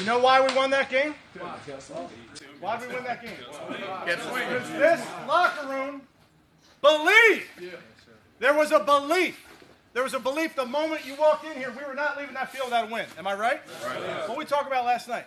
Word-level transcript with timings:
You 0.00 0.06
know 0.06 0.18
why 0.18 0.40
we 0.40 0.54
won 0.54 0.70
that 0.70 0.88
game? 0.88 1.14
Why 2.58 2.78
did 2.80 2.88
we 2.88 2.94
win 2.94 3.04
that 3.04 3.22
game? 3.22 3.34
Because 4.06 4.70
this 4.70 5.06
locker 5.28 5.68
room 5.68 6.00
believed. 6.80 7.46
There 8.38 8.54
was 8.54 8.72
a 8.72 8.80
belief. 8.80 9.46
There 9.92 10.02
was 10.02 10.14
a 10.14 10.18
belief 10.18 10.56
the 10.56 10.64
moment 10.64 11.04
you 11.04 11.16
walked 11.16 11.44
in 11.44 11.52
here, 11.52 11.70
we 11.78 11.84
were 11.86 11.92
not 11.92 12.16
leaving 12.16 12.32
that 12.32 12.50
field 12.50 12.68
without 12.68 12.88
a 12.88 12.92
win. 12.92 13.04
Am 13.18 13.26
I 13.26 13.34
right? 13.34 13.60
Right. 13.84 14.26
What 14.26 14.38
we 14.38 14.46
talked 14.46 14.66
about 14.66 14.86
last 14.86 15.06
night. 15.06 15.26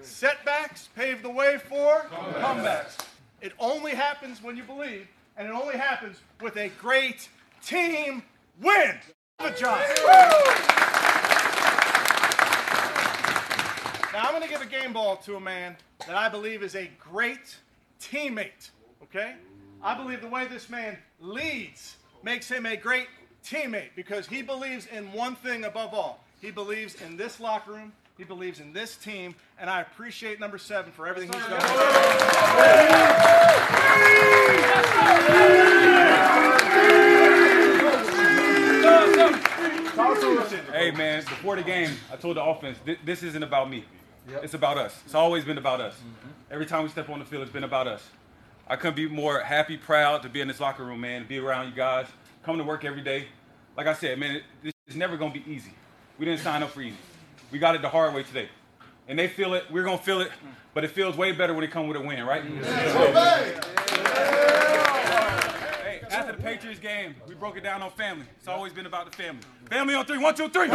Setbacks 0.00 0.88
pave 0.96 1.22
the 1.22 1.28
way 1.28 1.58
for 1.58 2.06
comebacks. 2.40 2.96
It 3.42 3.52
only 3.58 3.92
happens 3.92 4.42
when 4.42 4.56
you 4.56 4.62
believe, 4.62 5.06
and 5.36 5.46
it 5.46 5.52
only 5.52 5.76
happens 5.76 6.22
with 6.40 6.56
a 6.56 6.70
great 6.80 7.28
team 7.62 8.22
win. 8.58 8.94
Good 9.38 9.58
job. 9.58 9.82
Now 14.14 14.26
I'm 14.26 14.30
going 14.30 14.44
to 14.44 14.48
give 14.48 14.62
a 14.62 14.66
game 14.66 14.92
ball 14.92 15.16
to 15.16 15.34
a 15.34 15.40
man 15.40 15.76
that 16.06 16.14
I 16.14 16.28
believe 16.28 16.62
is 16.62 16.76
a 16.76 16.88
great 17.00 17.56
teammate. 18.00 18.70
Okay? 19.02 19.34
I 19.82 19.96
believe 19.96 20.20
the 20.20 20.28
way 20.28 20.46
this 20.46 20.70
man 20.70 20.96
leads 21.20 21.96
makes 22.22 22.48
him 22.48 22.64
a 22.64 22.76
great 22.76 23.08
teammate 23.44 23.88
because 23.96 24.28
he 24.28 24.40
believes 24.40 24.86
in 24.86 25.12
one 25.12 25.34
thing 25.34 25.64
above 25.64 25.92
all. 25.94 26.22
He 26.40 26.52
believes 26.52 26.94
in 27.02 27.16
this 27.16 27.40
locker 27.40 27.72
room. 27.72 27.92
He 28.16 28.22
believes 28.22 28.60
in 28.60 28.72
this 28.72 28.96
team, 28.96 29.34
and 29.58 29.68
I 29.68 29.80
appreciate 29.80 30.38
number 30.38 30.58
seven 30.58 30.92
for 30.92 31.08
everything 31.08 31.32
he's 31.32 31.48
done. 31.48 31.60
Hey 40.72 40.90
man, 40.92 41.20
before 41.22 41.56
the 41.56 41.62
game, 41.62 41.96
I 42.12 42.16
told 42.16 42.36
the 42.36 42.44
offense 42.44 42.78
thi- 42.84 42.98
this 43.04 43.22
isn't 43.24 43.42
about 43.42 43.68
me. 43.68 43.84
It's 44.28 44.54
about 44.54 44.78
us. 44.78 45.00
It's 45.04 45.14
always 45.14 45.44
been 45.44 45.58
about 45.58 45.80
us. 45.80 45.94
Mm-hmm. 45.94 46.52
Every 46.52 46.66
time 46.66 46.82
we 46.82 46.88
step 46.88 47.08
on 47.10 47.18
the 47.18 47.24
field, 47.24 47.42
it's 47.42 47.52
been 47.52 47.64
about 47.64 47.86
us. 47.86 48.02
I 48.66 48.76
couldn't 48.76 48.96
be 48.96 49.06
more 49.08 49.40
happy, 49.40 49.76
proud 49.76 50.22
to 50.22 50.28
be 50.28 50.40
in 50.40 50.48
this 50.48 50.60
locker 50.60 50.84
room, 50.84 51.00
man. 51.02 51.22
To 51.22 51.28
be 51.28 51.38
around 51.38 51.68
you 51.68 51.74
guys, 51.74 52.06
come 52.42 52.56
to 52.56 52.64
work 52.64 52.84
every 52.84 53.02
day. 53.02 53.26
Like 53.76 53.86
I 53.86 53.92
said, 53.92 54.18
man, 54.18 54.36
it, 54.36 54.42
this 54.62 54.72
is 54.86 54.96
never 54.96 55.16
gonna 55.16 55.34
be 55.34 55.44
easy. 55.46 55.72
We 56.18 56.24
didn't 56.24 56.40
sign 56.40 56.62
up 56.62 56.70
for 56.70 56.80
easy. 56.80 56.96
We 57.50 57.58
got 57.58 57.74
it 57.74 57.82
the 57.82 57.88
hard 57.88 58.14
way 58.14 58.22
today, 58.22 58.48
and 59.06 59.18
they 59.18 59.28
feel 59.28 59.52
it. 59.54 59.64
We're 59.70 59.84
gonna 59.84 59.98
feel 59.98 60.20
it, 60.20 60.30
but 60.72 60.84
it 60.84 60.92
feels 60.92 61.16
way 61.16 61.32
better 61.32 61.52
when 61.52 61.64
it 61.64 61.70
comes 61.70 61.88
with 61.88 61.98
a 61.98 62.00
win, 62.00 62.24
right? 62.24 62.42
Mm-hmm. 62.42 62.62
Hey, 65.82 66.00
after 66.10 66.32
the 66.32 66.42
Patriots 66.42 66.80
game, 66.80 67.16
we 67.28 67.34
broke 67.34 67.56
it 67.56 67.62
down 67.62 67.82
on 67.82 67.90
family. 67.90 68.26
It's 68.38 68.48
always 68.48 68.72
been 68.72 68.86
about 68.86 69.10
the 69.10 69.16
family. 69.16 69.42
Family 69.68 69.94
on 69.94 70.06
three. 70.06 70.18
One, 70.18 70.34
two, 70.34 70.48
three. 70.48 70.70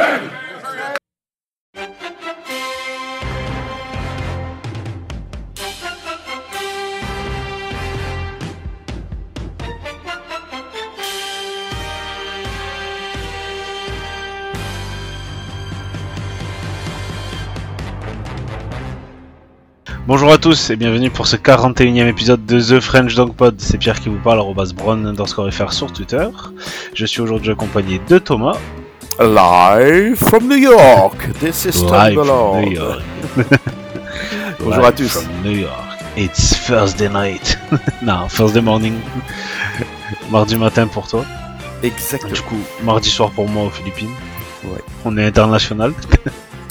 Bonjour 20.09 20.31
à 20.31 20.39
tous 20.39 20.71
et 20.71 20.75
bienvenue 20.75 21.11
pour 21.11 21.27
ce 21.27 21.35
41e 21.35 22.07
épisode 22.07 22.43
de 22.47 22.59
The 22.59 22.79
French 22.79 23.13
Dog 23.13 23.35
Pod. 23.35 23.53
C'est 23.59 23.77
Pierre 23.77 23.99
qui 23.99 24.09
vous 24.09 24.17
parle, 24.17 24.39
arrobas 24.39 24.71
Brown 24.75 25.05
underscore 25.05 25.53
FR 25.53 25.71
sur 25.71 25.93
Twitter. 25.93 26.27
Je 26.95 27.05
suis 27.05 27.21
aujourd'hui 27.21 27.51
accompagné 27.51 28.01
de 28.09 28.17
Thomas. 28.17 28.57
Live 29.19 30.15
from 30.15 30.47
New 30.47 30.57
York, 30.57 31.15
this 31.39 31.63
is 31.65 31.85
Tom 31.85 31.91
Live 31.91 32.25
from 32.25 32.59
New 32.59 32.71
York. 32.71 33.01
Bonjour 34.59 34.83
à 34.83 34.91
tous. 34.91 35.09
from 35.09 35.27
New 35.43 35.59
York. 35.59 35.99
It's 36.17 36.55
Thursday 36.65 37.07
night. 37.07 37.59
non, 38.01 38.27
Thursday 38.29 38.61
morning. 38.61 38.95
Mardi 40.31 40.55
matin 40.55 40.87
pour 40.87 41.07
toi. 41.07 41.23
Exactement. 41.83 42.33
Du 42.33 42.41
coup, 42.41 42.59
mardi 42.83 43.09
soir 43.11 43.29
pour 43.29 43.47
moi 43.47 43.65
aux 43.65 43.69
Philippines. 43.69 44.09
Ouais. 44.63 44.81
On 45.05 45.15
est 45.19 45.25
international. 45.27 45.93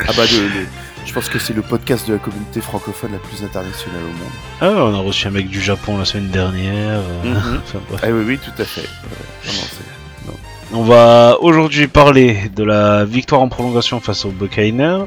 Ah 0.08 0.10
bah, 0.16 0.24
le- 0.28 0.48
le- 0.48 0.66
je 1.08 1.14
pense 1.14 1.28
que 1.30 1.38
c'est 1.38 1.54
le 1.54 1.62
podcast 1.62 2.06
de 2.06 2.12
la 2.12 2.18
communauté 2.18 2.60
francophone 2.60 3.12
la 3.12 3.18
plus 3.18 3.42
internationale 3.42 4.02
au 4.02 4.08
monde. 4.08 4.32
Ah, 4.60 4.84
on 4.84 4.94
a 4.94 5.02
reçu 5.02 5.26
un 5.26 5.30
mec 5.30 5.48
du 5.48 5.60
Japon 5.60 5.96
la 5.98 6.04
semaine 6.04 6.28
dernière. 6.28 7.00
euh, 7.00 7.24
Mhm. 7.24 7.60
enfin. 7.74 7.78
Ah 8.02 8.06
oui, 8.10 8.22
oui, 8.26 8.38
tout 8.38 8.62
à 8.62 8.64
fait. 8.64 8.82
Ouais. 8.82 8.86
Non, 9.46 9.52
non, 9.52 9.58
c'est- 9.70 9.84
On 10.74 10.82
va 10.84 11.38
aujourd'hui 11.40 11.88
parler 11.88 12.50
de 12.54 12.62
la 12.62 13.06
victoire 13.06 13.40
en 13.40 13.48
prolongation 13.48 14.00
face 14.00 14.26
aux 14.26 14.30
Buccaneers 14.30 15.06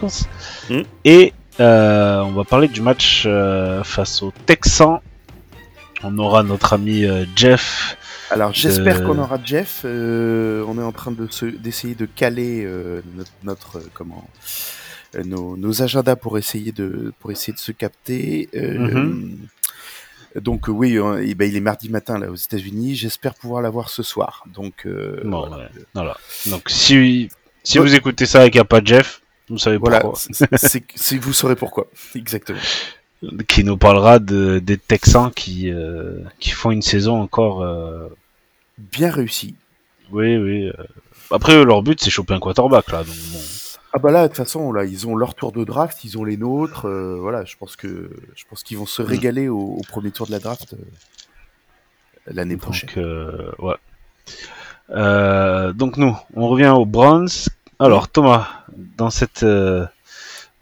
Mm. 0.72 0.82
et 1.06 1.34
euh, 1.60 2.22
on 2.22 2.32
va 2.32 2.44
parler 2.46 2.68
du 2.68 2.82
match 2.82 3.24
euh, 3.28 3.84
face 3.84 4.24
aux 4.24 4.34
Texans. 4.48 5.00
On 6.04 6.18
aura 6.18 6.42
notre 6.42 6.74
ami 6.74 7.06
euh, 7.06 7.26
Jeff. 7.36 7.96
Alors 8.32 8.54
j'espère 8.54 9.02
Euh. 9.02 9.06
qu'on 9.06 9.20
aura 9.20 9.38
Jeff. 9.46 9.82
euh, 9.86 10.66
on 10.68 10.80
est 10.80 10.84
en 10.84 10.92
train 10.94 11.12
de 11.12 11.28
se- 11.30 11.46
d'essayer 11.46 11.94
de 11.94 12.08
caler 12.08 12.64
euh, 12.66 13.02
notre, 13.16 13.32
notre, 13.44 13.78
euh, 13.78 13.90
comment 13.94 14.26
euh, 14.28 14.48
nos, 15.26 15.58
nos 15.58 15.82
agendas 15.82 16.16
pour 16.16 16.38
essayer 16.38 16.72
de 16.72 17.14
pour 17.20 17.32
essayer 17.32 17.54
de 17.54 17.60
se 17.60 17.72
capter. 17.72 18.50
euh, 18.56 18.78
Mhm. 18.78 19.38
Donc 20.42 20.70
euh, 20.70 20.72
oui, 20.72 20.98
euh, 20.98 21.22
eh 21.26 21.36
ben, 21.36 21.50
il 21.50 21.58
est 21.58 21.62
mardi 21.62 21.90
matin 21.90 22.18
là 22.18 22.32
aux 22.32 22.36
États-Unis. 22.36 22.96
J'espère 22.96 23.34
pouvoir 23.36 23.62
l'avoir 23.62 23.90
ce 23.90 24.02
soir. 24.04 24.46
Donc 24.54 24.86
euh, 24.86 25.20
Bon, 25.26 25.50
voilà. 25.94 26.18
Donc 26.48 26.70
si 26.70 27.30
si 27.64 27.78
vous 27.80 27.94
écoutez 27.94 28.26
ça 28.26 28.46
et 28.46 28.50
qu'il 28.50 28.58
n'y 28.60 28.62
a 28.62 28.66
pas 28.66 28.82
Jeff, 28.84 29.22
vous 29.50 29.58
savez 29.58 29.76
Voilà, 29.78 30.00
pourquoi. 30.00 30.20
c'est- 30.58 31.18
vous 31.18 31.34
saurez 31.34 31.56
pourquoi. 31.58 31.88
Exactement. 32.16 32.60
Qui 33.48 33.64
nous 33.66 33.78
parlera 33.78 34.18
de, 34.20 34.60
des 34.60 34.78
Texans 34.78 35.32
qui 35.36 35.70
euh, 35.70 36.20
qui 36.40 36.52
font 36.52 36.72
une 36.72 36.82
saison 36.82 37.20
encore. 37.22 37.62
euh, 37.62 38.08
Bien 38.78 39.12
réussi. 39.12 39.54
Oui, 40.12 40.38
oui. 40.38 40.68
euh. 40.70 40.74
Après 41.30 41.64
leur 41.66 41.84
but 41.84 42.00
c'est 42.02 42.10
choper 42.10 42.34
un 42.34 42.40
quarterback 42.40 42.90
là. 42.92 43.04
Donc 43.04 43.16
bon. 43.34 43.40
Ah 43.94 44.00
bah 44.00 44.12
là, 44.12 44.24
de 44.24 44.28
toute 44.28 44.38
façon, 44.38 44.72
là, 44.72 44.86
ils 44.86 45.06
ont 45.08 45.16
leur 45.16 45.36
tour 45.36 45.52
de 45.52 45.64
draft, 45.66 46.04
ils 46.06 46.18
ont 46.18 46.24
les 46.24 46.38
nôtres. 46.38 46.88
euh, 46.88 47.18
voilà, 47.20 47.44
je 47.44 47.56
pense 47.58 47.76
que 47.76 48.10
je 48.36 48.44
pense 48.50 48.64
qu'ils 48.64 48.78
vont 48.78 48.86
se 48.86 49.02
régaler 49.02 49.50
au, 49.50 49.60
au 49.60 49.82
premier 49.88 50.12
tour 50.12 50.28
de 50.28 50.32
la 50.32 50.40
draft 50.40 50.74
euh, 50.74 50.78
l'année 52.28 52.58
prochaine. 52.58 52.88
Donc, 52.88 52.98
euh, 52.98 53.52
ouais. 53.60 53.76
Euh, 54.92 55.74
donc 55.74 55.98
nous, 55.98 56.16
on 56.36 56.48
revient 56.48 56.74
au 56.76 56.86
Browns. 56.86 57.28
Alors 57.80 58.08
Thomas, 58.10 58.48
dans 58.98 59.10
cette, 59.10 59.44
euh, 59.44 59.86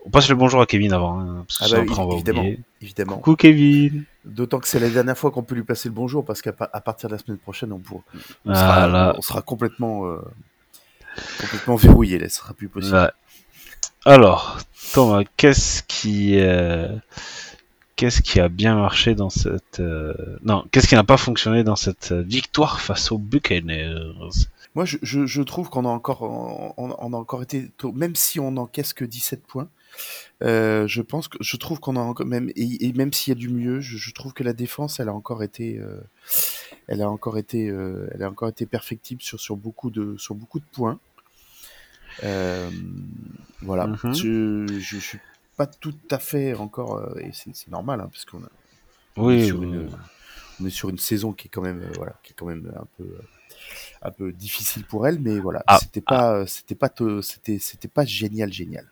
on 0.05 0.09
passe 0.09 0.29
le 0.29 0.35
bonjour 0.35 0.61
à 0.61 0.65
Kevin 0.65 0.93
avant, 0.93 1.19
hein, 1.19 1.45
parce 1.47 1.57
que 1.59 1.63
Ah 1.65 1.67
sinon 1.67 1.79
bah, 1.81 1.87
après 1.91 2.03
on 2.03 2.07
va 2.07 2.13
évidemment. 2.15 2.39
oublier. 2.41 2.59
Évidemment. 2.81 3.15
Coucou 3.17 3.35
Kevin. 3.35 4.03
D'autant 4.25 4.59
que 4.59 4.67
c'est 4.67 4.79
la 4.79 4.89
dernière 4.89 5.17
fois 5.17 5.31
qu'on 5.31 5.43
peut 5.43 5.55
lui 5.55 5.63
passer 5.63 5.89
le 5.89 5.93
bonjour 5.95 6.23
parce 6.25 6.41
qu'à 6.41 6.53
pa- 6.53 6.69
à 6.71 6.81
partir 6.81 7.09
de 7.09 7.15
la 7.15 7.19
semaine 7.19 7.37
prochaine, 7.37 7.71
on, 7.73 7.79
pourra- 7.79 8.03
on, 8.45 8.51
Ah, 8.51 8.55
sera, 8.55 8.87
là. 8.87 9.13
on 9.17 9.21
sera 9.21 9.41
complètement 9.41 10.05
euh, 10.07 10.17
complètement 11.39 11.75
verrouillé. 11.75 12.19
Là, 12.19 12.29
ce 12.29 12.37
sera 12.37 12.53
plus 12.53 12.67
possible. 12.69 12.95
Ouais. 12.95 13.09
Alors 14.05 14.57
Thomas, 14.93 15.23
qu'est-ce 15.37 15.83
qui, 15.83 16.39
euh, 16.39 16.95
qu'est-ce 17.95 18.21
qui 18.21 18.39
a 18.39 18.47
bien 18.49 18.75
marché 18.75 19.13
dans 19.13 19.29
cette, 19.29 19.79
euh, 19.81 20.13
non, 20.43 20.65
qu'est-ce 20.71 20.87
qui 20.87 20.95
n'a 20.95 21.03
pas 21.03 21.17
fonctionné 21.17 21.63
dans 21.63 21.75
cette 21.75 22.11
euh, 22.13 22.21
victoire 22.21 22.79
face 22.81 23.11
aux 23.11 23.17
Buccaneers? 23.17 24.13
Moi, 24.75 24.85
je, 24.85 24.97
je, 25.01 25.25
je 25.25 25.41
trouve 25.41 25.69
qu'on 25.69 25.83
a 25.85 25.89
encore 25.89 26.21
on, 26.23 26.73
on 26.77 27.13
a 27.13 27.17
encore 27.17 27.41
été 27.43 27.69
tôt- 27.77 27.91
même 27.91 28.15
si 28.15 28.39
on 28.39 28.51
n'encaisse 28.51 28.93
que 28.93 29.03
17 29.03 29.43
points. 29.45 29.67
euh, 30.43 30.87
je 30.87 31.01
pense 31.01 31.27
que 31.27 31.37
je 31.41 31.57
trouve 31.57 31.79
qu'on 31.79 31.95
a 31.97 31.99
encore 31.99 32.25
même 32.25 32.49
et, 32.55 32.87
et 32.87 32.93
même 32.93 33.11
s'il 33.11 33.33
y 33.33 33.35
a 33.35 33.39
du 33.39 33.49
mieux, 33.49 33.81
je, 33.81 33.97
je 33.97 34.11
trouve 34.13 34.33
que 34.33 34.43
la 34.43 34.53
défense, 34.53 34.99
elle 34.99 35.09
a 35.09 35.13
encore 35.13 35.43
été, 35.43 35.81
elle 36.87 37.01
a 37.01 37.09
encore 37.09 37.37
été, 37.37 37.65
elle 38.13 38.23
a 38.23 38.29
encore 38.29 38.49
été 38.49 38.65
perfectible 38.65 39.21
sur 39.21 39.39
sur 39.39 39.57
beaucoup 39.57 39.89
de 39.89 40.15
sur 40.17 40.35
beaucoup 40.35 40.59
de 40.59 40.65
points. 40.71 40.99
Euh, 42.23 42.69
voilà, 43.61 43.87
Mhm. 43.87 44.13
je, 44.13 44.65
je 44.67 44.79
je 44.79 44.97
suis 44.97 45.19
pas 45.57 45.67
tout 45.67 45.95
à 46.11 46.19
fait 46.19 46.53
encore 46.55 46.97
euh, 46.97 47.19
et 47.19 47.31
c'est 47.33 47.67
normal 47.69 47.99
hein, 48.01 48.09
parce 48.11 48.25
qu'on 48.25 48.39
est 48.39 48.49
Oui, 49.17 49.45
sur 49.47 49.59
oui, 49.59 49.65
une, 49.67 49.77
oui. 49.79 49.89
on 50.61 50.65
est 50.65 50.69
sur 50.69 50.89
une 50.89 50.97
saison 50.97 51.33
qui 51.33 51.47
est 51.47 51.49
quand 51.49 51.61
même 51.61 51.81
euh, 51.81 51.91
voilà 51.95 52.13
qui 52.23 52.31
est 52.31 52.35
quand 52.37 52.45
même 52.45 52.71
un 52.75 52.85
peu 52.97 53.07
un 54.01 54.11
peu 54.11 54.31
difficile 54.31 54.83
pour 54.85 55.05
elle 55.07 55.19
mais 55.19 55.39
voilà 55.39 55.63
Ah, 55.67 55.79
c'était 55.79 56.01
pas 56.01 56.33
euh, 56.35 56.45
c'était 56.45 56.75
pas 56.75 56.89
c'était 57.21 57.59
c'était 57.59 57.87
pas 57.89 58.05
génial 58.05 58.51
génial 58.53 58.85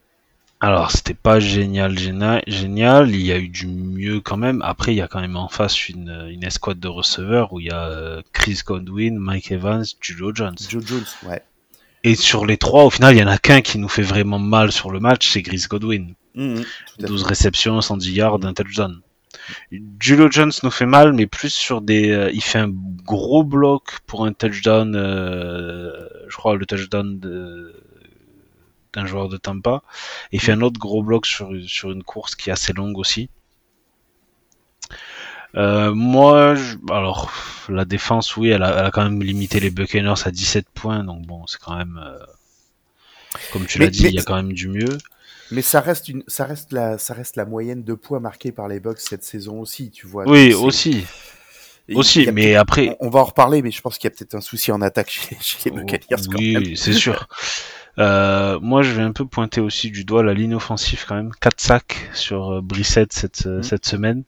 Alors, 0.59 0.89
c'était 0.91 1.13
pas 1.13 1.39
génial, 1.39 1.97
génial, 1.99 2.41
génial. 2.47 3.11
Il 3.11 3.21
y 3.21 3.31
a 3.31 3.37
eu 3.37 3.47
du 3.47 3.67
mieux 3.67 4.21
quand 4.21 4.37
même. 4.37 4.59
Après, 4.63 4.91
il 4.91 4.97
y 4.97 5.01
a 5.03 5.07
quand 5.07 5.21
même 5.21 5.37
en 5.37 5.49
face 5.49 5.87
une, 5.87 6.09
une 6.31 6.43
escouade 6.43 6.79
de 6.79 6.87
receveurs 6.87 7.53
où 7.53 7.59
il 7.59 7.67
y 7.67 7.71
a 7.71 8.23
Chris 8.33 8.61
Godwin, 8.65 9.19
Mike 9.19 9.51
Evans, 9.51 9.85
Julio 10.01 10.33
Jones. 10.33 10.57
Joe 10.67 10.83
Jones 10.83 11.05
ouais 11.27 11.43
Et 12.03 12.15
sur 12.15 12.45
les 12.45 12.57
trois, 12.57 12.83
au 12.85 12.89
final, 12.89 13.15
il 13.15 13.19
y 13.19 13.23
en 13.23 13.27
a 13.27 13.37
qu'un 13.37 13.61
qui 13.61 13.77
nous 13.79 13.89
fait 13.89 14.01
vraiment 14.01 14.39
mal 14.39 14.71
sur 14.71 14.91
le 14.91 14.99
match, 14.99 15.29
c'est 15.29 15.41
Chris 15.41 15.65
Godwin. 15.69 16.13
À 17.01 17.07
12 17.07 17.23
fait. 17.23 17.29
réceptions, 17.29 17.81
110 17.81 18.11
yards, 18.13 18.39
un 18.43 18.53
touchdown. 18.53 19.01
Julio 19.99 20.29
Jones 20.29 20.51
nous 20.63 20.71
fait 20.71 20.85
mal, 20.85 21.13
mais 21.13 21.25
plus 21.25 21.53
sur 21.53 21.81
des. 21.81 22.09
euh, 22.11 22.29
il 22.33 22.41
fait 22.43 22.59
un 22.59 22.69
gros 23.05 23.43
bloc 23.43 23.99
pour 24.05 24.25
un 24.25 24.33
touchdown. 24.33 24.95
euh, 24.95 26.07
je 26.29 26.35
crois 26.35 26.55
le 26.55 26.65
touchdown 26.65 27.19
de 27.19 27.73
d'un 28.93 29.05
joueur 29.05 29.29
de 29.29 29.37
Tampa. 29.37 29.83
Et 30.31 30.37
il 30.37 30.41
fait 30.41 30.53
un 30.53 30.61
autre 30.61 30.79
gros 30.79 31.03
bloc 31.03 31.25
sur, 31.25 31.51
sur 31.67 31.91
une 31.91 32.03
course 32.03 32.35
qui 32.35 32.49
est 32.49 32.53
assez 32.53 32.73
longue 32.73 32.97
aussi. 32.97 33.29
Euh, 35.57 35.93
moi, 35.93 36.55
je- 36.55 36.75
alors 36.91 37.31
la 37.67 37.83
défense, 37.83 38.37
oui, 38.37 38.49
elle 38.49 38.63
a, 38.63 38.79
elle 38.79 38.85
a 38.85 38.91
quand 38.91 39.03
même 39.03 39.21
limité 39.21 39.59
les 39.59 39.71
Buccaneers 39.71 40.13
à 40.25 40.31
17 40.31 40.67
points, 40.73 41.03
donc 41.03 41.25
bon, 41.25 41.47
c'est 41.47 41.59
quand 41.59 41.75
même, 41.75 41.99
euh, 42.01 42.19
comme 43.51 43.65
tu 43.65 43.79
l'as 43.79 43.87
dit, 43.87 44.03
mais- 44.03 44.09
il 44.09 44.15
y 44.15 44.19
a 44.19 44.23
quand 44.23 44.35
même 44.35 44.53
du 44.53 44.67
mieux. 44.67 44.97
Mais 45.49 45.61
ça 45.61 45.79
reste 45.81 46.09
une, 46.09 46.23
ça 46.27 46.45
reste 46.45 46.73
la, 46.73 46.97
ça 46.97 47.13
reste 47.13 47.37
la 47.37 47.45
moyenne 47.45 47.83
de 47.83 47.93
points 47.93 48.19
marqués 48.19 48.51
par 48.51 48.67
les 48.67 48.79
Bucks 48.79 48.99
cette 48.99 49.23
saison 49.23 49.61
aussi, 49.61 49.91
tu 49.91 50.05
vois. 50.05 50.25
Oui, 50.27 50.53
aussi, 50.53 51.05
et 51.89 51.95
aussi, 51.95 52.29
mais 52.31 52.55
après, 52.55 52.97
on, 52.99 53.07
on 53.07 53.09
va 53.09 53.21
en 53.21 53.25
reparler, 53.25 53.61
mais 53.61 53.71
je 53.71 53.81
pense 53.81 53.97
qu'il 53.97 54.09
y 54.09 54.13
a 54.13 54.15
peut-être 54.15 54.35
un 54.35 54.41
souci 54.41 54.71
en 54.71 54.81
attaque 54.81 55.09
chez, 55.09 55.37
chez 55.41 55.69
les 55.69 55.71
Buccaneers 55.71 56.27
quand 56.29 56.37
oui, 56.37 56.53
même. 56.53 56.63
oui, 56.63 56.77
c'est 56.77 56.93
sûr. 56.93 57.27
Euh, 57.99 58.59
moi, 58.59 58.83
je 58.83 58.91
vais 58.91 59.01
un 59.01 59.11
peu 59.11 59.25
pointer 59.25 59.59
aussi 59.59 59.89
du 59.89 60.03
doigt 60.05 60.21
la 60.21 60.35
ligne 60.35 60.53
offensive 60.53 61.03
quand 61.07 61.15
même. 61.15 61.31
4 61.41 61.59
sacs 61.59 61.97
sur 62.13 62.53
euh, 62.53 62.61
Brissette 62.61 63.11
cette, 63.11 63.47
euh, 63.47 63.63
cette 63.63 63.87
semaine. 63.87 64.21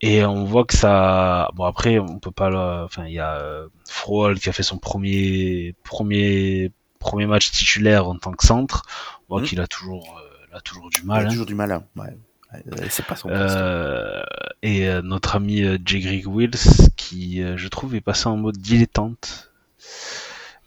Et 0.00 0.24
on 0.24 0.44
voit 0.44 0.64
que 0.64 0.76
ça. 0.76 1.50
Bon 1.54 1.64
après, 1.64 1.98
on 1.98 2.18
peut 2.18 2.30
pas. 2.30 2.50
le- 2.50 2.84
Enfin, 2.84 3.06
il 3.06 3.12
y 3.14 3.18
a 3.18 3.34
euh, 3.36 3.66
Frohl 3.88 4.38
qui 4.38 4.48
a 4.48 4.52
fait 4.52 4.62
son 4.62 4.78
premier 4.78 5.74
premier 5.84 6.70
premier 7.00 7.26
match 7.26 7.50
titulaire 7.50 8.08
en 8.08 8.16
tant 8.16 8.32
que 8.32 8.46
centre. 8.46 8.82
On 9.28 9.34
voit 9.34 9.40
Mhm. 9.42 9.46
qu'il 9.48 9.60
a 9.60 9.66
toujours 9.66 10.16
euh, 10.18 10.46
il 10.52 10.56
a 10.56 10.60
toujours 10.60 10.88
du 10.90 11.00
Il 11.00 11.06
mal. 11.06 11.24
a 11.24 11.26
hein. 11.26 11.30
toujours 11.30 11.46
du 11.46 11.54
mal. 11.54 11.72
hein. 11.72 11.84
Ouais. 11.96 12.16
Ouais, 12.54 12.88
C'est 12.88 13.04
pas 13.04 13.14
son. 13.16 13.28
Euh, 13.28 14.22
et 14.62 14.88
euh, 14.88 15.02
notre 15.02 15.36
ami 15.36 15.62
euh, 15.62 15.76
J. 15.84 16.00
Greg 16.00 16.26
Wills, 16.26 16.90
qui 16.96 17.42
euh, 17.42 17.56
je 17.58 17.68
trouve 17.68 17.94
est 17.94 18.00
passé 18.00 18.26
en 18.28 18.36
mode 18.38 18.56
dilettante. 18.56 19.50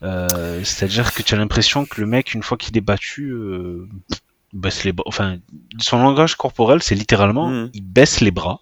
Euh, 0.04 0.64
C'est-à-dire 0.64 1.14
que 1.14 1.22
tu 1.24 1.34
as 1.36 1.38
l'impression 1.38 1.86
que 1.86 2.02
le 2.02 2.08
mec, 2.08 2.34
une 2.34 2.44
fois 2.44 2.58
qu'il 2.58 2.78
est 2.78 2.82
battu, 2.82 3.30
euh, 3.32 3.88
baisse 4.54 4.84
les 4.84 4.92
bras. 4.94 5.06
Enfin, 5.08 5.38
son 5.80 6.02
langage 6.04 6.36
corporel, 6.36 6.82
c'est 6.84 6.96
littéralement, 6.96 7.48
Mhm. 7.48 7.70
il 7.74 7.82
baisse 7.84 8.22
les 8.22 8.32
bras. 8.32 8.60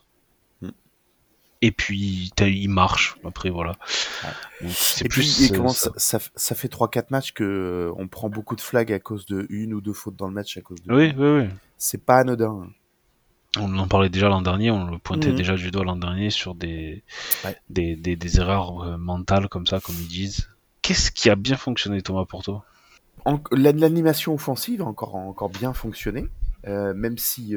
Et 1.61 1.71
puis 1.71 2.31
il 2.39 2.67
marche. 2.69 3.17
Après 3.25 3.49
voilà. 3.49 3.75
C'est 4.69 5.09
plus. 5.09 5.41
et 5.41 5.51
euh, 5.51 5.57
comment 5.57 5.69
ça. 5.69 5.91
ça, 5.97 6.19
ça, 6.19 6.29
ça 6.35 6.55
fait 6.55 6.71
3-4 6.71 7.05
matchs 7.09 7.33
que 7.33 7.43
euh, 7.43 7.93
on 7.97 8.07
prend 8.07 8.29
beaucoup 8.29 8.55
de 8.55 8.61
flags 8.61 8.91
à 8.93 8.99
cause 8.99 9.25
de 9.25 9.45
une 9.49 9.73
ou 9.73 9.81
deux 9.81 9.93
fautes 9.93 10.15
dans 10.15 10.27
le 10.27 10.33
match 10.33 10.57
à 10.57 10.61
cause 10.61 10.81
de. 10.83 10.93
Oui, 10.93 11.13
oui, 11.17 11.41
oui. 11.41 11.49
C'est 11.77 12.03
pas 12.03 12.19
anodin. 12.19 12.67
On 13.57 13.77
en 13.79 13.87
parlait 13.87 14.09
déjà 14.09 14.29
l'an 14.29 14.41
dernier, 14.43 14.69
on 14.71 14.85
le 14.85 14.99
pointait 14.99 15.31
Mhm. 15.31 15.35
déjà 15.35 15.55
du 15.55 15.71
doigt 15.71 15.83
l'an 15.83 15.95
dernier 15.95 16.29
sur 16.29 16.53
des, 16.55 17.03
Ouais. 17.43 17.57
des, 17.69 17.95
des, 17.95 18.15
des 18.15 18.39
erreurs 18.39 18.81
euh, 18.83 18.97
mentales 18.97 19.49
comme 19.49 19.65
ça, 19.67 19.79
comme 19.79 19.95
ils 19.95 20.07
disent. 20.07 20.49
Qu'est-ce 20.83 21.11
qui 21.11 21.29
a 21.29 21.35
bien 21.35 21.57
fonctionné, 21.57 22.01
Thomas, 22.01 22.25
pour 22.25 22.43
toi? 22.43 22.63
L'animation 23.51 24.33
offensive 24.33 24.81
a 24.81 24.85
encore, 24.85 25.15
encore 25.15 25.49
bien 25.49 25.73
fonctionné, 25.73 26.27
euh, 26.67 26.93
même 26.93 27.17
si, 27.17 27.53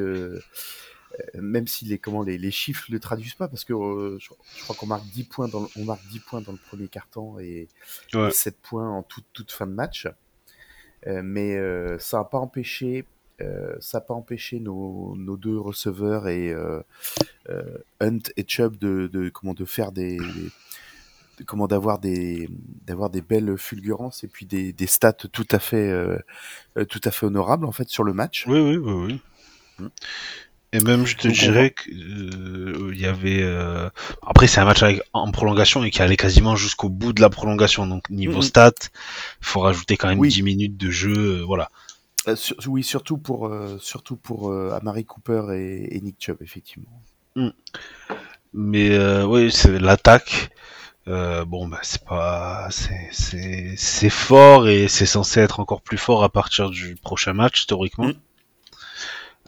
même 1.34 1.66
si 1.66 1.84
les, 1.84 1.98
comment, 1.98 2.22
les, 2.22 2.38
les 2.38 2.50
chiffres 2.50 2.84
ne 2.88 2.94
le 2.94 3.00
traduisent 3.00 3.34
pas, 3.34 3.48
parce 3.48 3.64
que 3.64 3.72
euh, 3.72 4.18
je, 4.18 4.28
je 4.56 4.62
crois 4.62 4.74
qu'on 4.76 4.86
marque 4.86 5.06
10 5.06 5.24
points 5.24 5.48
dans 5.48 5.60
le, 5.60 5.66
on 5.76 5.84
marque 5.84 6.06
10 6.08 6.20
points 6.20 6.40
dans 6.40 6.52
le 6.52 6.58
premier 6.58 6.88
carton 6.88 7.38
et, 7.38 7.68
Ouais. 8.14 8.28
et 8.28 8.30
7 8.30 8.56
points 8.62 8.88
en 8.88 9.02
toute, 9.02 9.26
toute 9.32 9.52
fin 9.52 9.66
de 9.66 9.72
match. 9.72 10.06
Euh, 11.06 11.20
mais 11.24 11.56
euh, 11.56 11.98
ça 11.98 12.18
n'a 12.18 12.24
pas 12.24 12.38
empêché, 12.38 13.04
euh, 13.40 13.74
ça 13.80 13.98
a 13.98 14.00
pas 14.00 14.14
empêché 14.14 14.60
nos, 14.60 15.16
nos 15.16 15.36
deux 15.36 15.58
receveurs 15.58 16.28
et 16.28 16.50
euh, 16.52 16.80
euh, 17.48 17.78
Hunt 18.00 18.20
et 18.36 18.44
Chubb 18.46 18.76
de, 18.78 19.08
de, 19.12 19.28
comment, 19.28 19.52
de 19.54 19.64
faire 19.64 19.90
des, 19.92 20.16
des- 20.16 20.50
de- 21.38 21.44
comment 21.44 21.66
d'avoir 21.66 21.98
des 21.98 22.48
d'avoir 22.86 23.08
des 23.10 23.22
belles 23.22 23.56
fulgurances 23.58 24.22
et 24.22 24.28
puis 24.28 24.44
des, 24.46 24.72
des 24.74 24.86
stats 24.86 25.12
tout 25.14 25.48
à 25.50 25.58
fait 25.58 25.88
euh, 25.90 26.18
euh, 26.76 26.84
tout 26.84 27.00
à 27.04 27.10
fait 27.10 27.24
honorables 27.26 27.64
en 27.64 27.72
fait 27.72 27.88
sur 27.88 28.04
le 28.04 28.12
match. 28.12 28.44
Oui, 28.46 28.60
oui, 28.60 28.76
oui, 28.76 28.92
oui. 29.06 29.20
Hmm. 29.78 29.88
Et 30.74 30.80
même, 30.80 31.04
je 31.06 31.16
te 31.16 31.28
Donc, 31.28 31.36
dirais 31.36 31.74
qu'il 31.74 32.94
y 32.98 33.04
avait. 33.04 33.42
euh, 33.42 33.90
Après, 34.26 34.46
c'est 34.46 34.60
un 34.60 34.64
match 34.64 34.82
avec- 34.82 35.02
en 35.12 35.30
prolongation 35.30 35.84
et 35.84 35.90
qui 35.90 36.00
allait 36.00 36.16
quasiment 36.16 36.56
jusqu'au 36.56 36.88
bout 36.88 37.12
de 37.12 37.20
la 37.20 37.28
prolongation. 37.28 37.86
Donc, 37.86 38.08
niveau 38.08 38.40
stats, 38.40 38.70
il 39.40 39.46
faut 39.46 39.60
rajouter 39.60 39.96
quand 39.98 40.08
même 40.08 40.18
Oui. 40.18 40.28
10 40.30 40.42
minutes 40.42 40.76
de 40.78 40.90
jeu. 40.90 41.40
euh, 41.40 41.42
voilà. 41.44 41.70
Euh, 42.28 42.36
sur- 42.36 42.56
oui, 42.68 42.82
surtout 42.84 43.18
pour 43.18 43.48
euh, 43.48 43.76
surtout 43.80 44.16
pour 44.16 44.50
euh, 44.50 44.70
Amari 44.80 45.04
Cooper 45.04 45.42
et, 45.54 45.96
et 45.96 46.00
Nick 46.00 46.16
Chubb 46.20 46.36
effectivement. 46.40 47.02
Mais 48.54 48.90
euh, 48.90 49.24
oui, 49.26 49.50
c'est 49.50 49.78
l'attaque. 49.78 50.50
Euh, 51.08 51.44
bon, 51.44 51.66
bah, 51.66 51.80
c'est 51.82 52.04
pas, 52.04 52.68
c'est, 52.70 53.08
c'est, 53.10 53.74
c'est 53.76 54.10
fort 54.10 54.68
et 54.68 54.86
c'est 54.88 55.06
censé 55.06 55.40
être 55.40 55.58
encore 55.58 55.82
plus 55.82 55.98
fort 55.98 56.22
à 56.22 56.28
partir 56.28 56.70
du 56.70 56.94
prochain 56.94 57.32
match 57.32 57.66
théoriquement. 57.66 58.06
Mm. 58.06 58.12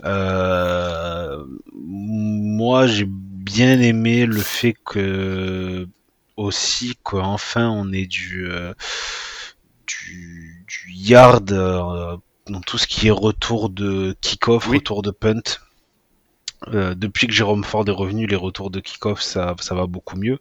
Euh, 0.05 1.45
moi, 1.73 2.87
j'ai 2.87 3.07
bien 3.09 3.81
aimé 3.81 4.27
le 4.27 4.41
fait 4.41 4.75
que 4.85 5.87
aussi 6.37 6.97
qu'enfin 7.03 7.69
on 7.71 7.93
ait 7.93 8.07
du 8.07 8.51
euh, 8.51 8.75
du, 9.87 10.65
du 10.67 10.93
yard 10.93 11.53
euh, 11.53 12.17
dans 12.47 12.61
tout 12.61 12.79
ce 12.79 12.87
qui 12.87 13.07
est 13.09 13.13
retour 13.13 13.71
de 13.71 14.17
kick-off, 14.21 14.69
Oui. 14.69 14.79
retour 14.79 15.03
de 15.03 15.11
punt. 15.11 15.43
Euh, 16.73 16.95
depuis 16.95 17.27
que 17.27 17.33
Jérôme 17.33 17.63
Ford 17.65 17.85
est 17.87 17.91
revenu, 17.91 18.27
les 18.27 18.37
retours 18.37 18.71
de 18.71 18.81
kick-off, 18.81 19.21
ça, 19.21 19.55
ça 19.61 19.75
va 19.75 19.87
beaucoup 19.87 20.17
mieux. 20.17 20.39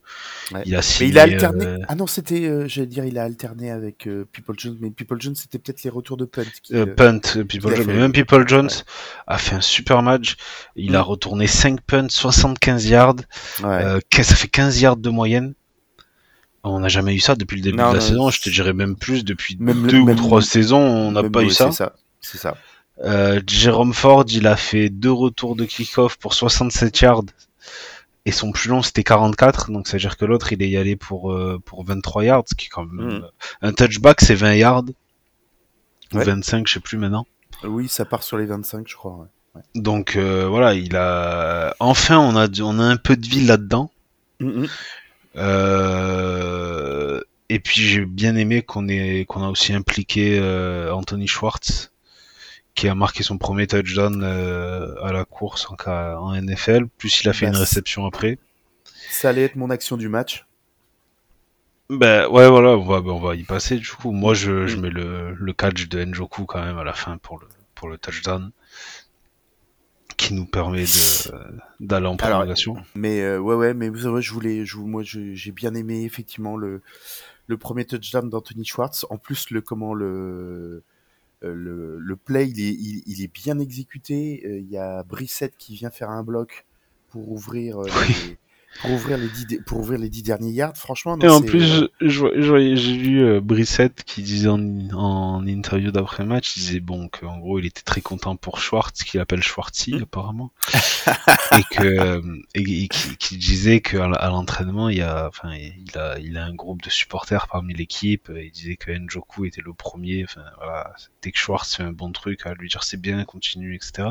Ouais. 0.53 0.61
Il 0.65 0.73
a 0.73 0.77
Mais 0.77 0.81
signé, 0.81 1.09
il 1.09 1.19
a 1.19 1.23
alterné. 1.23 1.65
euh, 1.65 1.77
Ah 1.87 1.95
non, 1.95 2.07
c'était 2.07 2.45
euh, 2.45 2.67
j'allais 2.67 2.87
dire 2.87 3.03
il 3.05 3.17
a 3.17 3.23
alterné 3.23 3.71
avec 3.71 4.07
euh, 4.07 4.25
People 4.31 4.55
Jones, 4.57 4.77
mais 4.79 4.89
People 4.91 5.19
Jones 5.19 5.35
c'était 5.35 5.59
peut-être 5.59 5.83
les 5.83 5.89
retours 5.89 6.15
de 6.17 6.25
punt. 6.25 6.43
Qui, 6.61 6.73
punt, 6.95 7.19
People 7.47 7.75
Jones, 7.75 7.85
fait- 7.85 7.93
même 7.93 8.11
People 8.13 8.47
Jones 8.47 8.69
a 9.27 9.37
fait 9.37 9.55
un 9.55 9.61
super 9.61 10.01
match. 10.01 10.35
Il 10.75 10.95
a 10.95 10.99
Mm. 10.99 11.05
retourné 11.05 11.47
5 11.47 11.81
punts, 11.81 12.07
75 12.09 12.85
yards. 12.87 13.15
ouais. 13.63 13.99
Ça 14.23 14.35
fait 14.35 14.47
15 14.47 14.79
yards 14.81 14.97
de 14.97 15.09
moyenne. 15.09 15.53
On 16.63 16.79
n'a 16.79 16.87
jamais 16.87 17.13
eu 17.13 17.19
ça 17.19 17.35
depuis 17.35 17.57
le 17.57 17.61
début 17.63 17.77
Non, 17.77 17.89
de 17.91 17.97
la 17.97 17.99
non, 18.01 18.07
saison. 18.07 18.29
Je 18.29 18.41
te 18.41 18.49
dirais 18.49 18.71
même 18.71 18.95
plus 18.95 19.25
depuis 19.25 19.57
Même- 19.59 19.85
deux 19.87 19.99
ou 19.99 20.15
trois 20.15 20.41
saisons, 20.41 20.79
on 20.79 21.11
n'a 21.11 21.23
pas 21.29 21.41
eu 21.41 21.47
ouais, 21.47 21.51
ça. 21.53 21.71
C'est 21.71 21.77
ça. 21.77 21.93
C'est 22.21 22.37
ça. 22.37 22.55
Euh, 23.01 23.41
Jérôme 23.47 23.93
Ford, 23.93 24.25
il 24.29 24.45
a 24.47 24.55
fait 24.55 24.89
deux 24.89 25.11
retours 25.11 25.55
de 25.55 25.65
kick-off 25.65 26.17
pour 26.17 26.33
67 26.33 26.99
yards. 27.01 27.23
Et 28.25 28.31
son 28.31 28.51
plus 28.51 28.69
long, 28.69 28.81
c'était 28.81 29.03
44. 29.03 29.71
Donc, 29.71 29.87
ça 29.87 29.93
veut 29.97 29.99
dire 30.01 30.15
que 30.17 30.23
l'autre, 30.25 30.53
il 30.53 30.61
est 30.61 30.69
y 30.69 30.77
allé 30.77 30.95
pour, 30.95 31.31
euh, 31.33 31.59
pour 31.65 31.83
23 31.83 32.23
yards. 32.23 32.43
Ce 32.47 32.55
qui 32.55 32.67
est 32.67 32.69
quand 32.69 32.85
même, 32.85 33.05
Mhm. 33.05 33.11
euh, 33.23 33.27
Un 33.61 33.73
touchback, 33.73 34.21
c'est 34.21 34.35
20 34.35 34.53
yards. 34.55 34.83
Ou 36.13 36.17
Ouais. 36.17 36.23
25, 36.23 36.67
je 36.67 36.75
sais 36.75 36.79
plus 36.79 36.97
maintenant. 36.97 37.25
Oui, 37.63 37.87
ça 37.89 38.05
part 38.05 38.23
sur 38.23 38.37
les 38.37 38.45
25, 38.45 38.87
je 38.87 38.95
crois. 38.95 39.27
ouais. 39.55 39.61
Donc, 39.75 40.15
euh, 40.15 40.47
voilà, 40.47 40.73
il 40.73 40.95
a, 40.95 41.75
enfin, 41.79 42.17
on 42.19 42.35
a, 42.35 42.47
on 42.61 42.79
a 42.79 42.83
un 42.83 42.97
peu 42.97 43.15
de 43.17 43.25
vie 43.27 43.45
là-dedans. 43.45 43.91
Mhm. 44.39 44.67
Euh, 45.93 47.21
et 47.49 47.59
puis 47.59 47.81
j'ai 47.81 48.05
bien 48.05 48.35
aimé 48.35 48.61
qu'on 48.61 48.87
ait 48.87 49.25
qu'on 49.27 49.43
a 49.43 49.49
aussi 49.49 49.73
impliqué 49.73 50.37
euh, 50.39 50.91
Anthony 50.93 51.27
Schwartz 51.27 51.91
qui 52.75 52.87
a 52.87 52.95
marqué 52.95 53.23
son 53.23 53.37
premier 53.37 53.67
touchdown 53.67 54.21
euh, 54.23 54.95
à 55.03 55.11
la 55.11 55.25
course 55.25 55.67
en, 55.87 56.33
NFL. 56.41 56.87
Plus 56.97 57.21
il 57.21 57.29
a 57.29 57.33
fait 57.33 57.45
Bah, 57.45 57.49
une 57.49 57.53
c'est- 57.55 57.61
réception 57.61 58.05
après. 58.05 58.39
Ça 59.09 59.29
allait 59.29 59.43
être 59.43 59.55
mon 59.55 59.69
action 59.69 59.95
du 59.97 60.09
match. 60.09 60.45
Ben 61.89 62.27
ouais 62.29 62.49
voilà 62.49 62.69
on 62.69 62.83
va 62.85 63.01
ben, 63.01 63.11
on 63.11 63.19
va 63.19 63.35
y 63.35 63.43
passer 63.43 63.77
du 63.77 63.87
coup. 63.89 64.11
Moi 64.11 64.33
je, 64.33 64.65
je 64.67 64.77
mets 64.77 64.89
le, 64.89 65.33
le 65.33 65.53
catch 65.53 65.87
de 65.89 66.03
Njoku 66.03 66.45
quand 66.45 66.63
même 66.63 66.77
à 66.77 66.83
la 66.83 66.93
fin 66.93 67.17
pour 67.17 67.37
le 67.39 67.47
pour 67.75 67.89
le 67.89 67.97
touchdown 67.97 68.51
qui 70.17 70.33
nous 70.33 70.45
permet 70.45 70.83
de 70.83 71.31
d'aller 71.79 72.07
en 72.07 72.15
prolongation. 72.17 72.77
Mais 72.95 73.21
euh, 73.21 73.39
ouais, 73.39 73.55
ouais, 73.55 73.73
mais 73.73 73.89
vous 73.89 73.99
savez, 74.03 74.21
je 74.21 74.31
voulais, 74.31 74.65
je, 74.65 74.77
moi, 74.77 75.01
j'ai 75.03 75.51
bien 75.51 75.73
aimé 75.75 76.03
effectivement 76.05 76.55
le 76.55 76.81
le 77.47 77.57
premier 77.57 77.83
touchdown 77.85 78.29
d'Anthony 78.29 78.63
Schwartz. 78.63 79.05
En 79.09 79.17
plus, 79.17 79.49
le 79.49 79.61
comment 79.61 79.93
le 79.93 80.05
euh, 80.05 80.83
le, 81.51 81.99
le 81.99 82.15
play, 82.15 82.49
il 82.49 82.59
est, 82.61 82.73
il, 82.73 83.03
il 83.05 83.23
est 83.23 83.33
bien 83.33 83.59
exécuté. 83.59 84.41
Euh, 84.45 84.59
Il 84.59 84.69
y 84.69 84.77
a 84.77 85.03
Brissette 85.03 85.55
qui 85.57 85.75
vient 85.75 85.89
faire 85.89 86.09
un 86.09 86.23
bloc 86.23 86.65
pour 87.09 87.31
ouvrir 87.31 87.79
euh, 87.81 87.87
les, 88.07 88.37
pour 88.81 88.91
ouvrir 88.91 89.17
les 89.17 89.29
dix, 89.29 89.45
pour 89.65 89.79
ouvrir 89.79 89.99
les 89.99 90.09
dix 90.09 90.23
derniers 90.23 90.51
yards. 90.51 90.75
Franchement, 90.75 91.15
non, 91.17 91.25
Et 91.25 91.29
en 91.29 91.41
plus, 91.41 91.87
voyais- 92.01 92.75
j'ai 92.75 92.93
lu 92.93 93.23
euh, 93.23 93.39
Brissette 93.41 94.03
qui 94.05 94.21
disait 94.23 94.49
en, 94.49 94.59
en 94.93 95.45
interview 95.47 95.91
d'après-match, 95.91 96.57
il 96.57 96.59
disait 96.59 96.79
bon 96.79 97.07
qu'en 97.07 97.37
gros 97.37 97.59
il 97.59 97.65
était 97.65 97.81
très 97.81 98.01
content 98.01 98.35
pour 98.35 98.59
Schwartz, 98.59 99.03
qu'il 99.03 99.19
appelle 99.19 99.41
Schwartzy 99.43 99.93
Hmm. 99.95 100.03
apparemment, 100.03 100.51
et 101.57 101.63
que 101.75 102.21
et, 102.55 102.83
et 102.83 102.87
qui, 102.87 103.17
qui 103.17 103.37
disait 103.37 103.81
qu'à 103.81 104.05
à 104.05 104.29
l'entraînement 104.29 104.89
il 104.89 104.97
y 104.97 105.01
a, 105.01 105.27
enfin 105.27 105.53
il 105.53 105.97
a 105.97 106.17
il 106.19 106.37
a 106.37 106.43
un 106.45 106.53
groupe 106.53 106.81
de 106.81 106.89
supporters 106.89 107.47
parmi 107.47 107.73
l'équipe. 107.73 108.29
Il 108.35 108.51
disait 108.51 108.75
que 108.75 108.91
Njoku 108.91 109.45
était 109.45 109.61
le 109.63 109.73
premier. 109.73 110.23
Enfin 110.23 110.41
voilà, 110.57 110.93
dès 111.21 111.31
que 111.31 111.37
Schwartz 111.37 111.75
fait 111.75 111.83
un 111.83 111.91
bon 111.93 112.11
truc, 112.11 112.45
à 112.45 112.53
lui 112.53 112.69
dire 112.69 112.83
c'est 112.83 112.99
bien, 112.99 113.23
continue, 113.25 113.75
etc. 113.75 114.09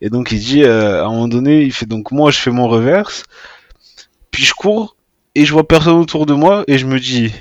Et 0.00 0.10
donc 0.10 0.30
il 0.32 0.38
dit 0.40 0.62
euh, 0.64 1.02
à 1.02 1.06
un 1.06 1.10
moment 1.10 1.28
donné, 1.28 1.62
il 1.62 1.72
fait 1.72 1.86
donc 1.86 2.12
moi 2.12 2.30
je 2.30 2.38
fais 2.38 2.50
mon 2.50 2.68
reverse, 2.68 3.24
puis 4.38 4.44
je 4.46 4.54
cours 4.54 4.94
et 5.34 5.44
je 5.44 5.52
vois 5.52 5.66
personne 5.66 5.94
autour 5.96 6.24
de 6.26 6.32
moi 6.32 6.62
et 6.68 6.78
je 6.78 6.86
me 6.86 7.00
dis 7.00 7.32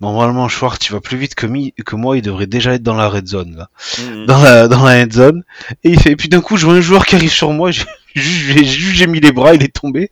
Normalement, 0.00 0.46
Schwartz, 0.46 0.86
il 0.86 0.92
va 0.92 1.00
plus 1.00 1.16
vite 1.16 1.34
que, 1.34 1.46
mi- 1.46 1.72
que 1.72 1.96
moi, 1.96 2.16
il 2.18 2.22
devrait 2.22 2.46
déjà 2.46 2.74
être 2.74 2.82
dans 2.84 2.94
la 2.94 3.08
red 3.08 3.26
zone, 3.26 3.56
là. 3.56 3.70
Mhm. 3.98 4.26
Dans 4.26 4.40
la, 4.42 4.68
dans 4.68 4.84
la 4.84 5.02
end 5.02 5.10
zone. 5.10 5.42
Et 5.84 5.88
il 5.90 5.98
fait, 6.00 6.10
et 6.12 6.16
puis 6.16 6.28
d'un 6.28 6.42
coup, 6.42 6.56
je 6.58 6.66
vois 6.66 6.74
un 6.74 6.80
joueur 6.82 7.06
qui 7.06 7.16
arrive 7.16 7.32
sur 7.32 7.50
moi, 7.50 7.70
j'ai 8.14 8.62
j'ai- 8.64 9.06
mis 9.06 9.18
les 9.20 9.32
bras, 9.32 9.54
il 9.54 9.62
est 9.64 9.74
tombé. 9.74 10.10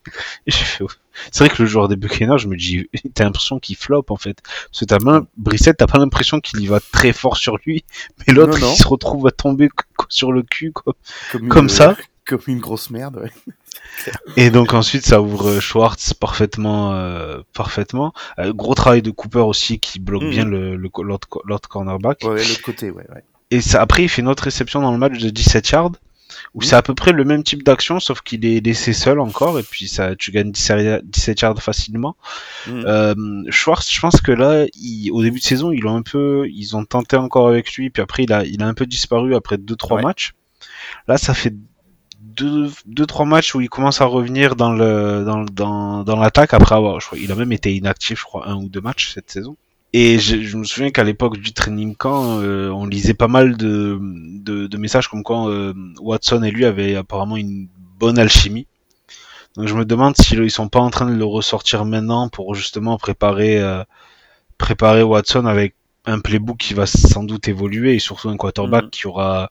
Oh. 0.81 0.87
c'est 1.31 1.45
vrai 1.45 1.49
que 1.55 1.61
le 1.61 1.67
joueur 1.69 1.87
des 1.87 1.95
Buccaneers, 1.95 2.39
je 2.39 2.47
me 2.47 2.57
dis, 2.57 2.89
t'as 3.13 3.23
l'impression 3.25 3.59
qu'il 3.59 3.75
floppe, 3.77 4.09
en 4.09 4.17
fait. 4.17 4.39
Parce 4.71 4.79
que 4.79 4.85
t'as 4.85 4.97
pas, 4.97 5.21
Brissette, 5.37 5.77
t'as 5.77 5.87
pas 5.87 5.99
l'impression 5.99 6.39
qu'il 6.41 6.59
y 6.61 6.65
va 6.67 6.79
très 6.91 7.13
fort 7.13 7.37
sur 7.37 7.57
lui, 7.65 7.85
mais 8.27 8.33
l'autre, 8.33 8.57
il 8.73 8.75
se 8.75 8.87
retrouve 8.87 9.27
à 9.27 9.31
tomber 9.31 9.69
sur 10.09 10.31
le 10.31 10.41
cul, 10.41 10.71
quoi. 10.71 10.95
Comme, 11.31 11.69
ça. 11.69 11.95
Comme 12.27 12.41
une 12.47 12.59
grosse 12.59 12.89
merde, 12.89 13.17
ouais. 13.17 13.31
Et 14.37 14.49
donc 14.49 14.73
ensuite 14.73 15.05
ça 15.05 15.21
ouvre 15.21 15.59
Schwartz 15.59 16.13
parfaitement, 16.13 16.93
euh, 16.93 17.41
parfaitement. 17.53 18.13
Euh, 18.39 18.51
gros 18.53 18.73
travail 18.73 19.01
de 19.01 19.11
Cooper 19.11 19.39
aussi 19.39 19.79
qui 19.79 19.99
bloque 19.99 20.23
Mhm. 20.23 20.29
bien 20.29 20.45
le 20.45 20.75
le- 20.75 20.89
l'autre 21.03 21.27
l'autre 21.45 21.69
cornerback. 21.69 22.19
Ouais, 22.23 22.37
l'autre 22.37 22.61
côté, 22.63 22.89
ouais, 22.91 23.05
ouais. 23.13 23.23
Et 23.51 23.61
ça, 23.61 23.81
après 23.81 24.03
il 24.03 24.09
fait 24.09 24.21
une 24.21 24.27
autre 24.27 24.43
réception 24.43 24.81
dans 24.81 24.91
le 24.91 24.97
match 24.97 25.19
de 25.19 25.29
17 25.29 25.69
yards 25.69 25.91
où 26.55 26.61
Mhm. 26.61 26.65
c'est 26.67 26.75
à 26.75 26.81
peu 26.81 26.95
près 26.95 27.11
le 27.11 27.23
même 27.25 27.43
type 27.43 27.61
d'action 27.63 27.99
sauf 27.99 28.21
qu'il 28.21 28.43
est 28.45 28.59
laissé 28.65 28.91
seul 28.91 29.19
encore 29.19 29.59
et 29.59 29.63
puis 29.63 29.87
ça 29.87 30.15
tu 30.15 30.31
gagnes 30.31 30.51
17 30.51 31.05
17 31.05 31.41
yards 31.41 31.61
facilement. 31.61 32.15
Mhm. 32.67 32.83
Euh, 32.87 33.43
Schwartz, 33.51 33.91
je 33.91 33.99
pense 33.99 34.19
que 34.19 34.31
là, 34.31 34.65
il- 34.73 35.11
au 35.11 35.21
début 35.21 35.39
de 35.39 35.45
saison, 35.45 35.71
ils 35.71 35.85
ont 35.85 35.95
un 35.95 36.01
peu, 36.01 36.47
ils 36.49 36.75
ont 36.75 36.85
tenté 36.85 37.17
encore 37.17 37.47
avec 37.49 37.71
lui, 37.73 37.91
puis 37.91 38.01
après 38.01 38.23
il 38.23 38.33
a, 38.33 38.43
il 38.45 38.63
a 38.63 38.67
un 38.67 38.73
peu 38.73 38.87
disparu 38.87 39.35
après 39.35 39.57
deux 39.59 39.75
trois 39.75 39.97
Ouais. 39.97 40.03
matchs. 40.03 40.33
Là, 41.07 41.17
ça 41.19 41.33
fait 41.35 41.53
deux, 42.35 42.71
deux 42.85 43.05
trois 43.05 43.25
matchs 43.25 43.55
où 43.55 43.61
il 43.61 43.69
commence 43.69 44.01
à 44.01 44.05
revenir 44.05 44.55
dans 44.55 44.71
le, 44.73 45.23
dans, 45.25 45.43
dans, 45.45 46.03
dans 46.03 46.15
l'attaque 46.17 46.53
après 46.53 46.75
avoir, 46.75 46.99
je 46.99 47.07
crois, 47.07 47.17
il 47.19 47.31
a 47.31 47.35
même 47.35 47.51
été 47.51 47.75
inactif, 47.75 48.19
je 48.19 48.23
crois, 48.25 48.47
un 48.49 48.55
ou 48.55 48.69
deux 48.69 48.81
matchs 48.81 49.13
cette 49.13 49.29
saison. 49.31 49.55
Et 49.93 50.19
je, 50.19 50.41
je 50.41 50.57
me 50.57 50.65
souviens 50.65 50.91
qu'à 50.91 51.03
l'époque 51.05 51.37
du 51.37 51.53
training 51.53 51.95
camp, 51.95 52.39
euh, 52.41 52.69
on 52.69 52.85
lisait 52.85 53.13
pas 53.13 53.29
mal 53.29 53.55
de, 53.57 53.97
de, 54.01 54.67
de 54.67 54.77
messages 54.77 55.07
comme 55.07 55.23
quoi 55.23 55.49
euh, 55.49 55.73
Watson 56.01 56.43
et 56.43 56.51
lui 56.51 56.65
avaient 56.65 56.95
apparemment 56.95 57.37
une 57.37 57.67
bonne 57.99 58.19
alchimie. 58.19 58.67
Donc 59.55 59.67
je 59.67 59.75
me 59.75 59.85
demande 59.85 60.15
s'ils 60.17 60.39
ils 60.43 60.51
sont 60.51 60.67
pas 60.69 60.79
en 60.81 60.89
train 60.89 61.05
de 61.09 61.15
le 61.15 61.25
ressortir 61.25 61.85
maintenant 61.85 62.27
pour 62.29 62.55
justement 62.55 62.97
préparer 62.97 63.57
euh, 63.59 63.83
préparer 64.57 65.03
Watson 65.03 65.45
avec 65.45 65.75
un 66.05 66.19
playbook 66.19 66.57
qui 66.57 66.73
va 66.73 66.85
sans 66.85 67.23
doute 67.23 67.47
évoluer 67.47 67.95
et 67.95 67.99
surtout 67.99 68.29
un 68.29 68.37
quarterback 68.37 68.85
Mhm. 68.85 68.89
qui 68.91 69.07
aura 69.07 69.49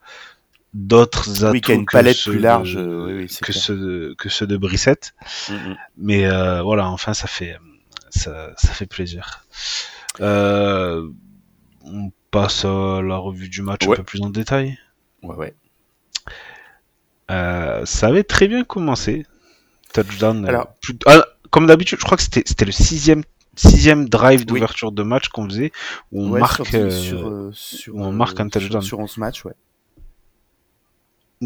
d'autres 0.75 1.45
atouts 1.45 1.53
Oui, 1.53 1.61
qui 1.61 1.73
a 1.73 1.75
une 1.77 1.87
palette 1.87 2.21
plus 2.23 2.39
large, 2.39 2.75
de- 2.75 2.81
euh, 2.81 3.07
oui, 3.07 3.13
oui, 3.15 3.27
que 3.29 3.53
clair. 3.53 3.63
ceux 3.63 3.77
de, 3.77 4.15
que 4.19 4.29
ceux 4.29 4.47
de 4.47 4.57
Brissette. 4.57 5.15
Mhm. 5.49 5.77
Mais 5.97 6.27
euh, 6.27 6.63
voilà, 6.63 6.89
enfin 6.89 7.15
ça 7.15 7.27
fait 7.29 7.57
ça, 8.11 8.53
ça 8.57 8.69
fait 8.73 8.87
plaisir. 8.87 9.45
Euh, 10.21 11.09
on 11.85 12.11
passe 12.31 12.65
à 12.65 13.01
la 13.03 13.17
revue 13.17 13.49
du 13.49 13.63
match 13.63 13.87
Ouais. 13.87 13.95
un 13.95 13.97
peu 13.99 14.03
plus 14.05 14.21
en 14.23 14.31
détail. 14.31 14.79
Ouais, 15.23 15.35
ouais. 15.37 15.55
Euh, 17.31 17.85
ça 17.87 18.09
avait 18.09 18.25
très 18.25 18.49
bien 18.49 18.65
commencé. 18.65 19.25
Touchdown. 19.93 20.45
euh, 20.45 20.49
Alors- 20.49 20.75
plus- 20.81 20.99
ah, 21.07 21.25
comme 21.51 21.67
d'habitude, 21.67 21.99
je 22.01 22.05
crois 22.05 22.17
que 22.17 22.23
c'était 22.23 22.43
c'était 22.47 22.65
le 22.65 22.73
sixième 22.73 23.23
sixième 23.57 24.09
drive 24.09 24.41
Oui. 24.41 24.47
d'ouverture 24.47 24.91
de 24.91 25.03
match 25.05 25.29
qu'on 25.29 25.45
faisait 25.49 25.71
où 26.11 26.25
on 26.27 26.31
Ouais, 26.31 26.41
marque 26.41 26.67
sur, 26.67 26.75
euh, 26.81 26.91
sur, 26.91 27.29
euh, 27.29 27.51
sur, 27.55 27.95
où 27.95 28.03
on 28.05 28.11
marque 28.13 28.41
un 28.41 28.49
touchdown. 28.49 28.83
Sur 28.83 28.99
11 28.99 29.17
matchs, 29.19 29.45
ouais. 29.45 29.53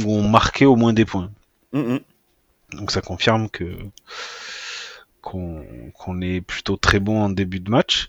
Où 0.05 0.13
on 0.13 0.29
marquait 0.29 0.65
au 0.65 0.77
moins 0.77 0.93
des 0.93 1.05
points. 1.05 1.31
Mhm. 1.73 2.01
Donc 2.73 2.91
ça 2.91 3.01
confirme 3.01 3.49
que 3.49 3.77
qu'on 5.23 6.21
est 6.23 6.41
plutôt 6.41 6.77
très 6.77 7.01
bon 7.01 7.23
en 7.23 7.29
début 7.29 7.61
de 7.61 7.71
match. 7.71 8.09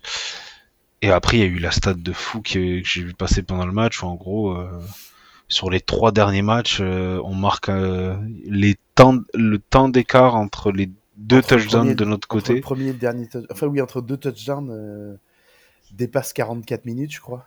Et 1.02 1.12
après, 1.12 1.38
il 1.38 1.40
y 1.40 1.44
a 1.44 1.48
eu 1.48 1.60
la 1.60 1.72
stat 1.72 1.94
de 1.96 2.14
fou 2.14 2.42
que, 2.42 2.80
que 2.82 2.86
j'ai 2.88 3.04
vu 3.04 3.14
passer 3.14 3.42
pendant 3.44 3.66
le 3.66 3.72
match 3.72 4.04
où 4.04 4.06
en 4.08 4.16
gros, 4.16 4.52
euh, 4.52 4.70
sur 5.48 5.70
les 5.70 5.80
trois 5.82 6.12
derniers 6.12 6.42
matchs, 6.42 6.80
euh, 6.82 7.22
on 7.24 7.34
marque 7.36 7.70
euh, 7.70 8.18
les 8.46 8.76
temps, 8.96 9.18
le 9.34 9.60
temps 9.60 9.90
d'écart 9.90 10.36
entre 10.36 10.72
les 10.72 10.90
deux 11.18 11.38
Entre 11.40 11.56
le 11.56 11.62
touchdowns 11.62 11.82
premier- 11.82 11.96
de 11.96 12.06
notre 12.06 12.28
le 12.30 12.42
côté. 12.42 12.60
premier 12.62 12.86
et 12.90 12.94
le 12.94 13.00
dernier 13.00 13.28
Enfin, 13.52 13.68
oui, 13.68 13.82
entre 13.82 14.02
deux 14.02 14.18
touchdowns, 14.18 15.18
dépasse 15.92 16.32
44 16.34 16.86
minutes, 16.86 17.12
je 17.14 17.20
crois. 17.22 17.46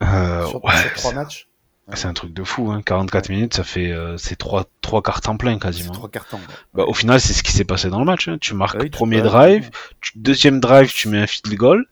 Sur, 0.00 0.64
ouais, 0.64 0.76
sur 0.76 0.92
trois 0.94 1.12
matchs. 1.14 1.48
C'est 1.94 2.06
un 2.06 2.12
truc 2.14 2.32
de 2.32 2.42
fou. 2.44 2.70
Hein. 2.70 2.80
44 2.82 3.28
minutes, 3.28 3.54
ça 3.54 3.64
fait 3.64 3.90
euh, 3.92 4.16
c'est 4.16 4.36
trois 4.36 4.64
trois 4.80 5.02
quarts 5.02 5.20
temps 5.20 5.36
plein 5.36 5.58
quasiment. 5.58 5.92
trois 5.92 6.08
ouais. 6.38 6.54
Bah, 6.74 6.84
au 6.86 6.94
final, 6.94 7.20
c'est 7.20 7.32
ce 7.32 7.42
qui 7.42 7.52
s'est 7.52 7.64
passé 7.64 7.90
dans 7.90 7.98
le 7.98 8.04
match. 8.04 8.28
hein. 8.28 8.38
Tu 8.40 8.54
marques 8.54 8.76
Ah 8.78 8.82
oui, 8.84 8.90
tu- 8.90 8.96
premier 8.96 9.16
ouais, 9.16 9.22
drive, 9.22 9.70
tu- 10.00 10.12
deuxième 10.16 10.60
drive, 10.60 10.92
tu 10.92 11.08
mets 11.08 11.18
un 11.18 11.26
field 11.26 11.54
goal, 11.56 11.84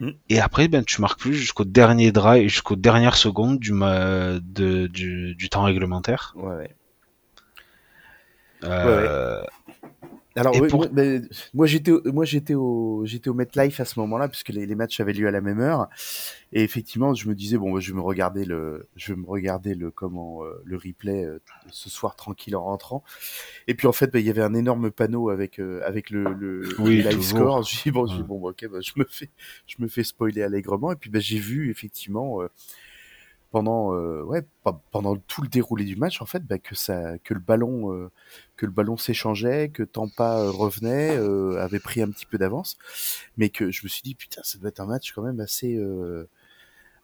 Mm. 0.00 0.10
et 0.28 0.40
après, 0.40 0.68
ben, 0.68 0.84
tu 0.84 1.00
marques 1.00 1.20
plus 1.20 1.34
jusqu'au 1.34 1.64
dernier 1.64 2.12
drive, 2.12 2.48
jusqu'aux 2.48 2.76
dernières 2.76 3.16
secondes 3.16 3.58
du, 3.58 3.72
ma- 3.72 4.38
de, 4.40 4.86
du, 4.88 5.34
du 5.34 5.48
temps 5.48 5.62
réglementaire. 5.62 6.32
Ouais, 6.36 6.54
ouais. 6.56 6.76
Euh, 8.64 9.40
Alors, 10.38 10.54
oui, 10.60 10.68
pour- 10.68 10.86
moi, 11.54 11.66
j'étais, 11.66 11.90
au- 11.90 12.02
moi 12.12 12.24
j'étais 12.24 12.54
au, 12.54 13.02
j'étais 13.04 13.28
au 13.28 13.34
MetLife 13.34 13.80
à 13.80 13.84
ce 13.84 13.98
moment-là 14.00 14.28
puisque 14.28 14.50
les, 14.50 14.66
les 14.66 14.74
matchs 14.74 15.00
avaient 15.00 15.12
lieu 15.12 15.26
à 15.28 15.30
la 15.30 15.40
même 15.40 15.60
heure. 15.60 15.88
Et 16.52 16.62
effectivement, 16.62 17.14
je 17.14 17.28
me 17.28 17.34
disais 17.34 17.58
bon, 17.58 17.72
bah, 17.72 17.80
je 17.80 17.92
vais 17.92 17.96
me 17.96 18.02
regarder 18.02 18.44
le, 18.44 18.88
je 18.96 19.12
vais 19.12 19.20
me 19.20 19.26
regarder 19.26 19.74
le 19.74 19.90
comment 19.90 20.44
euh, 20.44 20.62
le 20.64 20.76
replay 20.76 21.24
euh, 21.24 21.40
ce 21.70 21.90
soir 21.90 22.16
tranquille 22.16 22.56
en 22.56 22.64
rentrant. 22.64 23.02
Et 23.66 23.74
puis 23.74 23.86
en 23.86 23.92
fait, 23.92 24.12
bah, 24.12 24.18
il 24.20 24.26
y 24.26 24.30
avait 24.30 24.42
un 24.42 24.54
énorme 24.54 24.90
panneau 24.90 25.28
avec 25.30 25.58
euh, 25.58 25.80
avec 25.84 26.10
le, 26.10 26.32
le, 26.34 26.62
Oui, 26.78 27.02
le 27.02 27.10
live 27.10 27.22
score. 27.22 27.62
Je 27.64 27.82
dis 27.82 27.90
bon, 27.90 28.06
Ouais. 28.06 28.22
bon, 28.22 28.40
bah, 28.40 28.48
ok, 28.50 28.66
bah, 28.70 28.78
je 28.80 28.92
me 28.96 29.04
fais, 29.08 29.30
je 29.66 29.76
me 29.80 29.88
fais 29.88 30.04
spoiler 30.04 30.42
allègrement. 30.42 30.92
Et 30.92 30.96
puis 30.96 31.10
bah, 31.10 31.20
j'ai 31.20 31.38
vu 31.38 31.70
effectivement. 31.70 32.40
Pendant 33.50 33.94
euh, 33.94 34.22
ouais 34.22 34.42
pe- 34.64 34.70
pendant 34.90 35.16
tout 35.16 35.42
le 35.42 35.48
déroulé 35.48 35.84
du 35.84 35.96
match 35.96 36.20
en 36.20 36.26
fait 36.26 36.44
bah, 36.44 36.58
que 36.58 36.74
ça 36.74 37.18
que 37.24 37.32
le 37.34 37.40
ballon 37.40 37.92
euh, 37.94 38.10
que 38.56 38.66
le 38.66 38.72
ballon 38.72 38.96
s'échangeait 38.96 39.70
que 39.70 39.82
Tampa 39.82 40.38
euh, 40.40 40.50
revenait 40.50 41.16
euh, 41.16 41.58
avait 41.62 41.78
pris 41.80 42.02
un 42.02 42.10
petit 42.10 42.26
peu 42.26 42.36
d'avance 42.38 42.76
mais 43.38 43.48
que 43.48 43.70
je 43.70 43.80
me 43.84 43.88
suis 43.88 44.02
dit 44.02 44.14
putain 44.14 44.42
ça 44.44 44.58
doit 44.58 44.68
être 44.68 44.80
un 44.80 44.86
match 44.86 45.12
quand 45.12 45.22
même 45.22 45.40
assez 45.40 45.76
euh, 45.76 46.28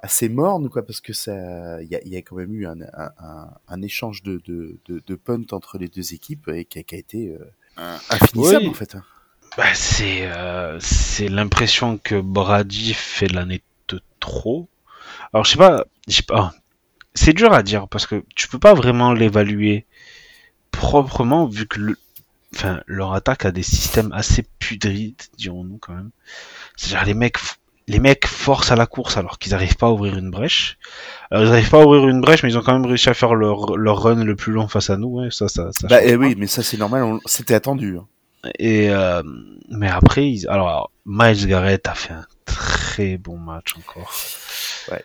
assez 0.00 0.28
morne 0.28 0.68
quoi 0.68 0.84
parce 0.84 1.00
que 1.00 1.14
ça 1.14 1.82
il 1.82 1.88
y 1.88 1.96
a, 1.96 2.02
il 2.02 2.08
y 2.12 2.16
a 2.16 2.20
quand 2.22 2.36
même 2.36 2.52
eu 2.54 2.66
un, 2.66 2.80
un, 2.82 3.10
un, 3.18 3.50
un 3.68 3.82
échange 3.82 4.22
de, 4.22 4.40
de, 4.46 4.76
de, 4.86 5.02
de 5.06 5.14
punt 5.14 5.46
entre 5.52 5.78
les 5.78 5.88
deux 5.88 6.12
équipes 6.12 6.48
et 6.48 6.64
qui 6.66 6.78
a, 6.78 6.82
qui 6.82 6.94
a 6.94 6.98
été 6.98 7.28
euh, 7.30 7.38
un- 7.78 7.98
infinissable 8.10 8.64
Oui. 8.64 8.68
en 8.68 8.74
fait 8.74 8.94
hein. 8.96 9.04
bah, 9.56 9.72
c'est 9.74 10.26
euh, 10.26 10.78
c'est 10.80 11.28
l'impression 11.28 11.96
que 11.96 12.20
Brady 12.20 12.92
fait 12.92 13.28
l'année 13.32 13.62
de 13.88 14.00
trop. 14.20 14.68
Alors, 15.33 15.44
je 15.44 15.52
sais 15.52 15.59
pas, 15.59 15.85
je 16.09 16.14
sais 16.16 16.23
pas. 16.23 16.52
C'est 17.14 17.33
dur 17.33 17.52
à 17.52 17.62
dire 17.62 17.88
parce 17.88 18.06
que 18.06 18.25
tu 18.35 18.49
peux 18.49 18.59
pas 18.59 18.75
vraiment 18.75 19.12
l'évaluer 19.12 19.87
proprement 20.71 21.47
vu 21.47 21.66
que 21.66 21.78
le, 21.80 21.97
enfin, 22.54 22.80
leur 22.87 23.12
attaque 23.14 23.44
a 23.44 23.52
des 23.52 23.62
systèmes 23.62 24.12
assez 24.12 24.44
pudrides, 24.59 25.23
dirons-nous 25.38 25.78
quand 25.78 25.94
même. 25.94 26.11
C'est-à-dire 26.76 27.06
les 27.06 27.14
mecs, 27.14 27.38
les 27.87 28.00
mecs 28.00 28.26
forcent 28.26 28.73
à 28.73 28.76
la 28.76 28.87
course 28.87 29.16
alors 29.16 29.38
qu'ils 29.38 29.52
n'arrivent 29.52 29.76
pas 29.76 29.87
à 29.87 29.90
ouvrir 29.90 30.16
une 30.18 30.30
brèche. 30.30 30.78
Alors 31.30 31.44
ils 31.44 31.50
n'arrivent 31.50 31.71
pas 31.71 31.83
à 31.83 31.87
ouvrir 31.87 32.09
une 32.09 32.21
brèche, 32.21 32.42
mais 32.42 32.50
ils 32.50 32.59
ont 32.59 32.62
quand 32.62 32.73
même 32.73 32.87
réussi 32.87 33.09
à 33.09 33.14
faire 33.14 33.35
leur, 33.35 33.76
leur 33.76 34.02
run 34.02 34.25
le 34.25 34.35
plus 34.37 34.52
long 34.52 34.66
face 34.68 34.90
à 34.90 34.97
nous. 34.97 35.30
Ça, 35.30 35.49
ça, 35.49 35.71
ça 35.73 35.87
bah 35.88 36.00
eh 36.02 36.16
oui 36.16 36.35
mais 36.37 36.47
ça 36.49 36.62
c'est 36.62 36.76
normal 36.78 37.02
on- 37.04 37.21
c'était 37.26 37.54
attendu 37.54 37.97
hein. 37.99 38.06
Et 38.58 38.90
euh, 38.90 39.22
mais 39.70 39.88
après, 39.88 40.28
ils... 40.30 40.46
alors 40.48 40.90
Miles 41.06 41.46
Garrett 41.46 41.86
a 41.88 41.94
fait 41.94 42.12
un 42.14 42.26
très 42.44 43.16
bon 43.18 43.38
match 43.38 43.74
encore. 43.76 44.12
Ouais. 44.90 45.04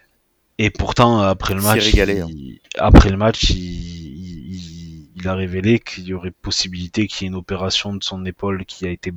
Et 0.58 0.69
pourtant, 0.69 1.19
après 1.22 1.53
le 1.53 1.62
Il 1.62 1.65
match, 1.65 1.86
régalé, 1.86 2.22
hein. 2.22 2.27
il- 2.29 2.60
après 2.77 3.10
le 3.10 3.17
match, 3.17 3.50
il... 3.51 3.55
il- 3.58 5.10
il 5.22 5.27
a 5.27 5.36
révélé 5.36 5.79
qu'il 5.79 6.05
y 6.05 6.13
aurait 6.13 6.31
possibilité 6.31 7.05
qu'il 7.05 7.24
y 7.24 7.25
ait 7.25 7.27
une 7.27 7.36
opération 7.36 7.93
de 7.93 8.01
son 8.01 8.25
épaule 8.25 8.63
qui 8.65 8.88
a 8.88 8.89
été 8.89 9.12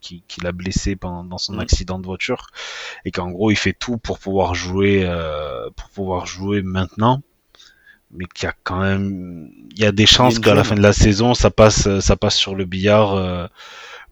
qui, 0.00 0.22
qui 0.28 0.40
l'a 0.40 0.52
blessé 0.52 0.94
pendant 0.94 1.24
dans 1.24 1.38
son 1.38 1.54
Mm. 1.54 1.60
accident 1.60 1.98
de 1.98 2.06
voiture, 2.06 2.46
et 3.04 3.10
qu'en 3.10 3.28
gros, 3.32 3.50
il 3.50 3.56
fait 3.56 3.72
tout 3.72 3.96
pour 3.98 4.20
pouvoir 4.20 4.54
jouer, 4.54 5.02
euh, 5.04 5.68
pour 5.74 5.88
pouvoir 5.90 6.26
jouer 6.26 6.62
maintenant. 6.62 7.22
Mais 8.10 8.24
qu'il 8.34 8.46
y 8.46 8.48
a 8.48 8.54
quand 8.64 8.80
même, 8.80 9.50
il 9.72 9.78
y 9.80 9.84
a 9.84 9.92
des 9.92 10.06
chances 10.06 10.38
qu'à 10.38 10.54
la 10.54 10.64
fin 10.64 10.74
de 10.74 10.80
la 10.82 10.92
saison, 10.94 11.34
ça 11.34 11.50
passe, 11.50 12.00
ça 12.00 12.16
passe 12.16 12.36
sur 12.36 12.54
le 12.54 12.64
billard. 12.64 13.14
euh, 13.14 13.46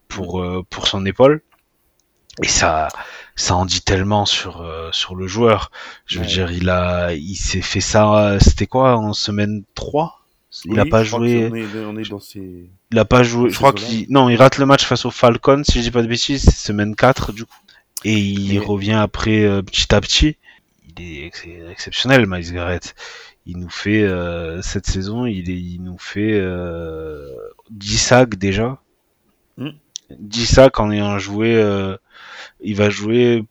pour 0.07 0.41
euh, 0.41 0.63
pour 0.69 0.87
son 0.87 1.05
épaule. 1.05 1.41
Et 2.43 2.47
ça 2.47 2.87
ça 3.35 3.55
en 3.55 3.65
dit 3.65 3.81
tellement 3.81 4.25
sur 4.25 4.61
euh, 4.61 4.89
sur 4.93 5.15
le 5.15 5.27
joueur. 5.27 5.69
Je 6.05 6.19
veux 6.19 6.25
Ouais. 6.25 6.31
dire 6.31 6.51
il 6.51 6.69
a 6.69 7.13
il 7.13 7.35
s'est 7.35 7.61
fait 7.61 7.81
ça 7.81 8.37
c'était 8.39 8.67
quoi 8.67 8.95
en 8.95 9.11
semaine 9.13 9.63
3 9.75 10.13
il 10.65 10.79
a 10.79 10.83
Oui, 10.83 10.89
pas 10.89 11.03
joué. 11.03 11.31
est, 11.41 11.51
on 11.85 11.97
est 11.97 12.09
dans 12.09 12.19
ces 12.19 12.69
il 12.91 12.97
a 12.99 13.03
pas 13.05 13.21
joué 13.23 13.49
je 13.49 13.55
crois 13.57 13.73
qu'il 13.73 14.05
non 14.09 14.29
il 14.29 14.37
rate 14.37 14.59
le 14.59 14.65
match 14.65 14.85
face 14.85 15.03
aux 15.05 15.11
Falcons 15.11 15.63
si 15.65 15.79
je 15.79 15.83
dis 15.83 15.91
pas 15.91 16.01
de 16.03 16.07
bêtises 16.07 16.43
c'est 16.43 16.51
semaine 16.55 16.95
4 16.95 17.33
du 17.33 17.43
coup. 17.45 17.57
Et 18.05 18.17
il 18.17 18.59
Mais- 18.59 18.65
revient 18.65 18.93
après 18.93 19.43
euh, 19.43 19.61
petit 19.61 19.93
à 19.93 19.99
petit. 19.99 20.37
Il 20.97 21.03
est 21.03 21.25
ex- 21.25 21.43
exceptionnel 21.71 22.25
Miles 22.27 22.53
Garrett 22.53 22.95
il 23.47 23.57
nous 23.57 23.69
fait 23.69 24.03
euh, 24.03 24.61
cette 24.61 24.87
saison 24.87 25.25
il 25.25 25.81
nous 25.81 25.97
fait 25.97 26.33
euh, 26.39 27.31
10 27.71 27.97
sacs 27.97 28.35
déjà 28.35 28.81
Mm. 29.57 29.69
10 30.19 30.45
sacs 30.45 30.79
en 30.79 30.91
ayant 30.91 31.17
joué 31.19 31.55
euh, 31.55 31.97
il 32.61 32.75
va 32.75 32.89
jouer 32.91 33.43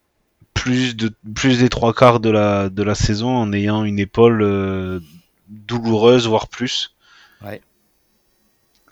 plus 0.54 0.96
de 0.96 1.12
plus 1.34 1.58
des 1.58 1.68
trois 1.68 1.94
quarts 1.94 2.20
de 2.20 2.30
la 2.30 2.70
de 2.70 2.82
la 2.84 2.94
saison 2.94 3.28
en 3.36 3.52
ayant 3.52 3.84
une 3.84 3.98
épaule 3.98 4.42
euh, 4.42 5.00
douloureuse 5.48 6.28
voire 6.28 6.48
plus. 6.48 6.96
Ouais. 7.44 7.60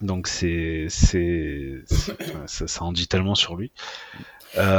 Donc 0.01 0.27
c'est 0.29 0.87
c'est 0.89 1.83
ça, 2.47 2.67
ça 2.67 2.85
en 2.85 2.93
dit 2.93 3.07
tellement 3.09 3.35
sur 3.35 3.57
lui. 3.57 3.71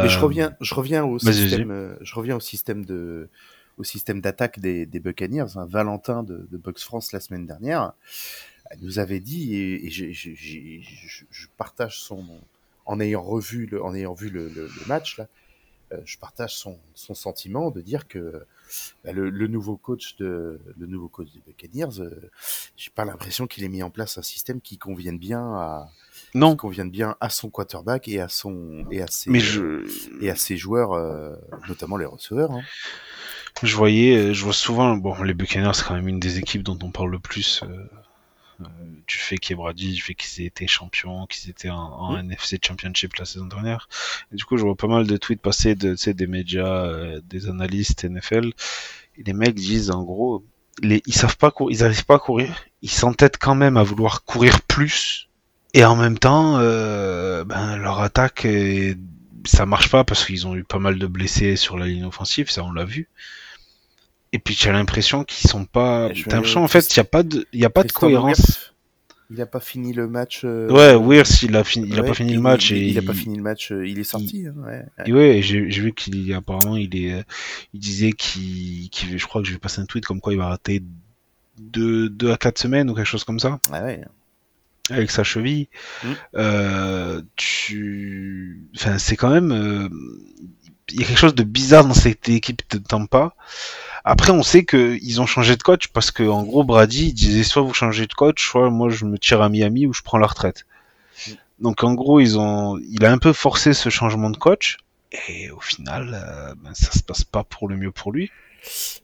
Mais 0.02 0.10
je 0.10 0.18
Euh, 0.18 0.22
reviens, 0.22 0.56
je 0.62 0.74
reviens 0.76 1.04
au 1.06 1.20
système, 1.20 1.72
euh, 1.72 1.96
je 2.02 2.16
reviens 2.16 2.36
au 2.36 2.40
système 2.40 2.86
de, 2.86 3.30
au 3.78 3.84
système 3.84 4.22
d'attaque 4.22 4.60
des, 4.60 4.86
des 4.86 5.00
Buccaneers. 5.00 5.58
hein. 5.58 5.66
Valentin 5.70 6.24
de, 6.24 6.48
de 6.52 6.58
Box 6.58 6.84
France 6.84 7.12
la 7.12 7.20
semaine 7.20 7.46
dernière 7.46 7.94
nous 8.82 9.00
avait 9.00 9.20
dit 9.20 9.56
et, 9.56 9.86
et 9.88 9.90
je, 9.92 11.24
je 11.30 11.48
partage 11.58 12.00
son, 12.00 12.26
en 12.86 13.00
ayant 13.00 13.22
revu 13.22 13.66
le, 13.68 13.84
en 13.84 13.94
ayant 13.94 14.14
vu 14.14 14.30
le, 14.30 14.48
le- 14.50 14.68
le 14.68 14.86
match 14.88 15.18
là, 15.18 15.28
euh, 15.94 16.02
je 16.04 16.18
partage 16.18 16.56
son, 16.56 16.80
son 16.96 17.14
sentiment 17.14 17.70
de 17.70 17.80
dire 17.82 18.08
que 18.08 18.44
bah, 19.04 19.12
le, 19.12 19.30
le 19.30 19.48
nouveau 19.48 19.78
coach 19.78 20.16
de, 20.18 20.60
le 20.80 20.88
nouveau 20.88 21.08
coach 21.10 21.28
des 21.32 21.42
Buccaneers, 21.46 22.00
euh, 22.02 22.32
j'ai 22.76 22.90
pas 22.90 23.06
l'impression 23.06 23.46
qu'il 23.46 23.64
ait 23.64 23.70
mis 23.70 23.84
en 23.84 23.92
place 23.92 24.18
un 24.18 24.24
système 24.24 24.62
qui 24.62 24.80
convienne 24.80 25.20
bien 25.20 25.42
à, 25.54 25.92
non, 26.34 26.52
qui 26.54 26.58
convienne 26.58 26.90
bien 26.90 27.16
à 27.22 27.30
son 27.30 27.52
quarterback 27.52 28.08
et 28.08 28.20
à 28.20 28.30
son 28.30 28.88
et 28.90 29.04
à 29.04 29.08
ses 29.08 29.30
mais 29.30 29.40
je 29.40 29.86
et 30.24 30.32
à 30.32 30.36
ses 30.36 30.58
joueurs, 30.58 30.94
euh, 30.94 31.36
notamment 31.70 31.98
les 31.98 32.06
receveurs. 32.06 32.52
hein. 32.52 32.64
Je 33.64 33.76
voyais, 33.76 34.18
euh, 34.18 34.34
je 34.34 34.44
vois 34.44 34.54
souvent, 34.54 34.96
bon, 34.98 35.22
les 35.24 35.34
Buccaneers, 35.34 35.74
c'est 35.74 35.86
quand 35.86 35.96
même 35.96 36.08
une 36.08 36.20
des 36.20 36.40
équipes 36.40 36.64
dont 36.64 36.78
on 36.82 36.92
parle 36.92 37.12
le 37.12 37.20
plus, 37.20 37.62
euh, 37.64 37.90
euh, 38.62 38.66
du 39.08 39.18
fait 39.18 39.38
qu'il 39.38 39.52
y 39.52 39.54
ait 39.54 39.58
Brady, 39.58 39.94
du 39.94 40.02
fait 40.02 40.14
qu'ils 40.14 40.44
aient 40.44 40.48
été 40.48 40.68
champions, 40.68 41.26
qu'ils 41.28 41.50
étaient 41.50 41.70
en, 41.70 41.78
en 41.78 42.18
NFC 42.18 42.60
Championship 42.62 43.16
la 43.16 43.26
saison 43.26 43.46
dernière. 43.46 43.90
Et 44.32 44.36
du 44.36 44.46
coup, 44.46 44.58
je 44.58 44.64
vois 44.64 44.76
pas 44.76 44.88
mal 44.88 45.06
de 45.08 45.18
tweets 45.18 45.42
passer 45.42 45.76
de, 45.76 45.92
tu 45.92 45.98
sais, 45.98 46.14
des 46.14 46.28
médias, 46.28 46.86
euh, 46.86 47.22
des 47.26 47.50
analystes 47.50 48.06
NFL, 48.06 48.52
et 49.18 49.24
les 49.24 49.34
mecs 49.34 49.56
disent, 49.56 49.92
en 49.92 50.04
gros, 50.04 50.44
les, 50.82 51.02
ils 51.06 51.14
savent 51.14 51.38
pas 51.38 51.52
courir, 51.52 51.78
ils 51.78 51.84
arrivent 51.84 52.06
pas 52.06 52.16
à 52.16 52.20
courir, 52.20 52.66
ils 52.82 52.90
s'entêtent 52.90 53.38
quand 53.38 53.56
même 53.56 53.78
à 53.78 53.84
vouloir 53.84 54.24
courir 54.24 54.62
plus, 54.62 55.28
et 55.74 55.84
en 55.84 55.98
même 55.98 56.18
temps, 56.18 56.58
euh, 56.60 57.44
ben, 57.44 57.78
leur 57.78 58.00
attaque, 58.00 58.48
ça 59.46 59.66
marche 59.66 59.90
pas 59.90 60.06
parce 60.06 60.26
qu'ils 60.26 60.48
ont 60.48 60.56
eu 60.56 60.64
pas 60.64 60.80
mal 60.80 60.98
de 60.98 61.08
blessés 61.08 61.58
sur 61.58 61.78
la 61.78 61.88
ligne 61.88 62.06
offensive, 62.06 62.50
ça 62.50 62.64
on 62.64 62.72
l'a 62.72 62.86
vu. 62.86 63.10
Et 64.36 64.40
puis 64.40 64.54
tu 64.54 64.68
as 64.68 64.74
l'impression 64.74 65.24
qu'ils 65.24 65.50
sont 65.50 65.64
pas. 65.64 66.10
T'as 66.10 66.14
vais- 66.14 66.22
l'impression 66.36 66.62
en 66.62 66.68
fait 66.68 66.86
qu'il 66.86 66.98
y 66.98 67.00
a 67.00 67.06
pas 67.06 67.24
de, 67.24 67.48
il 67.54 67.60
y 67.62 67.66
a 67.66 67.70
pas 67.70 67.84
de 67.84 67.92
cohérence. 67.94 68.74
Il 69.32 69.42
a 69.42 69.46
pas 69.46 69.62
fini 69.62 69.94
le 69.94 70.08
match. 70.10 70.42
euh, 70.44 70.70
Ouais, 70.70 70.94
Wirfs 70.94 71.42
il 71.44 71.56
a 71.56 71.64
fini, 71.64 71.88
il 71.88 71.98
a 71.98 72.02
ouais, 72.02 72.08
pas 72.10 72.14
fini 72.14 72.32
le 72.32 72.36
il- 72.40 72.42
match 72.42 72.70
il, 72.72 72.78
et 72.78 72.88
il 72.90 72.98
a 72.98 73.02
pas 73.02 73.14
fini 73.14 73.38
le 73.38 73.44
match. 73.44 73.72
euh, 73.72 73.88
Il 73.88 73.98
est 73.98 74.04
sorti. 74.04 74.46
hein, 74.46 74.54
ouais. 74.68 74.84
Et 75.06 75.14
ouais, 75.14 75.42
j'ai 75.42 75.72
j'ai 75.72 75.82
vu 75.82 75.94
qu'il 75.94 76.34
apparemment 76.34 76.76
il 76.76 76.94
est, 76.98 77.14
euh, 77.14 77.24
il 77.74 77.80
disait 77.80 78.12
qu'il, 78.12 78.90
qu'il- 78.90 79.18
je 79.18 79.26
crois 79.26 79.42
que 79.42 79.48
je 79.48 79.54
vais 79.54 79.58
passer 79.60 79.80
un 79.80 79.86
tweet 79.86 80.06
comme 80.06 80.20
quoi 80.20 80.34
il 80.34 80.38
va 80.40 80.50
rater 80.50 80.84
deux, 81.60 82.10
deux 82.10 82.32
à 82.34 82.38
quatre 82.38 82.60
semaines 82.60 82.90
ou 82.90 82.94
quelque 82.94 83.06
chose 83.08 83.24
comme 83.24 83.40
ça 83.40 83.58
Ah 83.72 83.84
ouais. 83.86 84.02
avec 84.92 85.10
sa 85.10 85.24
cheville. 85.24 85.70
Mm. 86.04 86.08
Euh, 86.36 87.22
tu, 87.38 88.60
enfin 88.76 88.98
c'est 88.98 89.16
quand 89.16 89.30
même, 89.32 89.52
euh, 89.54 89.88
il 90.92 91.00
y 91.00 91.04
a 91.04 91.08
quelque 91.08 91.18
chose 91.18 91.36
de 91.36 91.44
bizarre 91.44 91.86
dans 91.86 91.94
cette 91.94 92.30
équipe 92.30 92.62
de 92.70 92.78
Tampa. 92.78 93.36
Après, 94.04 94.32
on 94.32 94.44
sait 94.44 94.66
que 94.66 94.98
ils 95.02 95.20
ont 95.20 95.26
changé 95.26 95.56
de 95.56 95.64
coach 95.64 95.88
parce 95.88 96.12
que 96.12 96.24
en 96.24 96.44
gros 96.44 96.64
Brady 96.64 97.08
il 97.08 97.14
disait 97.14 97.44
soit 97.44 97.64
vous 97.64 97.74
changez 97.74 98.06
de 98.06 98.14
coach, 98.14 98.48
soit 98.48 98.70
moi 98.70 98.90
je 98.90 99.06
me 99.06 99.18
tire 99.18 99.42
à 99.42 99.50
Miami 99.50 99.88
ou 99.88 99.94
je 99.94 100.04
prends 100.04 100.20
la 100.20 100.28
retraite. 100.28 100.66
Donc 101.60 101.84
en 101.84 101.94
gros 101.96 102.20
ils 102.20 102.38
ont, 102.38 102.78
il 102.78 103.04
a 103.04 103.12
un 103.12 103.18
peu 103.18 103.34
forcé 103.34 103.74
ce 103.74 103.90
changement 103.90 104.30
de 104.30 104.38
coach 104.38 104.78
et 105.28 105.50
au 105.50 105.60
final 105.60 106.12
euh, 106.14 106.54
ben, 106.62 106.74
ça 106.76 106.92
se 106.92 107.02
passe 107.02 107.24
pas 107.24 107.44
pour 107.44 107.68
le 107.68 107.78
mieux 107.78 107.92
pour 107.92 108.12
lui. 108.12 108.30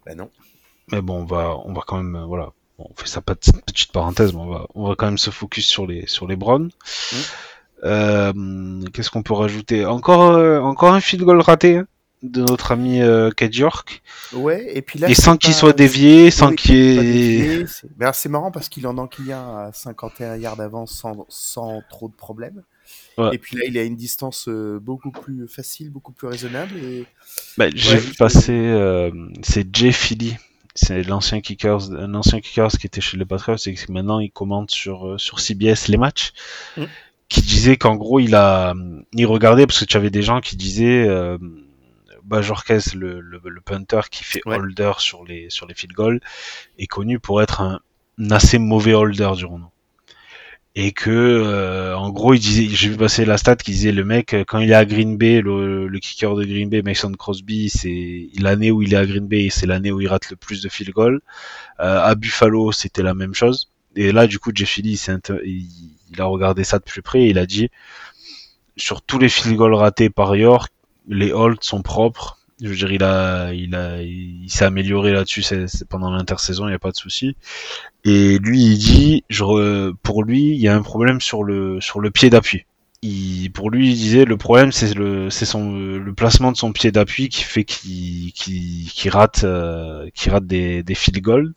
Bah 0.05 0.13
non. 0.13 0.29
Mais 0.91 1.01
bon 1.01 1.21
on 1.21 1.25
va, 1.25 1.55
on 1.65 1.73
va 1.73 1.81
quand 1.87 1.97
même 1.97 2.15
euh, 2.15 2.25
voilà, 2.25 2.49
on 2.77 2.93
fait 2.95 3.07
ça 3.07 3.21
pas 3.21 3.33
de 3.33 3.39
petite 3.39 3.91
parenthèse, 3.91 4.33
mais 4.33 4.39
on 4.39 4.49
va, 4.49 4.67
on 4.75 4.87
va 4.87 4.95
quand 4.95 5.05
même 5.05 5.17
se 5.17 5.31
focus 5.31 5.65
sur 5.65 5.87
les 5.87 6.05
sur 6.05 6.27
les 6.27 6.35
Browns. 6.35 6.69
Euh, 7.13 7.17
Qu'est-ce 7.83 9.09
qu'on 9.09 9.23
peut 9.23 9.33
rajouter? 9.33 9.85
Encore, 9.85 10.31
euh, 10.33 10.59
encore 10.59 10.93
un 10.93 10.99
field 11.01 11.23
goal 11.23 11.41
raté 11.41 11.77
hein, 11.77 11.87
de 12.23 12.41
notre 12.41 12.71
ami 12.71 13.01
euh, 13.01 13.31
Ked 13.31 13.55
York. 13.55 14.01
Ouais. 14.33 14.67
Et 14.75 14.81
puis 14.81 14.99
là. 14.99 15.09
et 15.09 15.15
sans 15.15 15.37
qu'il 15.37 15.51
pas- 15.53 15.57
soit 15.59 15.73
dévié, 15.73 16.29
sans 16.31 16.49
Oui, 16.49 16.55
qu'il 16.55 16.75
ait... 16.75 16.95
dévié, 17.01 17.67
c'est- 17.67 17.87
Mais 17.97 18.05
alors, 18.05 18.15
c'est 18.15 18.29
marrant 18.29 18.51
parce 18.51 18.69
qu'il 18.69 18.85
en 18.87 18.97
enquille 18.97 19.33
un 19.33 19.57
à 19.67 19.71
51 19.73 20.37
yards 20.37 20.57
d'avance 20.57 20.91
sans, 20.93 21.25
sans 21.29 21.81
trop 21.89 22.07
de 22.09 22.13
problèmes. 22.15 22.61
Ouais. 23.17 23.29
Et 23.33 23.37
puis 23.37 23.57
là, 23.57 23.63
il 23.67 23.77
a 23.77 23.83
une 23.83 23.95
distance 23.95 24.47
euh, 24.49 24.79
beaucoup 24.81 25.11
plus 25.11 25.47
facile, 25.47 25.89
beaucoup 25.89 26.11
plus 26.11 26.27
raisonnable. 26.27 26.77
Et... 26.77 27.05
Bah, 27.57 27.67
j'ai 27.73 27.95
Ouais, 27.95 28.01
passer, 28.17 28.51
euh, 28.53 29.11
c'est 29.43 29.73
Jay 29.75 29.91
Philly. 29.91 30.35
C'est 30.73 31.03
l'ancien 31.03 31.41
kickers, 31.41 31.91
un 31.91 32.13
ancien 32.15 32.39
kickers 32.39 32.71
qui 32.71 32.87
était 32.87 33.01
chez 33.01 33.17
les 33.17 33.25
Patriots 33.25 33.57
et 33.65 33.73
qui 33.73 33.91
maintenant 33.91 34.19
il 34.19 34.31
commente 34.31 34.71
sur, 34.71 35.05
euh, 35.05 35.17
sur 35.17 35.39
CBS 35.41 35.87
les 35.89 35.97
matchs. 35.97 36.31
Mm. 36.77 36.83
Qui 37.31 37.41
disait 37.41 37.77
qu'en 37.77 37.95
gros 37.95 38.19
il 38.19 38.35
a, 38.35 38.73
il 39.13 39.25
regardait 39.25 39.65
parce 39.67 39.79
que 39.79 39.85
tu 39.85 39.97
avais 39.97 40.09
des 40.11 40.21
gens 40.21 40.41
qui 40.41 40.55
disaient, 40.57 41.07
euh, 41.07 41.37
Bajorquez, 42.23 42.79
le, 42.95 43.21
le, 43.21 43.41
le 43.45 43.61
punter 43.61 44.01
qui 44.11 44.23
fait 44.23 44.41
Ouais. 44.45 44.57
holder 44.57 44.91
sur 44.99 45.23
les, 45.23 45.49
sur 45.49 45.65
les 45.67 45.73
field 45.73 45.93
goals, 45.93 46.19
est 46.77 46.87
connu 46.87 47.19
pour 47.19 47.41
être 47.41 47.61
un, 47.61 47.79
un 48.19 48.31
assez 48.31 48.59
mauvais 48.59 48.93
holder 48.93 49.31
du 49.37 49.45
nous 49.45 49.69
et 50.73 50.93
que 50.93 51.09
euh, 51.09 51.97
en 51.97 52.11
gros 52.11 52.33
il 52.33 52.39
disait 52.39 52.67
j'ai 52.73 52.89
vu 52.89 52.95
passer 52.95 53.25
la 53.25 53.37
stat 53.37 53.57
qui 53.57 53.71
disait 53.71 53.91
le 53.91 54.05
mec 54.05 54.33
quand 54.47 54.59
il 54.59 54.71
est 54.71 54.73
à 54.73 54.85
Green 54.85 55.17
Bay 55.17 55.41
le, 55.41 55.87
le 55.87 55.99
kicker 55.99 56.33
de 56.35 56.45
Green 56.45 56.69
Bay 56.69 56.81
Mason 56.81 57.11
Crosby 57.11 57.69
c'est 57.69 58.29
l'année 58.39 58.71
où 58.71 58.81
il 58.81 58.93
est 58.93 58.97
à 58.97 59.05
Green 59.05 59.27
Bay 59.27 59.49
c'est 59.51 59.65
l'année 59.65 59.91
où 59.91 59.99
il 59.99 60.07
rate 60.07 60.29
le 60.29 60.37
plus 60.37 60.61
de 60.61 60.69
field 60.69 60.93
goal 60.93 61.19
euh, 61.81 62.01
à 62.01 62.15
Buffalo 62.15 62.71
c'était 62.71 63.03
la 63.03 63.13
même 63.13 63.33
chose. 63.33 63.69
Et 63.97 64.13
là 64.13 64.27
du 64.27 64.39
coup 64.39 64.51
Jeff 64.55 64.77
Healy 64.77 64.93
il, 65.43 65.91
il, 66.11 66.21
a 66.21 66.25
regardé 66.25 66.63
ça 66.63 66.79
de 66.79 66.83
plus 66.83 67.01
près 67.01 67.21
et 67.21 67.29
il 67.29 67.37
a 67.37 67.45
dit 67.45 67.69
sur 68.77 69.01
tous 69.01 69.19
les 69.19 69.29
field 69.29 69.55
goals 69.55 69.75
ratés 69.75 70.09
par 70.09 70.35
York 70.35 70.71
les 71.07 71.31
holds 71.31 71.57
sont 71.61 71.81
propres 71.81 72.37
je 72.61 72.67
veux 72.67 72.75
dire 72.75 72.91
il 72.91 73.03
a 73.03 73.53
il 73.53 73.75
a 73.75 74.01
il, 74.01 74.49
s'est 74.49 74.65
amélioré 74.65 75.11
là-dessus 75.11 75.41
c'est, 75.41 75.67
c'est 75.67 75.87
pendant 75.87 76.11
l'intersaison 76.11 76.67
il 76.67 76.71
y 76.71 76.75
a 76.75 76.79
pas 76.79 76.91
de 76.91 76.95
souci 76.97 77.35
et 78.03 78.39
lui, 78.39 78.63
il 78.63 78.77
dit, 78.77 79.23
je 79.29 79.91
pour 80.03 80.23
lui, 80.23 80.51
il 80.51 80.59
y 80.59 80.67
a 80.67 80.75
un 80.75 80.81
problème 80.81 81.21
sur 81.21 81.43
le 81.43 81.79
sur 81.81 81.99
le 81.99 82.09
pied 82.11 82.29
d'appui. 82.29 82.65
Il, 83.03 83.51
pour 83.51 83.69
lui, 83.71 83.89
il 83.89 83.95
disait, 83.95 84.25
le 84.25 84.37
problème, 84.37 84.71
c'est 84.71 84.93
le 84.95 85.29
c'est 85.29 85.45
son 85.45 85.73
le 85.75 86.13
placement 86.13 86.51
de 86.51 86.57
son 86.57 86.71
pied 86.71 86.91
d'appui 86.91 87.29
qui 87.29 87.43
fait 87.43 87.63
qu'il 87.63 88.31
qu'il 88.33 88.89
qu'il 88.89 89.11
rate 89.11 89.43
euh, 89.43 90.09
qu'il 90.15 90.31
rate 90.31 90.47
des 90.47 90.83
des 90.83 90.95
field 90.95 91.21
goals. 91.21 91.53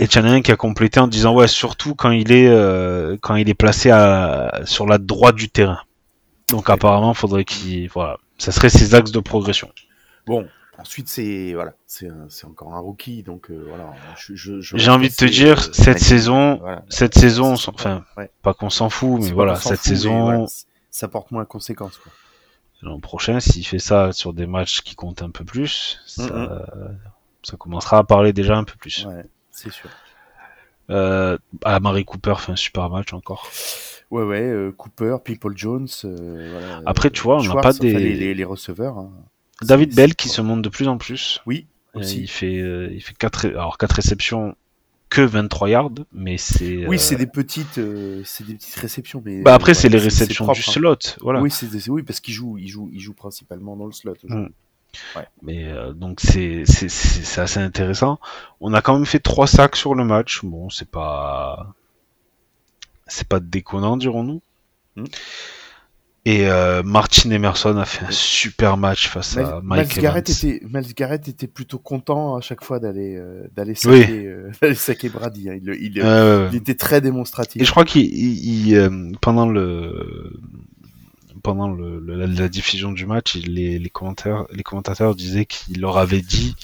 Et 0.00 0.06
il 0.06 0.14
y 0.16 0.18
en 0.18 0.24
a 0.24 0.30
un 0.30 0.42
qui 0.42 0.50
a 0.50 0.56
complété 0.56 0.98
en 0.98 1.06
disant, 1.06 1.34
ouais, 1.34 1.46
surtout 1.46 1.94
quand 1.94 2.10
il 2.10 2.32
est 2.32 2.48
euh, 2.48 3.16
quand 3.20 3.36
il 3.36 3.48
est 3.48 3.54
placé 3.54 3.90
à, 3.90 4.62
sur 4.64 4.86
la 4.86 4.98
droite 4.98 5.36
du 5.36 5.48
terrain. 5.48 5.80
Donc 6.50 6.68
apparemment, 6.68 7.14
faudrait 7.14 7.44
qu'il 7.44 7.88
voilà, 7.90 8.18
ça 8.38 8.50
serait 8.52 8.70
ses 8.70 8.94
axes 8.94 9.12
de 9.12 9.20
progression. 9.20 9.70
Bon, 10.26 10.48
ensuite, 10.78 11.08
c'est 11.08 11.52
voilà, 11.54 11.74
c'est 11.86 12.10
encore 12.44 12.74
un 12.74 12.80
rookie. 12.80 13.22
Donc 13.22 13.50
euh, 13.50 13.64
voilà. 13.68 13.92
J'ai 14.18 14.90
envie 14.90 15.10
de 15.10 15.14
te 15.14 15.24
dire, 15.24 15.58
euh, 15.60 15.72
cette 15.72 16.00
saison, 16.00 16.56
voilà. 16.56 16.82
cette 16.88 17.14
saison, 17.14 17.52
enfin, 17.52 18.04
ouais. 18.16 18.30
pas 18.42 18.52
qu'on 18.52 18.70
s'en 18.70 18.90
fout, 18.90 19.20
mais 19.22 19.30
voilà, 19.30 19.54
cette 19.56 19.78
fout, 19.78 19.86
saison, 19.86 20.22
voilà, 20.24 20.46
ça 20.90 21.06
porte 21.06 21.30
moins 21.30 21.44
de 21.44 21.48
conséquences. 21.48 21.98
Quoi. 21.98 22.10
L'an 22.82 22.98
prochain, 22.98 23.38
s'il 23.38 23.64
fait 23.64 23.78
ça 23.78 24.12
sur 24.12 24.32
des 24.32 24.46
matchs 24.46 24.82
qui 24.82 24.96
comptent 24.96 25.22
un 25.22 25.30
peu 25.30 25.44
plus, 25.44 26.00
ça, 26.04 26.24
Mhm. 26.24 26.98
ça 27.44 27.56
commencera 27.56 27.98
à 27.98 28.04
parler 28.04 28.32
déjà 28.32 28.56
un 28.56 28.64
peu 28.64 28.74
plus. 28.76 29.06
Ouais, 29.06 29.24
c'est 29.54 29.70
sûr. 29.72 29.88
Euh, 30.90 31.38
ah, 31.64 31.80
Marie 31.80 32.04
Cooper 32.04 32.34
fait 32.38 32.52
un 32.52 32.56
super 32.56 32.90
match 32.90 33.12
encore. 33.12 33.48
Ouais, 34.10 34.22
ouais, 34.22 34.42
euh, 34.42 34.70
Cooper, 34.72 35.16
People 35.24 35.56
Jones. 35.56 35.88
euh, 36.04 36.50
voilà, 36.52 36.82
Après, 36.86 37.10
tu 37.10 37.22
vois, 37.22 37.38
on 37.38 37.42
n'a 37.44 37.54
pas 37.54 37.70
enfin, 37.70 37.78
des- 37.80 37.92
les, 37.94 38.14
les, 38.16 38.34
les 38.34 38.44
receveurs. 38.44 38.98
hein. 38.98 39.10
David 39.62 39.94
Bell 39.94 40.14
qui 40.14 40.28
se 40.28 40.42
monte 40.42 40.62
de 40.62 40.68
plus 40.68 40.88
en 40.88 40.98
plus. 40.98 41.40
Oui, 41.46 41.66
Euh, 41.96 42.00
aussi. 42.00 42.22
il 42.22 42.28
fait, 42.28 42.58
euh, 42.58 42.90
il 42.92 43.00
fait 43.00 43.14
quatre, 43.14 43.46
alors 43.46 43.78
quatre 43.78 43.92
réceptions 43.94 44.56
que 45.08 45.20
23 45.22 45.68
yards, 45.70 45.90
mais 46.12 46.36
c'est. 46.36 46.86
Oui, 46.86 46.96
euh, 46.96 46.98
c'est 46.98 47.16
des 47.16 47.26
petites, 47.28 47.78
euh, 47.78 48.20
c'est 48.24 48.44
des 48.46 48.54
petites 48.54 48.74
réceptions, 48.74 49.22
mais. 49.24 49.42
Bah 49.42 49.54
après, 49.54 49.70
euh, 49.70 49.74
c'est 49.74 49.88
les 49.88 49.98
réceptions 49.98 50.44
propre, 50.44 50.60
du 50.60 50.68
hein. 50.68 50.72
slot, 50.72 50.96
voilà. 51.22 51.40
Oui, 51.40 51.50
c'est 51.50 51.88
oui, 51.88 52.02
parce 52.02 52.20
qu'il 52.20 52.34
joue, 52.34 52.58
il 52.58 52.68
joue, 52.68 52.90
il 52.92 53.00
joue 53.00 53.14
principalement 53.14 53.76
dans 53.76 53.86
le 53.86 53.92
slot. 53.92 54.14
Mais 55.42 55.64
euh, 55.64 55.92
donc 55.92 56.20
c'est 56.20 56.64
c'est 56.66 57.40
assez 57.40 57.60
intéressant. 57.60 58.18
On 58.60 58.72
a 58.74 58.82
quand 58.82 58.94
même 58.94 59.06
fait 59.06 59.20
trois 59.20 59.46
sacs 59.46 59.76
sur 59.76 59.94
le 59.94 60.04
match. 60.04 60.40
Bon, 60.44 60.70
c'est 60.70 60.90
pas 60.90 61.74
c'est 63.06 63.28
pas 63.28 63.40
déconnant, 63.40 63.96
dirons-nous. 63.96 64.40
Hmm. 64.96 65.04
Et 66.26 66.48
euh, 66.48 66.82
Martin 66.82 67.30
Emerson 67.32 67.76
a 67.76 67.84
fait 67.84 68.06
un 68.06 68.10
super 68.10 68.78
match 68.78 69.08
face 69.08 69.36
à 69.36 69.60
Mike 69.62 69.94
Miles 69.96 70.02
Garrett 70.02 70.30
était, 70.30 70.58
Miles 70.66 70.94
Garrett 70.94 71.28
était 71.28 71.46
plutôt 71.46 71.78
content 71.78 72.36
à 72.36 72.40
chaque 72.40 72.64
fois 72.64 72.78
d'aller, 72.80 73.16
euh, 73.18 73.46
d'aller 73.54 73.74
Oui. 73.84 74.00
saquer, 74.00 74.34
d'aller 74.62 74.74
saquer 74.74 75.08
Brady. 75.10 75.50
hein. 75.50 75.58
Il, 75.62 76.56
était 76.56 76.76
très 76.76 77.02
démonstratif. 77.02 77.60
Et 77.60 77.66
je 77.66 77.70
crois 77.70 77.84
qu'il 77.84 78.06
il- 78.06 78.68
il, 78.68 78.74
euh, 78.74 79.12
pendant 79.20 79.46
le 79.46 80.40
pendant 81.44 81.68
le, 81.70 82.00
le- 82.00 82.26
la, 82.26 82.48
diffusion 82.48 82.90
du 82.90 83.06
match, 83.06 83.36
les, 83.36 83.78
les 83.78 83.90
commentateurs, 83.90 84.48
les 84.50 84.64
commentateurs 84.64 85.14
disaient 85.14 85.44
qu'il 85.44 85.80
leur 85.80 85.98
avait 85.98 86.22
dit 86.22 86.56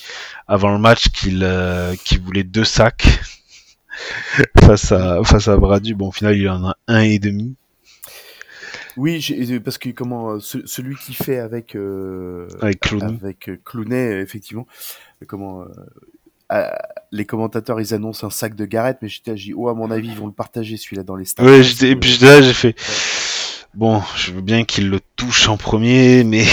avant 0.49 0.73
le 0.73 0.79
match 0.79 1.11
qu'il 1.11 1.43
euh, 1.45 1.95
qu'il 2.05 2.21
voulait 2.21 2.43
deux 2.43 2.65
sacs 2.65 3.07
face 4.65 4.91
à 4.91 5.23
face 5.23 5.47
à 5.49 5.57
Brady. 5.57 5.95
Bon, 5.95 6.09
au 6.09 6.13
final, 6.13 6.37
il 6.37 6.49
en 6.49 6.65
a 6.71 6.77
un 6.89 7.01
et 7.03 7.19
demi. 7.19 7.55
Oui, 8.97 9.21
j'ai- 9.21 9.61
parce 9.61 9.79
que 9.79 9.91
comment 9.91 10.33
euh, 10.33 10.41
ce- 10.41 10.67
celui 10.67 10.97
qui 10.97 11.15
fait 11.15 11.39
avec 11.39 11.77
euh, 11.77 12.49
Avec 12.61 12.81
Clooney. 12.81 13.19
avec 13.23 13.49
euh, 13.49 13.61
Clooney, 13.65 13.95
euh, 14.15 14.23
effectivement, 14.23 14.67
euh, 15.23 15.27
comment 15.29 15.65
euh, 16.53 16.69
les 17.13 17.25
commentateurs 17.25 17.81
ils 17.81 17.95
annoncent 17.95 18.27
un 18.27 18.31
sac 18.31 18.57
de 18.57 18.65
Garrett, 18.67 18.99
mais 19.03 19.09
j'étais 19.09 19.35
dit, 19.35 19.53
oh 19.55 19.69
à 19.69 19.75
mon 19.75 19.91
avis 19.93 20.09
ils 20.09 20.17
vont 20.17 20.27
le 20.27 20.33
partager 20.33 20.77
celui-là 20.77 21.05
dans 21.05 21.15
les 21.15 21.25
stades. 21.25 21.47
J'étais- 21.63 21.91
et 21.91 21.97
puis 21.97 22.19
là, 22.21 22.43
j'ai 22.43 22.53
fait. 22.53 22.75
Bon, 23.75 24.03
je 24.17 24.33
veux 24.33 24.41
bien 24.43 24.65
qu'il 24.65 24.91
le 24.91 25.01
touche 25.17 25.49
en 25.49 25.57
premier, 25.57 26.25
mais 26.25 26.45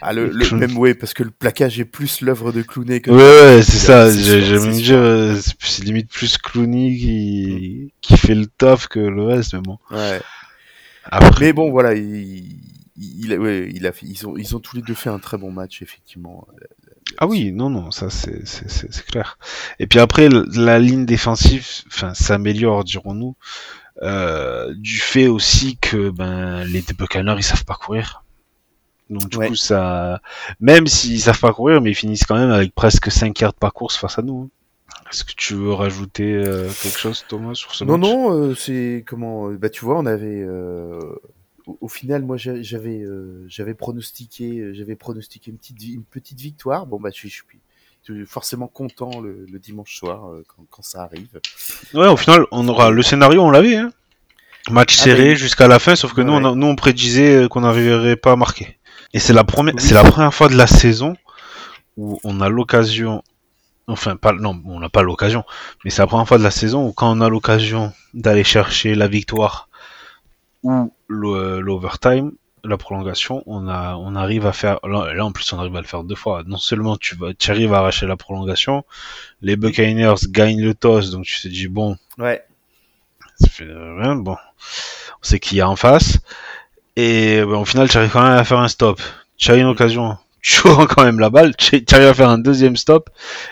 Ah, 0.00 0.12
le, 0.12 0.32
même 0.56 0.76
ouais, 0.76 0.94
parce 0.94 1.14
que 1.14 1.22
le 1.22 1.30
plaquage 1.30 1.78
est 1.78 1.84
plus 1.84 2.20
l'œuvre 2.22 2.50
de 2.52 2.62
Clooney 2.62 3.00
que. 3.00 3.10
Ouais, 3.10 3.56
ouais, 3.56 3.62
c'est 3.62 3.76
ça. 3.78 4.10
c'est 4.10 4.40
même 4.40 4.72
dire, 4.72 4.96
euh, 4.98 5.38
c'est 5.60 5.84
limite 5.84 6.10
plus 6.10 6.38
Clooney 6.38 6.96
qui, 6.96 7.92
qui 8.00 8.16
fait 8.16 8.34
le 8.34 8.46
taf 8.46 8.88
que 8.88 8.98
le 8.98 9.22
reste, 9.22 9.54
mais 9.54 9.60
bon. 9.60 9.78
Ouais. 9.90 10.20
Après, 11.04 11.46
Mais 11.46 11.52
bon, 11.52 11.70
voilà, 11.70 11.94
il, 11.94 12.56
il, 12.96 13.32
a- 13.32 13.36
ouais, 13.36 13.70
il 13.72 13.86
a 13.86 13.92
fait, 13.92 14.06
ils 14.06 14.26
ont, 14.26 14.36
ils 14.36 14.56
ont 14.56 14.60
tous 14.60 14.76
les 14.76 14.82
deux 14.82 14.94
fait 14.94 15.10
un 15.10 15.18
très 15.20 15.36
bon 15.38 15.52
match, 15.52 15.82
effectivement. 15.82 16.46
ah 17.18 17.26
oui, 17.26 17.52
non, 17.52 17.70
non, 17.70 17.90
ça 17.92 18.08
c'est 18.10 18.42
clair. 19.06 19.38
Et 19.78 19.86
puis 19.86 20.00
après, 20.00 20.28
la 20.30 20.78
ligne 20.80 21.04
défensive, 21.06 21.66
enfin, 21.88 22.14
s'améliore, 22.14 22.82
dirons-nous, 22.84 23.36
euh, 24.02 24.74
du 24.76 24.98
fait 24.98 25.28
aussi 25.28 25.76
que 25.78 26.10
ben 26.10 26.64
les 26.64 26.82
Buccaneers 26.98 27.36
ils 27.38 27.42
savent 27.44 27.64
pas 27.64 27.74
courir. 27.74 28.24
Donc 29.10 29.28
du 29.28 29.36
Ouais. 29.36 29.48
coup, 29.48 29.54
ça, 29.56 30.20
même 30.60 30.86
s'ils 30.86 31.20
savent 31.20 31.38
pas 31.40 31.52
courir, 31.52 31.80
mais 31.82 31.90
ils 31.90 31.94
finissent 31.94 32.24
quand 32.24 32.36
même 32.36 32.50
avec 32.50 32.74
presque 32.74 33.10
5 33.10 33.38
yards 33.40 33.54
par 33.54 33.72
course 33.74 33.96
face 33.96 34.18
à 34.18 34.22
nous. 34.22 34.42
hein. 34.42 34.50
Est-ce 35.10 35.24
que 35.24 35.32
tu 35.36 35.54
veux 35.54 35.72
rajouter 35.72 36.34
euh, 36.34 36.68
quelque 36.82 36.98
chose, 36.98 37.24
Thomas, 37.28 37.54
sur 37.54 37.74
ce 37.74 37.84
Non, 37.84 37.98
match? 37.98 38.08
non, 38.08 38.32
euh, 38.32 38.54
c'est 38.54 39.04
comment 39.06 39.50
euh, 39.50 39.56
Bah, 39.58 39.68
tu 39.68 39.84
vois, 39.84 39.98
on 39.98 40.06
avait. 40.06 40.42
euh, 40.42 40.98
au, 41.66 41.76
au 41.82 41.88
final, 41.88 42.22
moi, 42.22 42.38
j'a- 42.38 42.62
j'avais, 42.62 43.00
euh, 43.02 43.44
j'avais 43.48 43.74
pronostiqué, 43.74 44.72
j'avais 44.74 44.96
pronostiqué 44.96 45.50
une 45.50 45.58
petite, 45.58 45.82
une 45.84 46.04
petite 46.04 46.40
victoire. 46.40 46.86
Bon, 46.86 46.98
bah, 46.98 47.10
je 47.12 47.16
suis, 47.28 47.42
forcément 48.26 48.66
content 48.66 49.20
le, 49.20 49.46
le 49.50 49.58
dimanche 49.58 49.96
soir 49.96 50.28
euh, 50.28 50.44
quand, 50.48 50.64
quand 50.70 50.82
ça 50.82 51.02
arrive. 51.02 51.28
Ouais, 51.94 52.08
au 52.08 52.16
final, 52.16 52.44
on 52.50 52.66
aura 52.68 52.90
le 52.90 53.02
scénario, 53.02 53.42
on 53.42 53.50
l'avait. 53.50 53.76
Hein. 53.76 53.92
Match 54.70 54.96
Ah, 55.00 55.04
serré 55.04 55.28
ben, 55.30 55.34
jusqu'à 55.36 55.68
la 55.68 55.78
fin, 55.78 55.94
sauf 55.96 56.12
que 56.12 56.20
nous, 56.20 56.32
on, 56.32 56.54
nous, 56.54 56.66
on 56.66 56.76
prédisait 56.76 57.44
euh, 57.44 57.48
qu'on 57.48 57.60
n'arriverait 57.62 58.16
pas 58.16 58.32
à 58.32 58.36
marquer. 58.36 58.78
Et 59.12 59.18
c'est 59.18 59.32
la 59.32 59.44
première, 59.44 59.74
Oui. 59.74 59.80
c'est 59.82 59.94
la 59.94 60.04
première 60.04 60.32
fois 60.32 60.48
de 60.48 60.56
la 60.56 60.66
saison 60.66 61.16
où 61.96 62.18
on 62.24 62.40
a 62.40 62.48
l'occasion, 62.48 63.22
enfin 63.86 64.16
pas, 64.16 64.32
non, 64.32 64.60
on 64.66 64.80
n'a 64.80 64.88
pas 64.88 65.02
l'occasion, 65.02 65.44
mais 65.84 65.90
c'est 65.90 66.00
la 66.02 66.06
première 66.06 66.26
fois 66.26 66.38
de 66.38 66.42
la 66.44 66.50
saison 66.50 66.86
où 66.86 66.92
quand 66.92 67.14
on 67.16 67.20
a 67.20 67.28
l'occasion 67.28 67.92
d'aller 68.14 68.44
chercher 68.44 68.94
la 68.94 69.08
victoire 69.08 69.68
ou 70.62 70.92
le- 71.08 71.60
l'overtime, 71.60 72.32
la 72.64 72.76
prolongation, 72.76 73.42
on 73.46 73.68
a, 73.68 73.96
on 73.96 74.14
arrive 74.16 74.46
à 74.46 74.52
faire, 74.52 74.78
là, 74.84 75.12
là, 75.14 75.24
en 75.24 75.32
plus 75.32 75.52
on 75.52 75.58
arrive 75.58 75.76
à 75.76 75.80
le 75.80 75.86
faire 75.86 76.04
deux 76.04 76.14
fois. 76.14 76.42
Non 76.46 76.58
seulement 76.58 76.96
tu 76.96 77.16
vas, 77.16 77.34
tu 77.34 77.50
arrives 77.50 77.72
à 77.74 77.78
arracher 77.78 78.06
la 78.06 78.16
prolongation, 78.16 78.84
les 79.42 79.56
Buccaneers 79.56 80.14
gagnent 80.28 80.62
le 80.62 80.74
toss, 80.74 81.10
donc 81.10 81.24
tu 81.24 81.40
te 81.40 81.48
dis 81.48 81.68
bon, 81.68 81.96
Ouais. 82.18 82.44
ça 83.40 83.48
fait 83.48 83.64
rien, 83.66 84.16
bon. 84.16 84.36
On 85.22 85.24
sait 85.26 85.40
qui 85.40 85.56
y 85.56 85.60
a 85.60 85.68
en 85.68 85.76
face. 85.76 86.18
Et 86.96 87.40
ben, 87.42 87.54
au 87.56 87.64
final, 87.64 87.88
tu 87.88 87.96
arrives 87.98 88.10
quand 88.12 88.22
même 88.22 88.32
à 88.38 88.44
faire 88.44 88.58
un 88.58 88.68
stop. 88.68 89.00
Tu 89.36 89.50
as 89.50 89.56
une 89.56 89.66
occasion. 89.66 90.16
Tu 90.42 90.60
rends 90.66 90.86
quand 90.86 91.04
même 91.04 91.20
la 91.20 91.30
balle. 91.30 91.54
Tu 91.56 91.84
arrives 91.92 92.08
à 92.08 92.14
faire 92.14 92.28
un 92.28 92.38
deuxième 92.38 92.76
stop. 92.76 93.10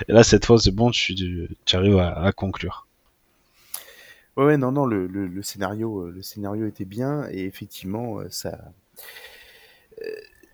Et 0.09 0.13
là, 0.13 0.25
cette 0.25 0.45
fois, 0.45 0.59
c'est 0.59 0.73
bon. 0.73 0.91
Tu, 0.91 1.15
tu 1.15 1.77
arrives 1.77 1.99
à, 1.99 2.21
à 2.25 2.33
conclure. 2.33 2.87
Ouais, 4.37 4.57
non, 4.57 4.73
non, 4.73 4.87
le, 4.87 5.07
le, 5.07 5.27
le 5.27 5.43
scénario, 5.43 6.07
euh, 6.07 6.11
le 6.11 6.23
scénario 6.23 6.67
était 6.67 6.85
bien 6.85 7.29
et 7.31 7.45
effectivement, 7.45 8.21
euh, 8.21 8.27
ça, 8.31 8.49
euh, 8.49 8.71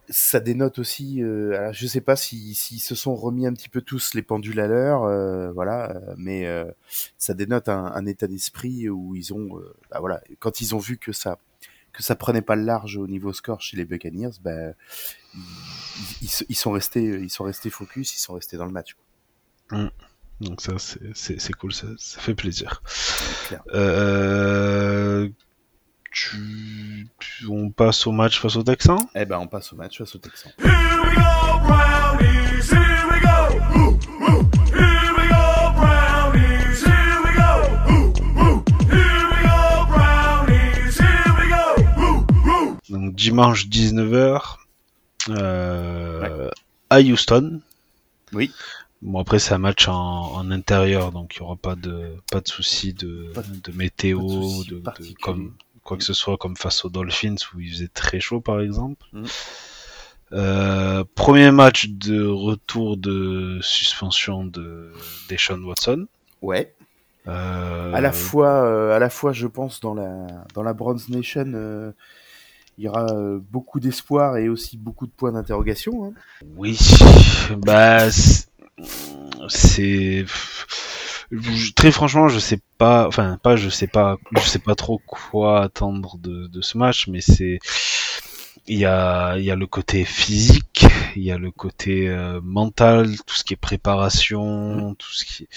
ça 0.09 0.39
dénote 0.41 0.79
aussi. 0.79 1.23
euh, 1.23 1.73
je 1.73 1.87
sais 1.87 2.01
pas 2.01 2.15
si 2.17 2.55
s'ils 2.55 2.81
se 2.81 2.95
sont 2.95 3.15
remis 3.17 3.47
un 3.47 3.53
petit 3.53 3.69
peu 3.69 3.81
tous 3.81 4.15
les 4.15 4.23
pendules 4.23 4.61
à 4.61 4.67
l'heure, 4.69 5.03
euh, 5.05 5.51
voilà, 5.53 5.91
euh, 5.97 6.15
mais 6.17 6.47
euh, 6.47 6.65
ça 7.19 7.35
dénote 7.35 7.69
un, 7.69 7.87
un 7.87 8.07
état 8.07 8.27
d'esprit 8.29 8.89
où 8.89 9.15
ils 9.17 9.33
ont, 9.35 9.61
bah, 9.91 9.99
voilà, 10.01 10.23
quand 10.39 10.61
ils 10.61 10.75
ont 10.75 10.79
vu 10.79 10.97
que 10.97 11.13
ça, 11.13 11.39
que 11.93 12.03
ça 12.05 12.15
prenait 12.15 12.43
pas 12.43 12.55
le 12.57 12.63
large 12.63 12.97
au 12.99 13.07
niveau 13.09 13.33
score 13.33 13.61
chez 13.61 13.77
les 13.77 13.85
Buccaneers, 13.85 14.31
bah, 14.43 14.73
ils, 15.35 15.41
ils, 16.23 16.29
se- 16.31 16.45
ils 16.49 16.55
sont 16.57 16.71
restés, 16.73 17.03
ils 17.05 17.31
sont 17.31 17.45
restés 17.45 17.71
focus, 17.71 18.15
ils 18.15 18.21
sont 18.21 18.35
restés 18.35 18.57
dans 18.57 18.67
le 18.67 18.73
match. 18.73 18.95
quoi. 18.95 19.79
Donc 20.41 20.61
ça, 20.61 20.75
c'est- 20.79 21.53
cool. 21.55 21.73
Ça, 21.73 21.87
ça 21.99 22.21
fait 22.21 22.35
plaisir. 22.35 22.83
Euh, 23.75 25.29
tu, 26.17 27.09
tu- 27.19 27.47
on 27.49 27.69
passe 27.71 28.07
au 28.07 28.13
match 28.13 28.41
face 28.41 28.57
aux 28.57 28.63
Texans? 28.63 28.99
Eh 29.15 29.27
ben, 29.27 29.39
on 29.39 29.47
passe 29.47 29.73
au 29.73 29.77
match 29.77 29.99
face 29.99 30.15
aux 30.15 30.19
Texans. 30.19 30.51
Here 30.59 30.69
we 31.05 31.15
go, 31.15 31.59
Brownies, 31.67 32.71
here 32.73 33.05
we 33.11 33.21
go. 33.21 33.39
Ooh, 33.77 33.99
ooh. 34.25 34.49
Here 34.73 35.13
we 35.19 35.29
go, 35.29 35.73
Brownies, 35.77 36.81
here 36.85 37.19
we 37.25 37.33
go. 37.37 37.53
Ooh, 37.93 38.09
ooh. 38.41 38.65
Here 38.91 39.27
we 39.31 39.39
go, 39.45 39.87
Brownies, 39.93 40.99
here 40.99 41.33
we 41.39 41.47
go. 41.51 41.67
Ooh, 42.01 42.27
ooh. 42.49 42.77
Donc 42.89 43.15
dimanche 43.15 43.67
19h 43.69 44.57
euh, 45.29 46.49
à 46.89 47.01
Houston. 47.01 47.61
Oui. 48.33 48.51
Bon 49.03 49.21
après 49.21 49.39
c'est 49.39 49.53
un 49.53 49.59
match 49.59 49.87
en, 49.89 50.33
en 50.33 50.51
intérieur 50.51 51.13
donc 51.13 51.35
il 51.37 51.41
y 51.41 51.43
aura 51.43 51.57
pas 51.57 51.75
de 51.77 52.17
pas 52.33 52.41
de 52.41 52.49
souci 52.49 52.95
de, 52.95 53.31
Pas 53.35 53.43
de- 53.43 53.71
de 53.71 53.77
météo 53.77 54.21
pas 54.83 54.95
de 54.99 55.07
de, 55.09 55.15
comme 55.21 55.53
quoi 55.87 55.97
que 55.97 56.05
ce 56.05 56.13
soit 56.13 56.37
comme 56.37 56.57
face 56.57 56.85
aux 56.85 56.91
Dolphins 56.91 57.37
où 57.55 57.61
il 57.61 57.71
faisait 57.71 57.89
très 57.89 58.21
chaud 58.21 58.41
par 58.41 58.61
exemple. 58.61 59.07
Mhm. 59.13 59.27
Euh, 60.33 61.05
premier 61.15 61.53
match 61.53 61.89
de 61.89 62.27
retour 62.27 62.97
de 62.97 63.61
suspension 63.63 64.45
de 64.45 64.93
Deshaun 65.29 65.63
Watson. 65.63 66.07
Ouais. 66.43 66.75
Euh, 67.29 67.93
à 67.95 68.01
la 68.01 68.13
fois, 68.13 68.65
euh, 68.65 68.95
à 68.95 68.99
la 68.99 69.09
fois, 69.09 69.33
je 69.33 69.47
pense 69.47 69.81
dans 69.81 69.95
la 69.95 70.27
dans 70.55 70.63
la 70.63 70.73
Bronze 70.73 71.09
Nation, 71.09 71.53
euh, 71.55 71.93
il 72.79 72.85
y 72.85 72.89
aura 72.89 73.07
beaucoup 73.51 73.81
d'espoir 73.81 74.37
et 74.37 74.49
aussi 74.49 74.77
beaucoup 74.77 75.07
de 75.07 75.13
points 75.13 75.33
d'interrogation. 75.33 76.07
hein. 76.07 76.13
Oui, 76.57 76.79
bah 77.59 78.11
c'est 79.49 80.25
je- 81.31 81.73
très 81.73 81.91
franchement, 81.93 82.29
je 82.29 82.39
sais 82.39 82.61
pas, 82.79 83.07
enfin 83.07 83.39
pas, 83.43 83.57
je 83.57 83.69
sais 83.69 83.87
pas, 83.87 84.17
je 84.33 84.41
sais 84.41 84.59
pas 84.59 84.75
trop 84.75 85.01
quoi 85.07 85.63
attendre 85.63 86.19
de, 86.19 86.47
de 86.49 86.61
ce 86.63 86.79
match, 86.79 87.09
mais 87.09 87.21
c'est 87.21 87.59
il 88.69 88.79
y 88.79 88.85
a 88.85 89.37
il 89.39 89.45
y 89.45 89.51
a 89.51 89.57
le 89.57 89.67
côté 89.67 90.05
physique, 90.05 90.87
il 91.17 91.23
y 91.23 91.31
a 91.31 91.39
le 91.39 91.51
côté 91.51 92.09
euh, 92.09 92.41
mental, 92.43 93.09
tout 93.27 93.35
ce 93.37 93.45
qui 93.45 93.55
est 93.55 93.57
préparation, 93.57 94.95
tout 94.95 95.13
ce 95.13 95.25
qui 95.25 95.49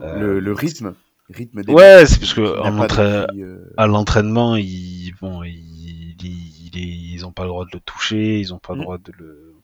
euh, 0.00 0.18
le, 0.18 0.40
le 0.40 0.52
rythme, 0.52 0.94
rythme 1.30 1.62
des 1.62 1.72
Ouais, 1.72 2.04
c'est 2.06 2.18
parce 2.18 2.34
que 2.34 2.58
en 2.60 2.78
entra- 2.78 3.26
depuis, 3.26 3.42
euh, 3.42 3.72
à 3.76 3.86
l'entraînement, 3.86 4.56
ils 4.56 5.12
bon, 5.20 5.42
ils, 5.42 6.16
ils, 6.22 6.70
ils, 6.74 7.12
ils 7.14 7.26
ont 7.26 7.32
pas 7.32 7.42
le 7.42 7.48
droit 7.48 7.64
de 7.64 7.70
le 7.72 7.80
toucher, 7.80 8.38
ils 8.40 8.54
ont 8.54 8.58
pas 8.58 8.74
le 8.74 8.80
Mm. 8.80 8.82
droit 8.82 8.98
de 8.98 9.12
le. 9.18 9.54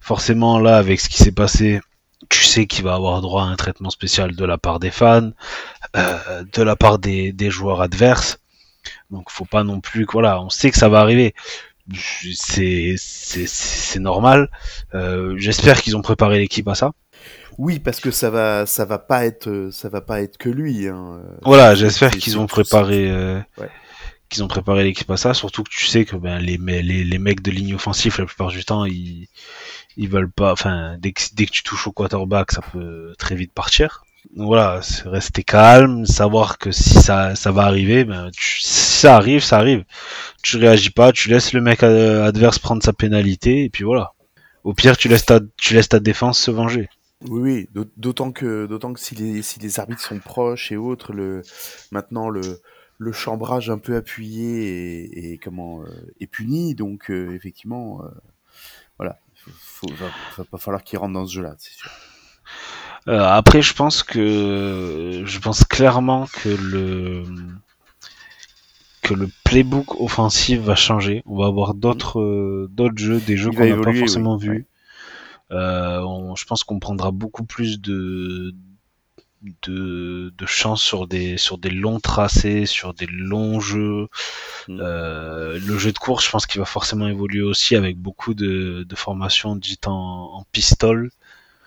Forcément, 0.00 0.58
là, 0.58 0.76
avec 0.78 1.00
ce 1.00 1.08
qui 1.08 1.18
s'est 1.18 1.32
passé, 1.32 1.80
tu 2.28 2.44
sais 2.44 2.66
qu'il 2.66 2.84
va 2.84 2.94
avoir 2.94 3.20
droit 3.20 3.42
à 3.42 3.46
un 3.46 3.56
traitement 3.56 3.90
spécial 3.90 4.34
de 4.34 4.44
la 4.44 4.58
part 4.58 4.78
des 4.80 4.90
fans, 4.90 5.30
euh, 5.96 6.44
de 6.52 6.62
la 6.62 6.76
part 6.76 6.98
des, 6.98 7.32
des 7.32 7.50
joueurs 7.50 7.80
adverses. 7.80 8.38
Donc, 9.10 9.30
faut 9.30 9.44
pas 9.44 9.64
non 9.64 9.80
plus 9.80 10.06
que 10.06 10.12
voilà, 10.12 10.40
on 10.42 10.50
sait 10.50 10.70
que 10.70 10.78
ça 10.78 10.88
va 10.88 11.00
arriver. 11.00 11.34
C'est 12.34 12.94
c'est 12.96 13.98
normal. 13.98 14.50
Euh, 14.94 15.34
J'espère 15.36 15.82
qu'ils 15.82 15.96
ont 15.96 16.02
préparé 16.02 16.38
l'équipe 16.38 16.68
à 16.68 16.74
ça. 16.74 16.92
Oui, 17.58 17.78
parce 17.80 18.00
que 18.00 18.10
ça 18.10 18.30
va, 18.30 18.64
ça 18.66 18.84
va 18.84 18.98
pas 18.98 19.26
être, 19.26 19.68
ça 19.72 19.88
va 19.88 20.00
pas 20.00 20.22
être 20.22 20.38
que 20.38 20.48
lui. 20.48 20.88
Hein. 20.88 21.20
Voilà, 21.42 21.74
j'espère 21.74 22.10
qu'ils 22.12 22.38
ont 22.38 22.46
préparé, 22.46 23.10
euh, 23.10 23.38
Ouais. 23.58 23.68
qu'ils 24.30 24.42
ont 24.42 24.48
préparé 24.48 24.84
l'équipe 24.84 25.10
à 25.10 25.16
ça. 25.18 25.34
Surtout 25.34 25.62
que 25.62 25.70
tu 25.70 25.84
sais 25.86 26.04
que 26.04 26.16
ben 26.16 26.38
les 26.38 26.56
les, 26.56 27.04
les 27.04 27.18
mecs 27.18 27.42
de 27.42 27.50
ligne 27.50 27.74
offensive 27.74 28.16
la 28.18 28.24
plupart 28.26 28.48
du 28.48 28.64
temps 28.64 28.84
ils 28.86 29.28
ils 29.96 30.08
veulent 30.08 30.30
pas. 30.30 30.52
Enfin, 30.52 30.96
dès 30.98 31.12
que 31.12 31.22
dès 31.34 31.46
que 31.46 31.50
tu 31.52 31.62
touches 31.62 31.86
au 31.86 31.92
quarterback, 31.92 32.52
ça 32.52 32.60
peut 32.72 33.14
très 33.18 33.34
vite 33.34 33.52
partir. 33.52 34.04
Donc 34.36 34.46
voilà, 34.46 34.80
rester 35.04 35.42
calme, 35.42 36.06
savoir 36.06 36.58
que 36.58 36.70
si 36.70 36.90
ça 36.94 37.34
ça 37.34 37.50
va 37.52 37.62
arriver, 37.64 38.04
ben 38.04 38.30
si 38.32 39.00
ça 39.00 39.16
arrive, 39.16 39.42
ça 39.42 39.58
arrive. 39.58 39.84
Tu 40.42 40.56
réagis 40.58 40.90
pas, 40.90 41.12
tu 41.12 41.28
laisses 41.28 41.52
le 41.52 41.60
mec 41.60 41.82
euh, 41.82 42.24
adverse 42.24 42.58
prendre 42.58 42.82
sa 42.82 42.92
pénalité 42.92 43.64
et 43.64 43.70
puis 43.70 43.84
voilà. 43.84 44.12
Au 44.64 44.74
pire, 44.74 44.96
tu 44.96 45.08
laisses 45.08 45.26
ta 45.26 45.40
tu 45.56 45.74
laisses 45.74 45.88
ta 45.88 46.00
défense 46.00 46.38
se 46.38 46.50
venger. 46.50 46.88
Oui, 47.28 47.40
oui, 47.40 47.68
d'aut- 47.72 47.90
d'autant 47.96 48.32
que, 48.32 48.66
d'autant 48.66 48.92
que 48.92 49.00
si 49.00 49.14
les, 49.14 49.42
si 49.42 49.60
les 49.60 49.78
arbitres 49.78 50.02
sont 50.02 50.18
proches 50.18 50.72
et 50.72 50.76
autres, 50.76 51.12
le, 51.12 51.42
maintenant 51.92 52.28
le, 52.30 52.60
le 52.98 53.12
chambrage 53.12 53.70
un 53.70 53.78
peu 53.78 53.94
appuyé 53.96 55.32
et, 55.32 55.38
comment 55.38 55.82
euh, 55.82 55.86
est 56.20 56.26
puni. 56.26 56.74
Donc 56.74 57.10
euh, 57.10 57.32
effectivement, 57.34 58.02
voilà, 58.98 59.18
faut, 59.50 59.88
va, 59.94 60.06
va 60.38 60.44
pas 60.44 60.58
falloir 60.58 60.82
qu'il 60.84 60.98
rentre 60.98 61.14
dans 61.14 61.26
ce 61.26 61.34
jeu-là, 61.34 61.54
c'est 61.58 61.72
sûr. 61.74 61.90
Euh, 63.08 63.20
après, 63.24 63.62
je 63.62 63.74
pense 63.74 64.02
que 64.02 65.22
je 65.24 65.38
pense 65.40 65.64
clairement 65.64 66.26
que 66.42 66.48
le 66.50 67.24
que 69.02 69.14
le 69.14 69.28
playbook 69.44 70.00
offensif 70.00 70.60
va 70.60 70.76
changer. 70.76 71.22
On 71.26 71.36
va 71.36 71.46
avoir 71.46 71.74
d'autres 71.74 72.20
euh, 72.20 72.68
d'autres 72.70 72.98
jeux, 72.98 73.18
des 73.20 73.36
jeux 73.36 73.50
qu'on 73.50 73.66
n'a 73.66 73.82
pas 73.82 73.92
forcément 73.92 74.36
oui. 74.36 74.46
vus. 74.46 74.66
Euh, 75.50 76.00
on- 76.02 76.36
je 76.36 76.44
pense 76.44 76.62
qu'on 76.64 76.78
prendra 76.78 77.10
beaucoup 77.10 77.44
plus 77.44 77.80
de 77.80 78.54
de, 79.62 80.32
de 80.36 80.46
chance 80.46 80.82
sur 80.82 81.06
des 81.06 81.36
sur 81.36 81.58
des 81.58 81.70
longs 81.70 82.00
tracés, 82.00 82.66
sur 82.66 82.94
des 82.94 83.06
longs 83.06 83.60
jeux. 83.60 84.08
Mm. 84.68 84.80
Euh, 84.80 85.58
le 85.64 85.78
jeu 85.78 85.92
de 85.92 85.98
course, 85.98 86.24
je 86.26 86.30
pense 86.30 86.46
qu'il 86.46 86.60
va 86.60 86.64
forcément 86.64 87.08
évoluer 87.08 87.42
aussi 87.42 87.76
avec 87.76 87.98
beaucoup 87.98 88.34
de, 88.34 88.84
de 88.88 88.96
formations 88.96 89.56
dites 89.56 89.88
en, 89.88 90.34
en 90.34 90.44
pistol. 90.52 91.10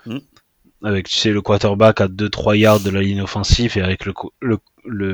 Mm. 0.05 0.17
Avec 0.83 1.07
tu 1.09 1.15
sais 1.17 1.31
le 1.31 1.41
quarterback 1.41 2.01
à 2.01 2.07
2-3 2.07 2.55
yards 2.57 2.79
de 2.81 2.89
la 2.91 3.01
ligne 3.01 3.21
offensive 3.21 3.77
et 3.77 3.81
avec 3.81 4.05
le, 4.05 4.13
le, 4.41 4.59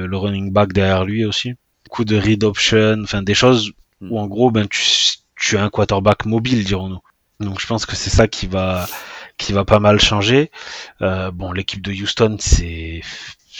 le 0.07 0.17
running 0.17 0.51
back 0.51 0.73
derrière 0.73 1.05
lui 1.05 1.25
aussi. 1.25 1.53
Beaucoup 1.85 2.05
de 2.05 2.17
read 2.17 2.43
option, 2.43 3.01
enfin 3.03 3.21
des 3.21 3.33
choses 3.33 3.73
Mm. 4.01 4.11
où 4.11 4.19
en 4.19 4.27
gros 4.27 4.51
ben 4.51 4.67
tu, 4.67 4.83
tu 5.35 5.57
as 5.57 5.63
un 5.63 5.69
quarterback 5.69 6.25
mobile 6.25 6.63
dirons-nous. 6.63 6.99
Donc 7.39 7.59
je 7.59 7.67
pense 7.67 7.85
que 7.85 7.95
c'est 7.95 8.09
ça 8.09 8.27
qui 8.27 8.47
va 8.47 8.87
qui 9.41 9.53
va 9.53 9.65
pas 9.65 9.79
mal 9.79 9.99
changer. 9.99 10.51
Euh, 11.01 11.31
bon, 11.31 11.51
l'équipe 11.51 11.81
de 11.81 11.91
Houston, 11.91 12.37
c'est 12.39 13.01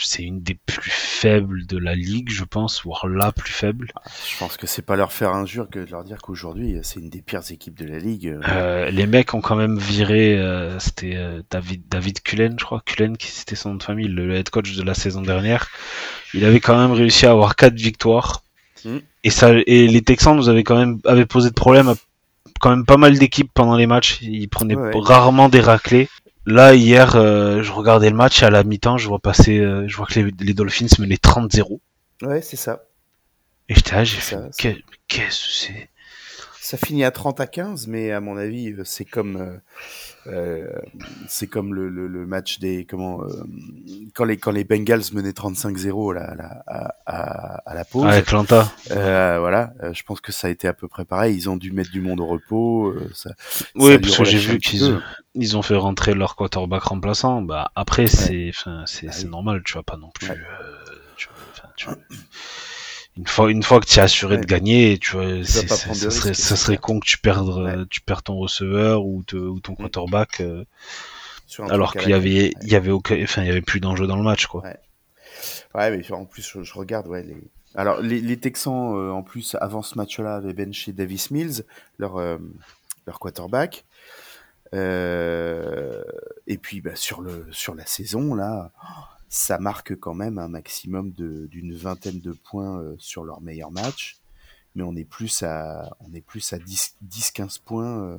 c'est 0.04 0.22
une 0.22 0.42
des 0.42 0.54
plus 0.54 0.90
faibles 0.90 1.66
de 1.66 1.78
la 1.78 1.94
ligue, 1.94 2.30
je 2.30 2.44
pense, 2.44 2.82
voire 2.82 3.06
la 3.06 3.30
plus 3.30 3.52
faible. 3.52 3.92
Je 4.26 4.38
pense 4.38 4.56
que 4.56 4.66
c'est 4.66 4.82
pas 4.82 4.96
leur 4.96 5.12
faire 5.12 5.32
injure 5.32 5.68
que 5.70 5.78
de 5.78 5.90
leur 5.90 6.04
dire 6.04 6.18
qu'aujourd'hui 6.18 6.78
c'est 6.82 6.98
une 6.98 7.10
des 7.10 7.22
pires 7.22 7.42
équipes 7.50 7.78
de 7.78 7.86
la 7.86 7.98
ligue. 7.98 8.28
euh. 8.28 8.40
Euh, 8.48 8.90
les 8.90 9.06
mecs 9.06 9.34
ont 9.34 9.40
quand 9.40 9.56
même 9.56 9.78
viré, 9.78 10.38
euh, 10.38 10.78
c'était 10.78 11.16
euh, 11.16 11.42
David 11.50 11.82
David 11.88 12.22
Cullen, 12.22 12.56
je 12.58 12.64
crois, 12.64 12.82
Cullen 12.84 13.16
qui 13.16 13.28
c'était 13.28 13.56
son 13.56 13.70
nom 13.70 13.74
de 13.76 13.82
famille, 13.82 14.08
le, 14.08 14.34
head 14.34 14.50
coach 14.50 14.74
de 14.74 14.82
la 14.82 14.94
saison 14.94 15.22
dernière. 15.22 15.68
Il 16.34 16.44
avait 16.44 16.60
quand 16.60 16.76
même 16.76 16.92
réussi 16.92 17.26
à 17.26 17.30
avoir 17.30 17.54
quatre 17.54 17.76
victoires. 17.76 18.42
Mm. 18.84 18.98
Et 19.24 19.30
ça, 19.30 19.52
et 19.66 19.86
les 19.86 20.02
Texans 20.02 20.36
nous 20.36 20.48
avaient 20.48 20.64
quand 20.64 20.76
même 20.76 20.98
avaient 21.04 21.26
posé 21.26 21.50
de 21.50 21.54
problème 21.54 21.88
à 21.88 21.94
quand 22.62 22.70
même 22.70 22.86
pas 22.86 22.96
mal 22.96 23.18
d'équipes 23.18 23.50
pendant 23.52 23.76
les 23.76 23.86
matchs. 23.86 24.20
Ils 24.22 24.48
prenaient 24.48 24.76
Ouais, 24.76 24.94
ouais. 24.94 25.02
rarement 25.04 25.48
des 25.50 25.60
raclés. 25.60 26.08
Là 26.46 26.74
hier, 26.74 27.14
euh, 27.16 27.62
je 27.62 27.70
regardais 27.72 28.08
le 28.10 28.16
match 28.16 28.42
à 28.42 28.50
la 28.50 28.64
mi-temps, 28.64 28.96
je 28.98 29.06
vois 29.08 29.18
passer, 29.18 29.58
euh, 29.58 29.84
je 29.86 29.96
vois 29.96 30.06
que 30.06 30.18
les, 30.18 30.30
les 30.40 30.54
Dolphins 30.54 30.86
menaient 30.98 31.16
30-0. 31.16 31.80
Ouais, 32.22 32.40
c'est 32.40 32.56
ça. 32.56 32.84
Et 33.68 33.74
j'étais 33.74 33.94
là, 33.96 34.04
j'ai 34.04 34.16
fait, 34.18 34.36
qu'est-ce 34.56 35.44
que 35.46 35.52
c'est? 35.52 35.88
Ça 36.64 36.76
finit 36.78 37.02
à 37.02 37.10
30 37.10 37.40
à 37.40 37.48
15, 37.48 37.88
mais 37.88 38.12
à 38.12 38.20
mon 38.20 38.36
avis, 38.36 38.70
euh, 38.70 38.84
c'est 38.84 39.04
comme 39.04 39.36
euh, 39.36 39.56
euh, 40.28 40.70
c'est 41.26 41.48
comme 41.48 41.74
le, 41.74 41.88
le, 41.88 42.06
le 42.06 42.24
match 42.24 42.60
des 42.60 42.84
comment 42.84 43.20
euh, 43.24 43.42
quand 44.14 44.24
les 44.24 44.36
quand 44.36 44.52
les 44.52 44.62
Bengals 44.62 45.02
menaient 45.12 45.30
35-0 45.32 46.14
là, 46.14 46.36
là, 46.36 46.62
à, 46.68 46.94
à, 47.04 47.70
à 47.70 47.74
la 47.74 47.84
pause. 47.84 48.04
Ouais, 48.04 48.14
Atlanta. 48.14 48.72
Euh, 48.92 49.38
voilà, 49.40 49.72
euh, 49.82 49.92
je 49.92 50.04
pense 50.04 50.20
que 50.20 50.30
ça 50.30 50.46
a 50.46 50.50
été 50.50 50.68
à 50.68 50.72
peu 50.72 50.86
près 50.86 51.04
pareil. 51.04 51.34
Ils 51.34 51.50
ont 51.50 51.56
dû 51.56 51.72
mettre 51.72 51.90
du 51.90 52.00
monde 52.00 52.20
au 52.20 52.26
repos. 52.26 52.90
euh, 52.90 53.10
ça, 53.12 53.30
Oui, 53.74 53.98
parce 53.98 54.16
que 54.18 54.24
j'ai 54.24 54.38
vu 54.38 54.58
qu'ils 54.58 55.00
ils 55.34 55.56
ont 55.56 55.62
fait 55.62 55.74
rentrer 55.74 56.14
leur 56.14 56.36
quarterback 56.36 56.84
remplaçant. 56.84 57.42
Bah 57.42 57.72
après 57.74 58.06
c'est, 58.06 58.50
enfin 58.50 58.84
c'est, 58.86 59.06
Bah 59.06 59.12
c'est 59.12 59.24
oui. 59.24 59.30
normal, 59.30 59.62
tu 59.64 59.74
vas 59.74 59.82
pas 59.82 59.96
non 59.96 60.10
plus. 60.14 60.28
Ouais. 60.30 60.36
euh, 60.36 60.94
tu 61.16 61.26
vois, 61.26 61.70
tu 61.76 61.86
vois. 61.86 61.96
Une 63.18 63.26
fois, 63.26 63.50
une 63.50 63.62
fois 63.62 63.78
que 63.80 63.86
tu 63.86 63.98
es 63.98 64.02
assuré 64.02 64.36
Ouais. 64.36 64.40
de 64.40 64.46
gagner, 64.46 64.98
tu 64.98 65.12
vois, 65.12 65.44
ça 65.44 65.66
serait, 65.66 66.32
ça 66.34 66.56
serait 66.56 66.78
con 66.78 66.98
que 66.98 67.04
tu 67.06 67.18
perdes, 67.18 67.48
Ouais. 67.62 67.76
euh, 67.76 67.84
tu 67.90 68.00
perds 68.00 68.22
ton 68.22 68.36
receveur 68.36 69.04
ou, 69.04 69.22
te- 69.22 69.36
ou 69.36 69.60
ton 69.60 69.72
Mm. 69.72 69.76
quarterback, 69.76 70.40
euh, 70.40 70.64
alors 71.68 71.92
qu'il 71.94 72.08
y 72.08 72.14
avait, 72.14 72.52
il 72.62 72.68
y 72.68 72.74
avait 72.74 72.90
aucun, 72.90 73.22
enfin 73.22 73.42
il 73.42 73.48
y 73.48 73.50
avait 73.50 73.60
plus 73.60 73.80
d'enjeu 73.80 74.06
dans 74.06 74.16
le 74.16 74.22
match 74.22 74.46
quoi. 74.46 74.62
Ouais. 74.62 74.78
Mais 75.74 76.12
en 76.12 76.24
plus, 76.24 76.42
je, 76.54 76.62
je 76.62 76.74
regarde, 76.74 77.06
ouais, 77.08 77.22
les... 77.22 77.36
Alors, 77.74 78.00
les, 78.02 78.20
les 78.20 78.36
Texans, 78.38 78.94
euh, 78.96 79.10
en 79.10 79.22
plus, 79.22 79.56
avant 79.60 79.80
ce 79.82 79.96
match-là, 79.96 80.36
avaient 80.36 80.52
benché 80.52 80.92
Davis 80.92 81.30
Mills, 81.30 81.64
leur, 81.98 82.16
euh, 82.18 82.36
leur 83.06 83.18
quarterback. 83.18 83.84
Et 84.74 86.58
puis, 86.58 86.80
bah, 86.80 86.94
sur, 86.96 87.20
le, 87.22 87.46
sur 87.50 87.74
la 87.74 87.86
saison, 87.86 88.34
là, 88.34 88.70
ça 89.34 89.58
marque 89.58 89.96
quand 89.98 90.12
même 90.12 90.38
un 90.38 90.48
maximum 90.48 91.10
de- 91.12 91.46
d'une 91.46 91.74
vingtaine 91.74 92.20
de 92.20 92.32
points 92.32 92.78
euh, 92.80 92.94
sur 92.98 93.24
leur 93.24 93.40
meilleur 93.40 93.70
match. 93.70 94.18
Mais 94.74 94.82
on 94.82 94.94
est 94.94 95.04
plus 95.04 95.42
à, 95.42 95.96
on 96.00 96.12
est 96.14 96.20
plus 96.20 96.52
à 96.52 96.58
10, 96.58 96.96
10-15 97.08 97.58
points, 97.64 97.98
euh, 98.04 98.18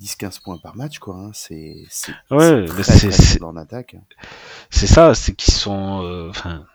10-15 0.00 0.40
points 0.42 0.58
par 0.58 0.74
match, 0.76 0.98
quoi. 0.98 1.14
Hein. 1.16 1.30
C'est, 1.32 1.76
c'est, 1.90 2.12
Ouais, 2.32 2.66
en 3.44 3.56
attaque. 3.56 3.94
C'est 4.68 4.88
ça, 4.88 5.14
c'est 5.14 5.34
qu'ils 5.34 5.54
sont, 5.54 6.02
euh, 6.02 6.28
enfin, 6.30 6.66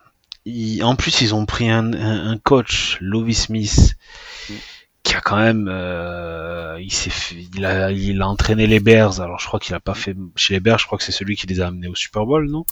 ils- 0.46 0.82
en 0.86 0.96
plus 0.96 1.20
ils 1.20 1.36
ont 1.36 1.46
pris 1.46 1.70
un, 1.70 1.92
un, 1.94 2.32
un 2.32 2.38
coach, 2.38 2.98
Lovie 3.02 3.36
Smith, 3.36 3.96
Mm. 4.50 4.54
Qui 5.08 5.16
a 5.16 5.22
quand 5.22 5.38
même, 5.38 5.70
euh, 5.72 6.78
il 6.82 6.92
s'est, 6.92 7.10
fait- 7.10 7.48
il 7.56 7.66
a, 7.66 7.92
il 7.92 8.22
a 8.22 8.28
entraîné 8.28 8.68
les 8.68 8.82
Bears. 8.82 9.22
Alors 9.22 9.40
je 9.40 9.48
crois 9.48 9.60
qu'il 9.60 9.74
a 9.74 9.80
pas 9.80 9.94
fait 9.94 10.16
chez 10.36 10.54
les 10.54 10.60
Bears, 10.60 10.80
je 10.80 10.86
crois 10.86 10.98
que 10.98 11.04
c'est 11.06 11.14
celui 11.14 11.38
qui 11.38 11.48
les 11.48 11.62
a 11.62 11.68
amenés 11.68 11.88
au 11.88 11.96
Super 11.96 12.26
Bowl, 12.26 12.50
non? 12.50 12.66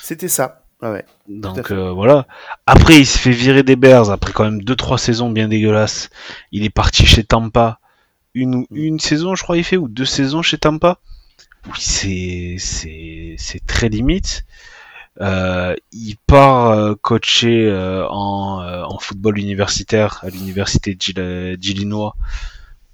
C'était 0.00 0.28
ça. 0.28 0.62
Ouais, 0.80 0.90
ouais. 0.90 1.04
Donc 1.28 1.72
euh, 1.72 1.90
voilà. 1.90 2.26
Après 2.66 2.98
il 3.00 3.06
se 3.06 3.18
fait 3.18 3.30
virer 3.32 3.64
des 3.64 3.74
Bears 3.76 4.10
après 4.10 4.32
quand 4.32 4.44
même 4.44 4.62
deux 4.62 4.76
trois 4.76 4.98
saisons 4.98 5.30
bien 5.30 5.48
dégueulasses. 5.48 6.08
Il 6.52 6.64
est 6.64 6.70
parti 6.70 7.04
chez 7.04 7.24
Tampa, 7.24 7.80
une 8.34 8.64
une 8.70 9.00
saison 9.00 9.34
je 9.34 9.42
crois 9.42 9.56
il 9.56 9.64
fait 9.64 9.76
ou 9.76 9.88
deux 9.88 10.04
saisons 10.04 10.42
chez 10.42 10.58
Tampa. 10.58 10.98
Oui 11.66 11.78
c'est 11.78 12.56
c'est 12.58 13.34
c'est 13.38 13.64
très 13.66 13.88
limite. 13.88 14.44
Euh, 15.20 15.76
il 15.92 16.16
part 16.16 16.70
euh, 16.70 16.94
coacher 16.94 17.66
euh, 17.66 18.06
en, 18.08 18.62
en 18.84 18.98
football 18.98 19.38
universitaire 19.38 20.20
à 20.22 20.30
l'université 20.30 20.94
d'Ill- 20.94 21.56
d'Illinois. 21.58 22.16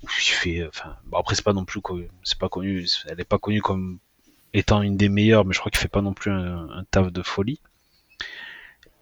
Il 0.02 0.08
fait, 0.08 0.66
enfin, 0.66 0.96
bon 1.06 1.18
après 1.18 1.34
c'est 1.34 1.44
pas 1.44 1.52
non 1.52 1.64
plus, 1.64 1.80
c'est 2.24 2.38
pas 2.38 2.48
connu, 2.48 2.86
elle 3.06 3.20
est 3.20 3.24
pas 3.24 3.38
connue 3.38 3.62
comme 3.62 3.98
étant 4.52 4.82
une 4.82 4.96
des 4.96 5.08
meilleures, 5.08 5.44
mais 5.44 5.52
je 5.54 5.60
crois 5.60 5.70
qu'il 5.70 5.80
fait 5.80 5.88
pas 5.88 6.02
non 6.02 6.12
plus 6.12 6.30
un, 6.30 6.68
un 6.70 6.84
taf 6.90 7.12
de 7.12 7.22
folie. 7.22 7.60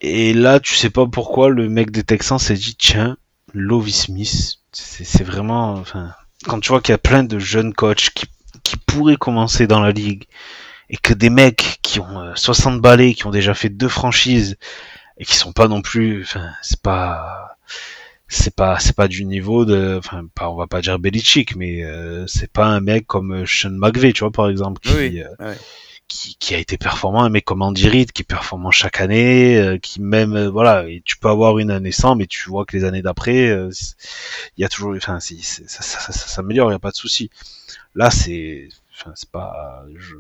Et 0.01 0.35
là, 0.35 0.61
tu 0.61 0.75
sais 0.75 0.91
pas 0.91 1.07
pourquoi 1.07 1.49
le 1.49 1.69
mec 1.69 1.91
des 1.91 2.03
Texans 2.03 2.39
s'est 2.39 2.55
dit 2.55 2.77
tiens, 2.77 3.17
Lovie 3.55 3.93
Smith, 3.93 4.57
c'est 4.73 5.25
vraiment, 5.25 5.73
enfin, 5.73 6.13
quand 6.45 6.61
tu 6.61 6.69
vois 6.69 6.83
qu'il 6.83 6.93
y 6.93 6.95
a 6.95 6.99
plein 6.99 7.25
de 7.25 7.39
jeunes 7.39 7.73
coachs 7.73 8.11
qui 8.15 8.27
qui 8.63 8.77
pourraient 8.77 9.17
commencer 9.17 9.67
dans 9.67 9.81
la 9.81 9.93
ligue 9.93 10.25
et 10.91 10.97
que 10.97 11.15
des 11.15 11.31
mecs 11.31 11.79
qui 11.83 12.01
ont 12.01 12.21
euh, 12.21 12.33
60 12.37 12.81
balais, 12.81 13.15
qui 13.15 13.27
ont 13.27 13.31
déjà 13.31 13.55
fait 13.55 13.69
deux 13.69 13.89
franchises 13.89 14.57
et 15.19 15.25
qui 15.25 15.35
sont 15.37 15.53
pas 15.53 15.69
non 15.69 15.83
plus, 15.83 16.23
enfin, 16.23 16.51
c'est 16.63 16.81
pas, 16.81 17.57
c'est 18.29 18.55
pas, 18.55 18.79
c'est 18.81 18.97
pas 18.97 19.09
du 19.09 19.25
niveau 19.25 19.65
de, 19.65 19.97
enfin, 19.99 20.27
pas, 20.35 20.51
on 20.51 20.57
va 20.57 20.67
pas 20.67 20.81
dire 20.83 20.99
Belichick, 20.99 21.57
mais 21.57 21.85
euh, 21.85 22.27
c'est 22.27 22.51
pas 22.53 22.67
un 22.67 22.81
mec 22.81 23.07
comme 23.07 23.33
euh, 23.33 23.47
Sean 23.47 23.71
McVay, 23.71 24.13
tu 24.13 24.21
vois, 24.21 24.33
par 24.33 24.49
exemple, 24.49 24.81
qui, 24.81 24.93
Oui, 24.95 25.21
euh, 25.23 25.29
ouais. 25.41 25.57
qui, 26.09 26.37
qui 26.37 26.55
a 26.55 26.59
été 26.59 26.77
performant, 26.79 27.23
un 27.25 27.29
mec 27.31 27.45
comme 27.45 27.63
Andy 27.63 27.89
Reid, 27.89 28.13
qui 28.13 28.23
est 28.23 28.25
performant 28.25 28.71
chaque 28.71 29.01
année, 29.01 29.59
euh, 29.59 29.79
qui 29.79 30.01
même, 30.01 30.35
euh, 30.37 30.51
voilà, 30.51 30.89
et 30.89 31.03
tu 31.05 31.17
peux 31.19 31.29
avoir 31.29 31.59
une 31.59 31.71
année 31.71 31.93
sans, 31.93 32.15
mais 32.17 32.27
tu 32.27 32.49
vois 32.49 32.65
que 32.65 32.77
les 32.77 32.85
années 32.85 33.03
d'après, 33.03 33.49
euh, 33.49 33.71
il 34.57 34.63
y 34.63 34.65
a 34.65 34.69
toujours, 34.69 34.95
enfin, 34.97 35.21
si, 35.21 35.43
ça, 35.43 35.63
ça, 35.67 35.83
ça, 35.83 36.13
ça 36.13 36.29
s'améliore, 36.29 36.71
il 36.71 36.75
y 36.75 36.77
a 36.77 36.81
pas 36.81 36.91
de 36.91 36.97
souci. 36.97 37.31
Là, 37.95 38.11
c'est, 38.11 38.69
enfin, 38.95 39.13
c'est 39.17 39.31
pas, 39.31 39.85
je, 39.97 40.17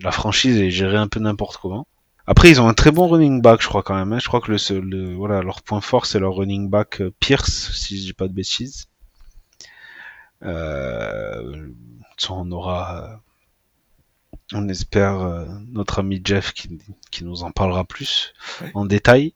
la 0.00 0.10
franchise 0.10 0.58
est 0.58 0.70
gérée 0.70 0.96
un 0.96 1.08
peu 1.08 1.20
n'importe 1.20 1.56
comment. 1.58 1.86
Après, 2.26 2.50
ils 2.50 2.60
ont 2.60 2.68
un 2.68 2.74
très 2.74 2.90
bon 2.90 3.06
running 3.06 3.42
back, 3.42 3.60
je 3.60 3.68
crois 3.68 3.82
quand 3.82 3.94
même. 3.94 4.12
hein. 4.12 4.18
Je 4.18 4.26
crois 4.28 4.40
que 4.40 4.50
le, 4.50 5.14
voilà, 5.14 5.42
leur 5.42 5.62
point 5.62 5.80
fort, 5.80 6.06
c'est 6.06 6.18
leur 6.18 6.34
running 6.34 6.70
back 6.70 7.02
euh, 7.02 7.12
Pierce, 7.20 7.70
si 7.72 7.98
je 7.98 8.02
dis 8.04 8.12
pas 8.14 8.28
de 8.28 8.32
bêtises. 8.32 8.86
Euh, 10.42 11.68
on 12.30 12.50
aura, 12.50 13.04
euh, 13.04 13.16
on 14.54 14.68
espère, 14.68 15.20
euh, 15.20 15.44
notre 15.68 15.98
ami 15.98 16.20
Jeff 16.24 16.52
qui, 16.52 16.78
qui 17.10 17.24
nous 17.24 17.42
en 17.42 17.50
parlera 17.50 17.84
plus 17.84 18.32
en 18.72 18.86
détail. 18.86 19.34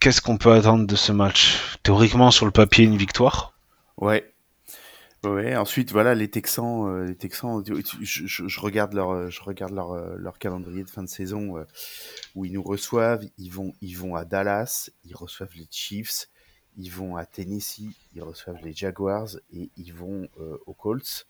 Qu'est-ce 0.00 0.20
qu'on 0.20 0.38
peut 0.38 0.52
attendre 0.52 0.86
de 0.86 0.96
ce 0.96 1.10
match? 1.10 1.58
Théoriquement, 1.82 2.30
sur 2.30 2.46
le 2.46 2.52
papier, 2.52 2.84
une 2.84 2.96
victoire. 2.96 3.54
Ouais. 3.96 4.32
Ouais. 5.24 5.56
Ensuite, 5.56 5.90
voilà, 5.90 6.14
les 6.14 6.30
Texans, 6.30 6.86
euh, 6.88 7.04
les 7.06 7.16
Texans, 7.16 7.62
je, 7.66 8.24
je- 8.24 8.46
je 8.48 8.60
regarde 8.60 8.92
leur, 8.94 9.10
euh, 9.10 9.30
je 9.30 9.42
regarde 9.42 9.72
leur, 9.72 9.92
euh, 9.92 10.14
leur 10.16 10.38
calendrier 10.38 10.84
de 10.84 10.88
fin 10.90 11.02
de 11.02 11.08
saison 11.08 11.58
euh, 11.58 11.64
où 12.36 12.44
ils 12.44 12.52
nous 12.52 12.62
reçoivent. 12.62 13.24
Ils 13.36 13.50
vont, 13.50 13.72
ils 13.80 13.94
vont 13.98 14.14
à 14.14 14.24
Dallas, 14.24 14.90
ils 15.04 15.16
reçoivent 15.16 15.54
les 15.56 15.66
Chiefs, 15.70 16.28
ils 16.76 16.90
vont 16.90 17.16
à 17.16 17.26
Tennessee, 17.26 17.90
ils 18.14 18.22
reçoivent 18.22 18.60
les 18.62 18.72
Jaguars 18.72 19.30
et 19.52 19.70
ils 19.76 19.92
vont 19.92 20.28
euh, 20.40 20.56
aux 20.66 20.74
Colts. 20.74 21.26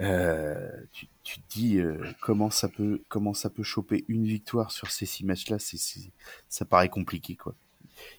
Euh, 0.00 0.70
tu, 0.92 1.08
tu 1.24 1.40
te 1.40 1.48
dis 1.52 1.78
euh, 1.78 1.98
comment 2.22 2.48
ça 2.48 2.68
peut 2.68 3.02
comment 3.08 3.34
ça 3.34 3.50
peut 3.50 3.64
choper 3.64 4.04
une 4.08 4.24
victoire 4.24 4.70
sur 4.70 4.90
ces 4.90 5.04
six 5.04 5.24
matchs 5.26 5.50
là 5.50 5.58
c'est 5.58 5.76
c'est- 5.78 6.12
ça 6.48 6.64
paraît 6.64 6.88
compliqué 6.88 7.34
quoi 7.36 7.54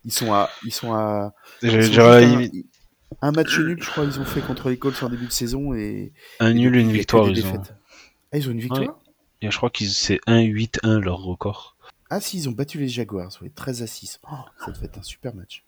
ils 0.05 0.11
sont 0.11 0.33
à 0.33 0.49
ils 0.63 0.73
sont 0.73 0.93
ils 1.63 1.93
à 1.93 2.41
un- 3.21 3.31
match 3.31 3.57
nul 3.59 3.77
je 3.81 3.89
crois 3.89 4.03
ils 4.05 4.19
ont 4.19 4.25
fait 4.25 4.41
contre 4.41 4.69
les 4.69 4.77
Colts 4.77 5.01
en 5.03 5.09
début 5.09 5.27
de 5.27 5.31
saison 5.31 5.73
et 5.73 6.11
un 6.39 6.49
et 6.51 6.53
nul, 6.53 6.71
depuis, 6.71 6.81
une 6.83 6.91
victoire. 6.91 7.27
Ils 7.29 7.45
ont... 7.45 7.61
ah 8.31 8.37
ils 8.37 8.47
ont 8.47 8.51
une 8.51 8.59
victoire 8.59 8.97
Et 9.41 9.49
je 9.51 9.57
crois 9.57 9.69
que 9.69 9.83
c'est 9.85 10.19
1-8-1 10.27 10.99
leur 10.99 11.17
record. 11.17 11.75
ah 12.09 12.19
si 12.21 12.37
ils 12.37 12.49
ont 12.49 12.53
battu 12.53 12.77
les 12.79 12.87
Jaguars 12.89 13.31
ouais, 13.41 13.49
13 13.53 13.81
à 13.83 13.87
6 13.87 14.19
Oh, 14.31 14.35
ça 14.65 14.71
devait 14.71 14.85
être 14.85 14.97
un 14.99 15.03
super 15.03 15.33
match 15.35 15.63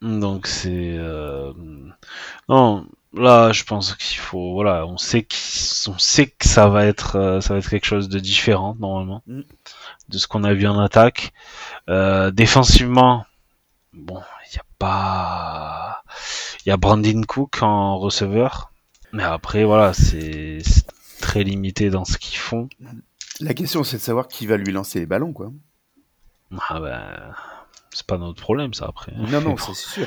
Donc 0.00 0.46
c'est 0.48 0.96
euh, 0.98 1.52
non 2.48 2.86
là 3.14 3.52
je 3.52 3.62
pense 3.62 3.94
qu'il 3.94 4.18
faut 4.18 4.52
voilà 4.54 4.84
on 4.86 4.96
sait 4.96 5.22
qu'on 5.22 5.98
sait 5.98 6.26
que 6.26 6.46
ça 6.48 6.68
va 6.68 6.86
être 6.86 7.14
euh, 7.16 7.40
ça 7.40 7.54
va 7.54 7.60
être 7.60 7.68
quelque 7.70 7.84
chose 7.86 8.08
de 8.08 8.18
différent 8.18 8.74
normalement 8.80 9.22
Mm. 9.28 9.42
de 10.08 10.18
ce 10.18 10.26
qu'on 10.26 10.42
a 10.44 10.54
vu 10.54 10.66
en 10.66 10.80
attaque 10.80 11.32
Euh, 11.88 12.30
défensivement 12.32 13.24
bon 13.92 14.20
y 14.56 14.58
a 14.58 14.64
pas 14.78 16.02
il 16.64 16.68
y 16.68 16.72
a 16.72 16.76
Brandon 16.76 17.22
Cook 17.26 17.62
en 17.62 17.98
receveur 17.98 18.72
mais 19.12 19.22
après 19.24 19.64
voilà 19.64 19.92
c'est 19.92 20.58
très 21.20 21.44
limité 21.44 21.90
dans 21.90 22.04
ce 22.04 22.18
qu'ils 22.18 22.38
font 22.38 22.68
la 23.40 23.54
question 23.54 23.84
c'est 23.84 23.96
de 23.98 24.02
savoir 24.02 24.28
qui 24.28 24.46
va 24.46 24.56
lui 24.56 24.72
lancer 24.72 24.98
les 25.00 25.06
ballons 25.06 25.32
quoi 25.32 25.52
ah 26.68 26.80
ben 26.80 27.34
c'est 27.94 28.06
pas 28.06 28.16
notre 28.18 28.40
problème 28.40 28.72
ça 28.74 28.86
après 28.88 29.12
non 29.16 29.40
non 29.40 29.56
c'est 29.58 29.74
sûr 29.74 30.06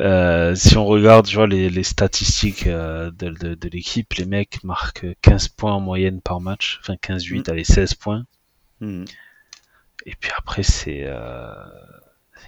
Euh, 0.00 0.54
si 0.54 0.76
on 0.76 0.84
regarde, 0.86 1.26
tu 1.26 1.34
vois, 1.34 1.48
les, 1.48 1.70
les 1.70 1.82
statistiques 1.82 2.68
euh, 2.68 3.10
de, 3.10 3.30
de, 3.30 3.54
de 3.54 3.68
l'équipe, 3.68 4.14
les 4.14 4.26
mecs 4.26 4.62
marquent 4.62 5.06
15 5.22 5.48
points 5.48 5.72
en 5.72 5.80
moyenne 5.80 6.20
par 6.20 6.40
match, 6.40 6.78
enfin 6.80 6.94
15-8, 6.94 7.38
Mm. 7.48 7.50
allez, 7.50 7.64
16 7.64 7.94
points. 7.94 8.24
Mhm. 8.80 9.06
Et 10.06 10.14
puis 10.20 10.30
après, 10.38 10.62
c'est, 10.62 11.02
euh, 11.04 11.52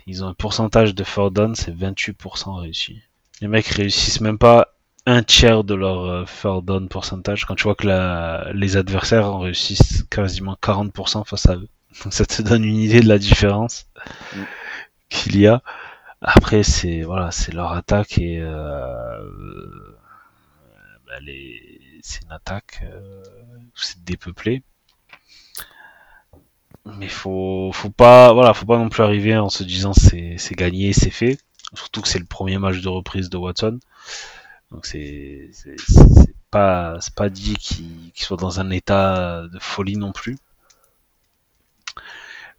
ils 0.06 0.24
ont 0.24 0.28
un 0.28 0.34
pourcentage 0.34 0.94
de 0.94 1.04
fourth 1.04 1.32
down, 1.34 1.54
c'est 1.54 1.72
28% 1.72 2.60
réussi. 2.60 3.02
Les 3.40 3.48
mecs 3.48 3.66
réussissent 3.68 4.20
même 4.20 4.38
pas 4.38 4.74
un 5.06 5.22
tiers 5.22 5.64
de 5.64 5.74
leur 5.74 6.04
euh, 6.04 6.26
fourth 6.26 6.64
down 6.64 6.88
pourcentage 6.88 7.46
quand 7.46 7.54
tu 7.54 7.64
vois 7.64 7.74
que 7.74 7.86
la, 7.86 8.50
les 8.54 8.76
adversaires 8.76 9.26
en 9.26 9.40
réussissent 9.40 10.04
quasiment 10.10 10.56
40% 10.62 11.26
face 11.26 11.46
à 11.48 11.56
eux. 11.56 11.68
Donc 12.04 12.12
ça 12.12 12.26
te 12.26 12.42
donne 12.42 12.64
une 12.64 12.76
idée 12.76 13.00
de 13.00 13.08
la 13.08 13.18
différence 13.18 13.86
Mm. 14.34 14.44
qu'il 15.08 15.38
y 15.40 15.46
a. 15.46 15.62
Après, 16.22 16.62
c'est 16.62 17.02
voilà, 17.02 17.30
c'est 17.30 17.52
leur 17.52 17.72
attaque 17.72 18.18
et 18.18 18.38
euh, 18.40 19.18
bah, 21.06 21.14
c'est 22.02 22.22
une 22.24 22.32
attaque, 22.32 22.80
euh, 22.84 23.22
c'est 23.74 24.02
dépeuplé. 24.04 24.62
Mais 26.86 27.08
faut, 27.08 27.70
faut 27.72 27.90
pas, 27.90 28.32
voilà, 28.32 28.54
faut 28.54 28.66
pas 28.66 28.78
non 28.78 28.88
plus 28.88 29.02
arriver 29.02 29.36
en 29.36 29.50
se 29.50 29.62
disant 29.64 29.92
c'est, 29.92 30.36
c'est 30.38 30.54
gagné, 30.54 30.92
c'est 30.92 31.10
fait. 31.10 31.38
Surtout 31.74 32.00
que 32.00 32.08
c'est 32.08 32.18
le 32.18 32.24
premier 32.24 32.58
match 32.58 32.80
de 32.80 32.88
reprise 32.88 33.30
de 33.30 33.36
Watson. 33.36 33.78
Donc 34.70 34.86
c'est, 34.86 35.50
c'est, 35.52 35.76
pas, 36.50 36.96
c'est 37.00 37.14
pas 37.14 37.28
dit 37.28 37.54
qu'il, 37.54 38.12
qu'il 38.12 38.24
soit 38.24 38.36
dans 38.36 38.60
un 38.60 38.70
état 38.70 39.46
de 39.52 39.58
folie 39.58 39.96
non 39.96 40.12
plus. 40.12 40.36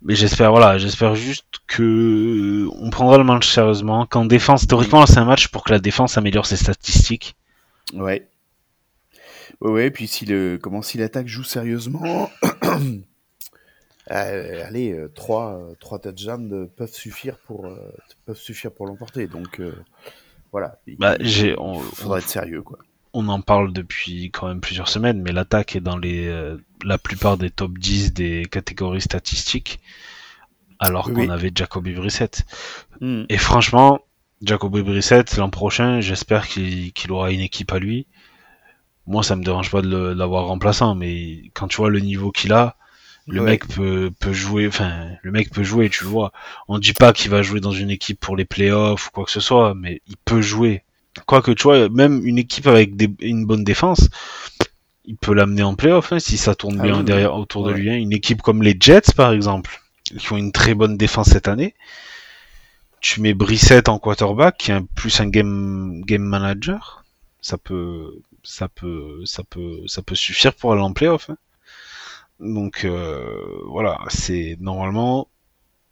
Mais 0.04 0.16
j'espère, 0.16 0.52
voilà, 0.52 0.78
j'espère 0.78 1.16
juste 1.16 1.46
que 1.68 2.68
on 2.74 2.90
prendra 2.90 3.18
le 3.18 3.24
match 3.24 3.48
sérieusement. 3.48 4.06
Qu'en 4.08 4.26
défense, 4.26 4.68
théoriquement, 4.68 5.06
c'est 5.06 5.20
un 5.20 5.26
match 5.26 5.50
pour 5.50 5.64
que 5.64 5.72
la 5.72 5.80
défense 5.80 6.18
améliore 6.18 6.48
ses 6.48 6.58
statistiques. 6.58 7.36
Ouais. 7.94 8.28
Ouais, 9.60 9.72
ouais, 9.72 9.92
puis 9.92 10.08
si 10.08 10.26
le 10.26 10.58
comment 10.60 10.82
si 10.82 10.98
l'attaque 10.98 11.28
joue 11.28 11.44
sérieusement, 11.44 12.32
euh, 14.12 14.66
allez, 14.68 14.94
euh, 14.94 15.10
trois, 15.14 15.56
euh, 15.58 15.76
trois 15.80 16.00
touchdowns 16.00 16.54
euh, 16.54 16.66
peuvent 16.76 16.94
suffire 16.94 17.38
pour 17.40 17.68
peuvent 18.26 18.38
suffire 18.38 18.72
pour 18.74 18.88
l'emporter. 18.88 19.28
Donc 19.28 19.62
voilà. 20.52 20.80
Il 20.88 20.98
Bah, 20.98 21.18
j'ai, 21.20 21.56
on, 21.60 21.92
faudra 21.92 22.20
être 22.20 22.30
sérieux 22.30 22.62
quoi. 22.62 22.80
on 23.14 23.28
en 23.30 23.42
parle 23.42 23.74
depuis 23.74 24.32
quand 24.32 24.48
même 24.48 24.62
plusieurs 24.62 24.88
semaines, 24.90 25.22
mais 25.22 25.32
l'attaque 25.32 25.76
est 25.76 25.82
dans 25.82 25.98
les, 25.98 26.56
la 26.84 26.98
plupart 26.98 27.38
des 27.38 27.50
top 27.50 27.78
10 27.78 28.14
des 28.14 28.46
catégories 28.50 29.02
statistiques, 29.02 29.80
alors 30.80 31.12
Oui, 31.12 31.14
qu'on 31.14 31.30
avait 31.30 31.52
Jacoby 31.54 31.94
Brissett. 31.94 32.44
Mhm. 33.02 33.28
Et 33.30 33.38
franchement, 33.38 34.02
Jacoby 34.42 34.84
Brissett, 34.84 35.38
l'an 35.38 35.50
prochain, 35.50 36.02
j'espère 36.02 36.48
qu'il 36.48 36.94
qu'il 36.94 37.12
aura 37.12 37.32
une 37.32 37.42
équipe 37.42 37.72
à 37.74 37.80
lui. 37.80 38.08
Moi, 39.08 39.24
ça 39.24 39.36
me 39.36 39.44
dérange 39.44 39.72
pas 39.72 39.82
de 39.82 39.88
le- 39.88 40.14
de 40.14 40.20
l'avoir 40.20 40.48
remplaçant, 40.48 40.96
mais 40.96 41.44
quand 41.54 41.68
tu 41.68 41.78
vois 41.78 41.90
le 41.90 42.00
niveau 42.00 42.32
qu'il 42.32 42.54
a, 42.54 42.78
le 43.28 43.42
Ouais. 43.42 43.52
mec 43.52 43.68
peut, 43.68 44.12
peut 44.20 44.34
jouer, 44.34 44.68
enfin, 44.68 45.08
le 45.22 45.32
mec 45.32 45.52
peut 45.52 45.64
jouer, 45.64 45.90
tu 45.90 46.04
le 46.04 46.10
vois. 46.10 46.32
On 46.68 46.80
dit 46.80 46.94
pas 46.94 47.14
qu'il 47.14 47.30
va 47.32 47.42
jouer 47.42 47.60
dans 47.60 47.72
une 47.72 47.90
équipe 47.92 48.20
pour 48.20 48.36
les 48.36 48.46
playoffs 48.46 49.08
ou 49.08 49.12
quoi 49.12 49.26
que 49.26 49.32
ce 49.32 49.40
soit, 49.40 49.74
mais 49.76 50.02
il 50.08 50.18
peut 50.26 50.42
jouer. 50.42 50.84
Quoique, 51.26 51.52
tu 51.52 51.64
vois, 51.64 51.88
même 51.90 52.26
une 52.26 52.38
équipe 52.38 52.68
avec 52.68 52.96
des- 52.96 53.12
une 53.22 53.46
bonne 53.46 53.64
défense, 53.64 54.10
il 55.06 55.18
peut 55.18 55.34
l'amener 55.34 55.64
en 55.64 55.76
playoff, 55.76 56.12
hein, 56.14 56.20
si 56.20 56.38
ça 56.38 56.56
tourne 56.56 56.78
Ah 56.80 56.84
bien 56.84 56.98
oui, 57.00 57.04
derrière, 57.04 57.36
autour 57.36 57.66
de 57.66 57.72
lui. 57.74 57.90
hein. 57.90 57.96
Une 57.98 58.14
équipe 58.14 58.42
comme 58.42 58.64
les 58.64 58.76
Jets, 58.80 59.14
par 59.16 59.34
exemple, 59.34 59.82
qui 60.18 60.32
ont 60.34 60.38
une 60.38 60.52
très 60.52 60.74
bonne 60.74 60.98
défense 60.98 61.30
cette 61.30 61.48
année. 61.48 61.76
Tu 63.02 63.20
mets 63.22 63.34
Brissett 63.34 63.90
en 63.90 63.98
quarterback, 64.00 64.58
qui 64.58 64.72
est 64.72 64.76
un- 64.76 64.84
plus 64.96 65.20
un 65.22 65.28
game, 65.28 66.02
game 66.06 66.22
manager. 66.22 67.04
Ça 67.42 67.58
peut, 67.58 68.14
ça 68.44 68.68
peut, 68.68 69.22
ça 69.26 69.44
peut, 69.44 69.80
ça 69.88 70.02
peut 70.04 70.16
suffire 70.16 70.54
pour 70.54 70.72
aller 70.74 70.82
en 70.82 70.94
playoff. 70.94 71.30
hein. 71.30 71.38
Donc, 72.42 72.86
euh, 72.86 73.62
voilà, 73.68 74.00
c'est 74.10 74.58
normalement, 74.60 75.28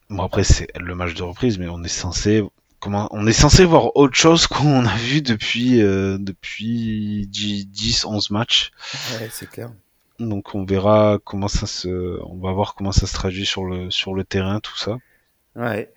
bon 0.10 0.24
après 0.24 0.44
c'est 0.44 0.68
le 0.80 0.96
match 0.96 1.14
de 1.14 1.22
reprise, 1.22 1.60
mais 1.60 1.70
on 1.70 1.84
est 1.84 1.88
censé, 1.88 2.44
comment, 2.80 3.08
on 3.12 3.28
est 3.28 3.34
censé 3.34 3.66
voir 3.66 3.96
autre 3.96 4.16
chose 4.16 4.48
qu'on 4.48 4.86
a 4.86 4.96
vu 4.98 5.22
depuis, 5.22 5.82
euh, 5.82 6.18
depuis 6.20 7.28
10, 7.28 8.06
11 8.06 8.32
matchs. 8.32 8.72
Ouais, 9.14 9.30
c'est 9.32 9.48
clair. 9.48 9.72
Donc 10.20 10.56
on 10.56 10.66
verra 10.66 11.20
comment 11.24 11.48
ça 11.48 11.68
se, 11.68 12.20
on 12.26 12.38
va 12.40 12.52
voir 12.52 12.74
comment 12.74 12.92
ça 12.92 13.06
se 13.06 13.14
traduit 13.14 13.46
sur 13.46 13.64
le, 13.64 13.92
sur 13.92 14.16
le 14.16 14.24
terrain, 14.24 14.60
tout 14.60 14.78
ça. 14.78 14.98
Ouais. 15.60 15.94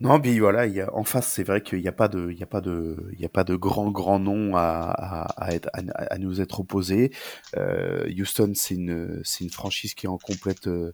Non, 0.00 0.20
puis 0.20 0.38
voilà, 0.38 0.66
il 0.66 0.74
y 0.74 0.82
a, 0.82 0.94
en 0.94 1.02
face, 1.02 1.28
c'est 1.28 1.42
vrai 1.42 1.62
qu'il 1.62 1.80
n'y 1.80 1.88
a 1.88 1.92
pas 1.92 2.08
de, 2.08 2.30
il 2.30 2.38
y 2.38 2.42
a 2.42 2.46
pas 2.46 2.60
de, 2.60 3.08
il 3.14 3.20
y 3.20 3.24
a 3.24 3.30
pas 3.30 3.42
de 3.42 3.56
grand, 3.56 3.90
grand 3.90 4.18
nom 4.18 4.54
à, 4.54 4.60
à, 4.60 5.22
à, 5.42 5.54
être, 5.54 5.70
à, 5.72 6.18
nous 6.18 6.42
être 6.42 6.60
opposé. 6.60 7.10
Euh, 7.56 8.06
Houston, 8.10 8.52
c'est 8.54 8.74
une, 8.74 9.22
c'est 9.24 9.44
une 9.44 9.50
franchise 9.50 9.94
qui 9.94 10.04
est 10.04 10.10
en 10.10 10.18
complète, 10.18 10.66
euh, 10.66 10.92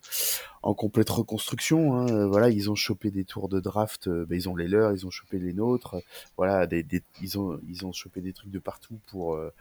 en 0.62 0.74
complète 0.74 1.10
reconstruction. 1.10 1.96
Hein. 1.96 2.06
Euh, 2.08 2.26
Voilà, 2.28 2.50
ils 2.50 2.70
ont 2.70 2.76
chopé 2.76 3.10
des 3.10 3.24
tours 3.24 3.48
de 3.48 3.58
draft, 3.58 4.06
euh, 4.06 4.24
ben, 4.26 4.36
ils 4.36 4.48
ont 4.48 4.54
les 4.54 4.68
leurs, 4.68 4.92
ils 4.92 5.04
ont 5.06 5.10
chopé 5.10 5.40
les 5.40 5.52
nôtres. 5.52 5.96
Voilà, 6.36 6.68
des, 6.68 6.84
des, 6.84 7.02
ils 7.20 7.36
ont, 7.36 7.58
ils 7.66 7.84
ont 7.84 7.92
chopé 7.92 8.20
des 8.20 8.32
trucs 8.32 8.52
de 8.52 8.60
partout 8.60 9.00
pour, 9.06 9.34
euh, 9.34 9.52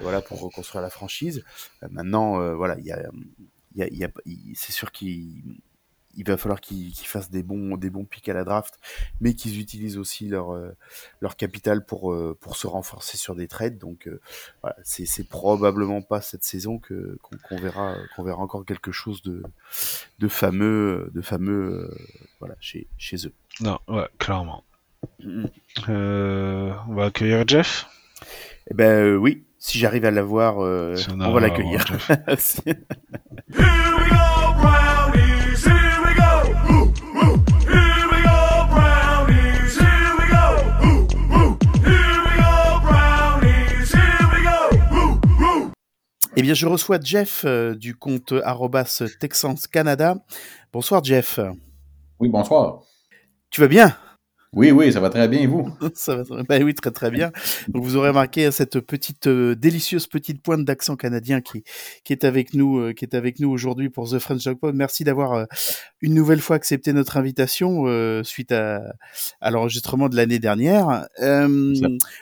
voilà, 0.00 0.22
pour 0.22 0.40
reconstruire 0.40 0.82
la 0.82 0.90
franchise. 0.90 1.44
Maintenant, 1.88 2.56
voilà, 2.56 2.76
il 2.80 2.84
y 2.84 2.90
a, 2.90 3.08
il 3.76 3.96
y 3.96 4.02
a, 4.02 4.08
a, 4.08 4.10
c'est 4.54 4.72
sûr 4.72 4.90
qu'il 4.90 5.60
il 6.16 6.26
va 6.26 6.36
falloir 6.36 6.60
qu'ils 6.60 6.94
fassent 6.94 7.30
des 7.30 7.42
bons, 7.42 7.76
des 7.76 7.90
bons 7.90 8.04
pics 8.04 8.28
à 8.28 8.34
la 8.34 8.44
draft, 8.44 8.78
mais 9.20 9.34
qu'ils 9.34 9.60
utilisent 9.60 9.98
aussi 9.98 10.28
leur, 10.28 10.52
euh, 10.52 10.76
leur 11.20 11.36
capital 11.36 11.84
pour, 11.84 12.12
euh, 12.12 12.36
pour 12.40 12.56
se 12.56 12.66
renforcer 12.66 13.16
sur 13.16 13.34
des 13.34 13.48
trades. 13.48 13.78
Donc, 13.78 14.06
euh, 14.06 14.20
voilà, 14.62 14.76
c'est 14.84 15.28
probablement 15.28 16.02
pas 16.02 16.20
cette 16.20 16.44
saison 16.44 16.78
que 16.78 17.18
qu'on 17.42 17.56
verra, 17.56 17.96
qu'on 18.16 18.22
verra 18.22 18.42
encore 18.42 18.64
quelque 18.64 18.92
chose 18.92 19.22
de, 19.22 19.42
de 20.18 20.28
fameux, 20.28 21.10
de 21.14 21.20
fameux, 21.22 21.88
euh, 21.90 21.98
voilà, 22.40 22.56
chez, 22.60 22.86
chez 22.98 23.26
eux. 23.26 23.32
Non, 23.60 23.78
ouais, 23.88 24.08
clairement. 24.18 24.64
Euh, 25.88 26.72
on 26.88 26.94
va 26.94 27.06
accueillir 27.06 27.46
Jeff? 27.46 27.86
Eh 28.70 28.74
ben 28.74 29.16
oui, 29.16 29.44
si 29.58 29.78
j'arrive 29.78 30.04
à 30.04 30.10
l'avoir, 30.10 30.58
on, 30.58 31.20
a- 31.20 31.30
va 31.32 31.40
l'accueillir. 31.40 31.84
eh 46.36 46.42
bien, 46.42 46.54
je 46.54 46.66
reçois 46.66 46.98
Jeff 47.02 47.44
euh, 47.44 47.74
du 47.74 47.94
compte 47.94 48.32
arrobas 48.44 49.02
Texans 49.20 49.66
Canada. 49.70 50.16
Bonsoir 50.72 51.04
Jeff. 51.04 51.38
Oui, 52.20 52.28
bonsoir. 52.28 52.82
Tu 53.50 53.60
vas 53.60 53.68
bien? 53.68 53.96
Oui, 54.54 54.70
oui, 54.70 54.92
ça 54.92 55.00
va 55.00 55.08
très 55.08 55.28
bien, 55.28 55.40
et 55.40 55.46
vous? 55.46 55.70
Ça 55.94 56.16
va 56.16 56.24
très... 56.24 56.42
Ben 56.42 56.62
oui, 56.62 56.74
très 56.74 56.90
très 56.90 57.10
bien. 57.10 57.32
Donc 57.68 57.84
vous 57.84 57.96
aurez 57.96 58.08
remarqué 58.08 58.50
cette 58.50 58.80
petite 58.80 59.26
euh, 59.26 59.54
délicieuse 59.54 60.06
petite 60.06 60.42
pointe 60.42 60.64
d'accent 60.66 60.94
canadien 60.94 61.40
qui 61.40 61.64
qui 62.04 62.12
est 62.12 62.24
avec 62.24 62.52
nous 62.52 62.78
euh, 62.78 62.92
qui 62.92 63.06
est 63.06 63.14
avec 63.14 63.40
nous 63.40 63.50
aujourd'hui 63.50 63.88
pour 63.88 64.10
The 64.10 64.18
French 64.18 64.44
Dog 64.44 64.58
Pod. 64.58 64.74
Merci 64.74 65.04
d'avoir 65.04 65.32
euh, 65.32 65.44
une 66.02 66.12
nouvelle 66.12 66.40
fois 66.42 66.56
accepté 66.56 66.92
notre 66.92 67.16
invitation 67.16 67.84
suite 68.24 68.52
à 68.52 68.82
à 69.40 69.50
l'enregistrement 69.50 70.10
de 70.10 70.16
l'année 70.16 70.38
dernière. 70.38 71.06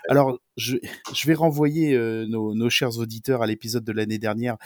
Alors 0.08 0.38
je 0.60 0.76
je 1.14 1.26
vais 1.26 1.34
renvoyer 1.34 1.94
euh, 1.94 2.26
nos 2.28 2.54
nos 2.54 2.70
chers 2.70 2.98
auditeurs 2.98 3.42
à 3.42 3.46
l'épisode 3.46 3.84
de 3.84 3.92
l'année 3.92 4.18
dernière 4.18 4.56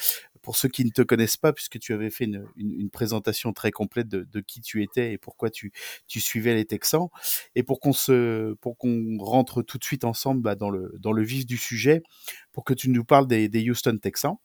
pour 0.44 0.56
ceux 0.56 0.68
qui 0.68 0.84
ne 0.84 0.90
te 0.90 1.02
connaissent 1.02 1.38
pas 1.38 1.52
puisque 1.52 1.78
tu 1.78 1.94
avais 1.94 2.10
fait 2.10 2.28
une 2.56 2.90
présentation 2.90 3.52
très 3.52 3.70
complète 3.70 4.08
de, 4.08 4.40
qui 4.40 4.60
tu 4.60 4.82
étais 4.82 5.12
et 5.12 5.18
pourquoi 5.18 5.50
tu 5.50 5.72
suivais 6.08 6.54
les 6.54 6.66
Texans. 6.66 7.08
Et 7.56 7.62
pour 7.62 7.80
qu'on 7.80 9.16
rentre 9.18 9.62
tout 9.62 9.78
de 9.78 9.84
suite 9.84 10.04
ensemble 10.04 10.42
bah, 10.42 10.54
dans 10.54 10.70
le 10.70 11.22
vif 11.22 11.46
du 11.46 11.56
sujet, 11.56 12.02
pour 12.54 12.64
que 12.64 12.72
tu 12.72 12.88
nous 12.88 13.04
parles 13.04 13.26
des, 13.26 13.68
Houston 13.68 13.98
Texans 14.00 14.36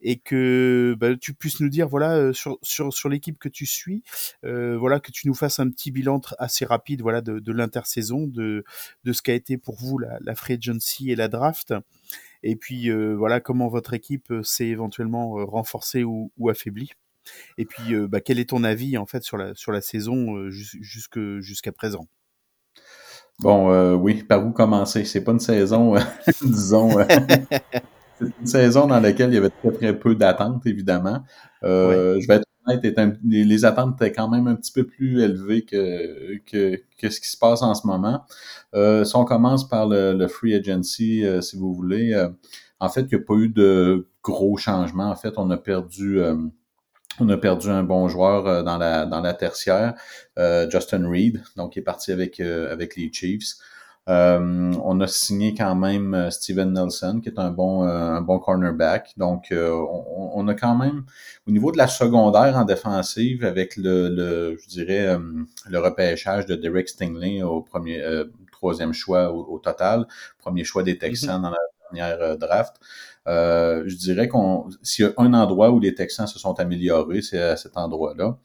et 0.00 0.18
que 0.18 0.94
bah, 0.98 1.16
tu 1.16 1.32
puisses 1.32 1.60
nous 1.60 1.70
dire 1.70 1.88
voilà 1.88 2.16
euh, 2.16 2.32
sur 2.32 3.08
l'équipe 3.08 3.38
que 3.38 3.48
tu 3.48 3.64
suis, 3.64 4.02
euh, 4.44 4.76
voilà 4.76 5.00
que 5.00 5.10
tu 5.10 5.26
nous 5.26 5.34
fasses 5.34 5.58
un 5.58 5.70
petit 5.70 5.90
bilan 5.90 6.20
assez 6.38 6.66
rapide 6.66 7.00
voilà 7.00 7.22
de, 7.22 7.52
l'intersaison, 7.52 8.26
de 8.26 8.64
de 9.04 9.12
ce 9.12 9.22
qu'a 9.22 9.32
été 9.32 9.56
pour 9.56 9.76
vous 9.76 9.98
la, 9.98 10.18
la 10.20 10.34
free 10.34 10.54
agency 10.54 11.10
et 11.10 11.16
la 11.16 11.28
draft. 11.28 11.74
Et 12.44 12.56
puis 12.56 12.90
euh, 12.90 13.14
voilà 13.14 13.40
comment 13.40 13.68
votre 13.68 13.94
équipe 13.94 14.30
euh, 14.30 14.42
s'est 14.42 14.66
éventuellement 14.66 15.40
euh, 15.40 15.44
renforcée 15.44 16.04
ou, 16.04 16.30
ou 16.38 16.50
affaiblie. 16.50 16.92
Et 17.56 17.64
puis 17.64 17.96
bah, 18.06 18.20
quel 18.20 18.38
est 18.38 18.50
ton 18.50 18.64
avis 18.64 18.98
en 18.98 19.06
fait 19.06 19.22
sur 19.22 19.38
la 19.38 19.54
sur 19.54 19.72
la 19.72 19.80
saison 19.80 20.50
jus- 20.50 20.78
jusque 20.82 21.18
jusqu'à 21.40 21.72
présent? 21.72 22.06
Bon, 23.40 23.72
euh, 23.72 23.94
oui, 23.94 24.22
par 24.22 24.46
où 24.46 24.52
commencer? 24.52 25.04
C'est 25.04 25.24
pas 25.24 25.32
une 25.32 25.40
saison, 25.40 25.96
euh, 25.96 26.00
disons, 26.42 26.98
euh, 26.98 27.04
c'est 28.20 28.26
une 28.40 28.46
saison 28.46 28.86
dans 28.86 29.00
laquelle 29.00 29.30
il 29.30 29.34
y 29.34 29.38
avait 29.38 29.50
très 29.50 29.72
très 29.72 29.98
peu 29.98 30.14
d'attentes, 30.14 30.66
évidemment. 30.66 31.24
Je 31.62 32.26
vais 32.28 32.34
être 32.36 32.44
les, 32.66 33.64
attentes 33.64 33.96
étaient 34.00 34.12
quand 34.12 34.28
même 34.28 34.46
un 34.46 34.54
petit 34.54 34.72
peu 34.72 34.84
plus 34.84 35.22
élevées 35.22 35.62
que, 35.62 36.38
que, 36.46 36.80
que 36.98 37.10
ce 37.10 37.20
qui 37.20 37.28
se 37.28 37.36
passe 37.36 37.62
en 37.62 37.74
ce 37.74 37.86
moment. 37.86 38.24
Euh, 38.74 39.04
si 39.04 39.14
on 39.16 39.24
commence 39.24 39.68
par 39.68 39.86
le, 39.88 40.12
le 40.12 40.28
free 40.28 40.54
agency, 40.54 41.24
euh, 41.24 41.40
si 41.40 41.56
vous 41.56 41.74
voulez, 41.74 42.14
euh, 42.14 42.28
en 42.80 42.88
fait, 42.88 43.02
il 43.02 43.16
n'y 43.16 43.22
a 43.22 43.24
pas 43.24 43.34
eu 43.34 43.48
de 43.48 44.08
gros 44.22 44.56
changements. 44.56 45.10
En 45.10 45.16
fait, 45.16 45.34
on 45.36 45.50
a 45.50 45.56
perdu... 45.56 46.20
euh, 46.20 46.36
on 47.20 47.28
a 47.28 47.36
perdu 47.36 47.68
un 47.68 47.84
bon 47.84 48.08
joueur 48.08 48.46
euh, 48.46 48.62
dans 48.64 48.76
la 48.76 49.06
dans 49.06 49.20
la 49.20 49.34
tertiaire, 49.34 49.94
Justin 50.68 51.08
Reed, 51.08 51.42
donc 51.56 51.76
il 51.76 51.78
est 51.78 51.82
parti 51.82 52.10
avec 52.10 52.40
avec 52.40 52.96
les 52.96 53.12
Chiefs. 53.12 53.54
Euh, 54.10 54.74
on 54.84 55.00
a 55.00 55.06
signé 55.06 55.54
quand 55.54 55.74
même 55.74 56.12
euh, 56.12 56.30
Steven 56.30 56.72
Nelson, 56.74 57.20
qui 57.22 57.30
est 57.30 57.38
un 57.38 57.50
bon 57.50 57.84
euh, 57.84 57.88
un 57.88 58.20
bon 58.20 58.38
cornerback. 58.38 59.14
Donc 59.16 59.50
euh, 59.50 59.70
on, 59.72 60.32
on 60.34 60.48
a 60.48 60.54
quand 60.54 60.76
même 60.76 61.04
au 61.48 61.50
niveau 61.50 61.72
de 61.72 61.78
la 61.78 61.88
secondaire 61.88 62.56
en 62.56 62.64
défensive 62.64 63.44
avec 63.44 63.76
le, 63.78 64.08
le 64.10 64.58
je 64.62 64.68
dirais 64.68 65.06
euh, 65.06 65.18
le 65.70 65.78
repêchage 65.78 66.44
de 66.44 66.54
Derek 66.54 66.88
Stingley 66.88 67.42
au 67.42 67.62
premier 67.62 68.02
euh, 68.02 68.26
troisième 68.52 68.92
choix 68.92 69.32
au, 69.32 69.44
au 69.54 69.58
total, 69.58 70.06
premier 70.38 70.64
choix 70.64 70.82
des 70.82 70.98
Texans 70.98 71.40
dans 71.40 71.50
la 71.50 71.56
dernière 71.90 72.36
draft. 72.36 72.74
Euh, 73.26 73.84
je 73.86 73.96
dirais 73.96 74.28
qu'on 74.28 74.68
s'il 74.82 75.06
y 75.06 75.08
a 75.08 75.12
un 75.16 75.32
endroit 75.32 75.70
où 75.70 75.80
les 75.80 75.94
Texans 75.94 76.26
se 76.26 76.38
sont 76.38 76.60
améliorés, 76.60 77.22
c'est 77.22 77.40
à 77.40 77.56
cet 77.56 77.76
endroit-là. 77.78 78.36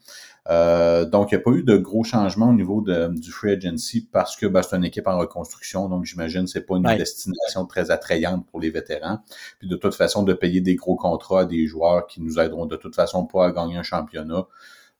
Euh, 0.48 1.04
donc, 1.04 1.30
il 1.30 1.34
n'y 1.36 1.40
a 1.40 1.44
pas 1.44 1.50
eu 1.50 1.62
de 1.62 1.76
gros 1.76 2.02
changements 2.02 2.48
au 2.48 2.54
niveau 2.54 2.80
de, 2.80 3.08
du 3.08 3.30
free 3.30 3.52
agency 3.52 4.08
parce 4.10 4.36
que 4.36 4.46
ben, 4.46 4.62
c'est 4.62 4.76
une 4.76 4.84
équipe 4.84 5.06
en 5.06 5.18
reconstruction, 5.18 5.88
donc 5.88 6.04
j'imagine 6.06 6.44
que 6.44 6.50
c'est 6.50 6.66
pas 6.66 6.76
une 6.76 6.86
Ouais. 6.86 6.96
destination 6.96 7.66
très 7.66 7.90
attrayante 7.90 8.46
pour 8.46 8.58
les 8.60 8.70
vétérans. 8.70 9.18
Puis 9.58 9.68
de 9.68 9.76
toute 9.76 9.94
façon, 9.94 10.22
de 10.22 10.32
payer 10.32 10.60
des 10.60 10.76
gros 10.76 10.96
contrats 10.96 11.40
à 11.42 11.44
des 11.44 11.66
joueurs 11.66 12.06
qui 12.06 12.22
nous 12.22 12.38
aideront 12.38 12.66
de 12.66 12.76
toute 12.76 12.94
façon 12.96 13.26
pas 13.26 13.46
à 13.46 13.52
gagner 13.52 13.76
un 13.76 13.82
championnat, 13.82 14.46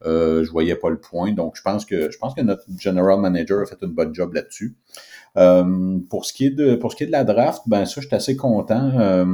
euh, 0.07 0.45
je 0.45 0.51
voyais 0.51 0.77
pas 0.77 0.89
le 0.89 0.99
point. 0.99 1.33
Donc, 1.33 1.57
je 1.57 1.63
pense 1.63 1.85
que 1.85 2.11
je 2.11 2.19
pense 2.19 2.35
que 2.35 2.41
notre 2.41 2.65
general 2.79 3.21
manager 3.21 3.61
a 3.61 3.67
fait 3.67 3.77
une 3.83 3.93
bonne 3.93 4.15
job 4.15 4.33
là-dessus. 4.35 4.75
Euh, 5.37 5.99
pour 6.09 6.25
ce 6.25 6.33
qui 6.33 6.47
est 6.47 6.51
de 6.51 6.75
pour 6.75 6.91
ce 6.91 6.97
qui 6.97 7.05
est 7.05 7.07
de 7.07 7.13
la 7.13 7.23
draft, 7.25 7.63
ben 7.67 7.85
ça, 7.85 8.01
je 8.01 8.07
suis 8.07 8.17
assez 8.17 8.35
content. 8.35 8.91
Euh, 8.99 9.25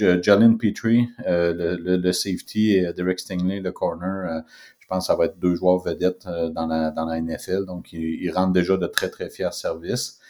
euh, 0.00 0.22
Jalen 0.22 0.56
Petrie, 0.58 1.08
euh, 1.26 1.52
le, 1.54 1.76
le, 1.76 1.96
le 1.98 2.12
safety, 2.12 2.72
et 2.76 2.92
Derek 2.94 3.20
Stingley, 3.20 3.60
le 3.60 3.70
corner, 3.70 4.30
euh, 4.30 4.40
je 4.86 4.94
pense 4.94 5.08
que 5.08 5.12
ça 5.12 5.16
va 5.16 5.24
être 5.24 5.40
deux 5.40 5.56
joueurs 5.56 5.80
vedettes 5.80 6.28
euh, 6.28 6.48
dans 6.48 6.68
la 6.68 6.92
dans 6.92 7.06
la 7.06 7.20
NFL. 7.20 7.64
Donc, 7.66 7.92
ils, 7.92 8.30
rendent 8.30 8.54
déjà 8.54 8.76
de 8.76 8.86
très 8.86 9.10
très 9.10 9.28
fiers 9.28 9.50
services. 9.50 10.20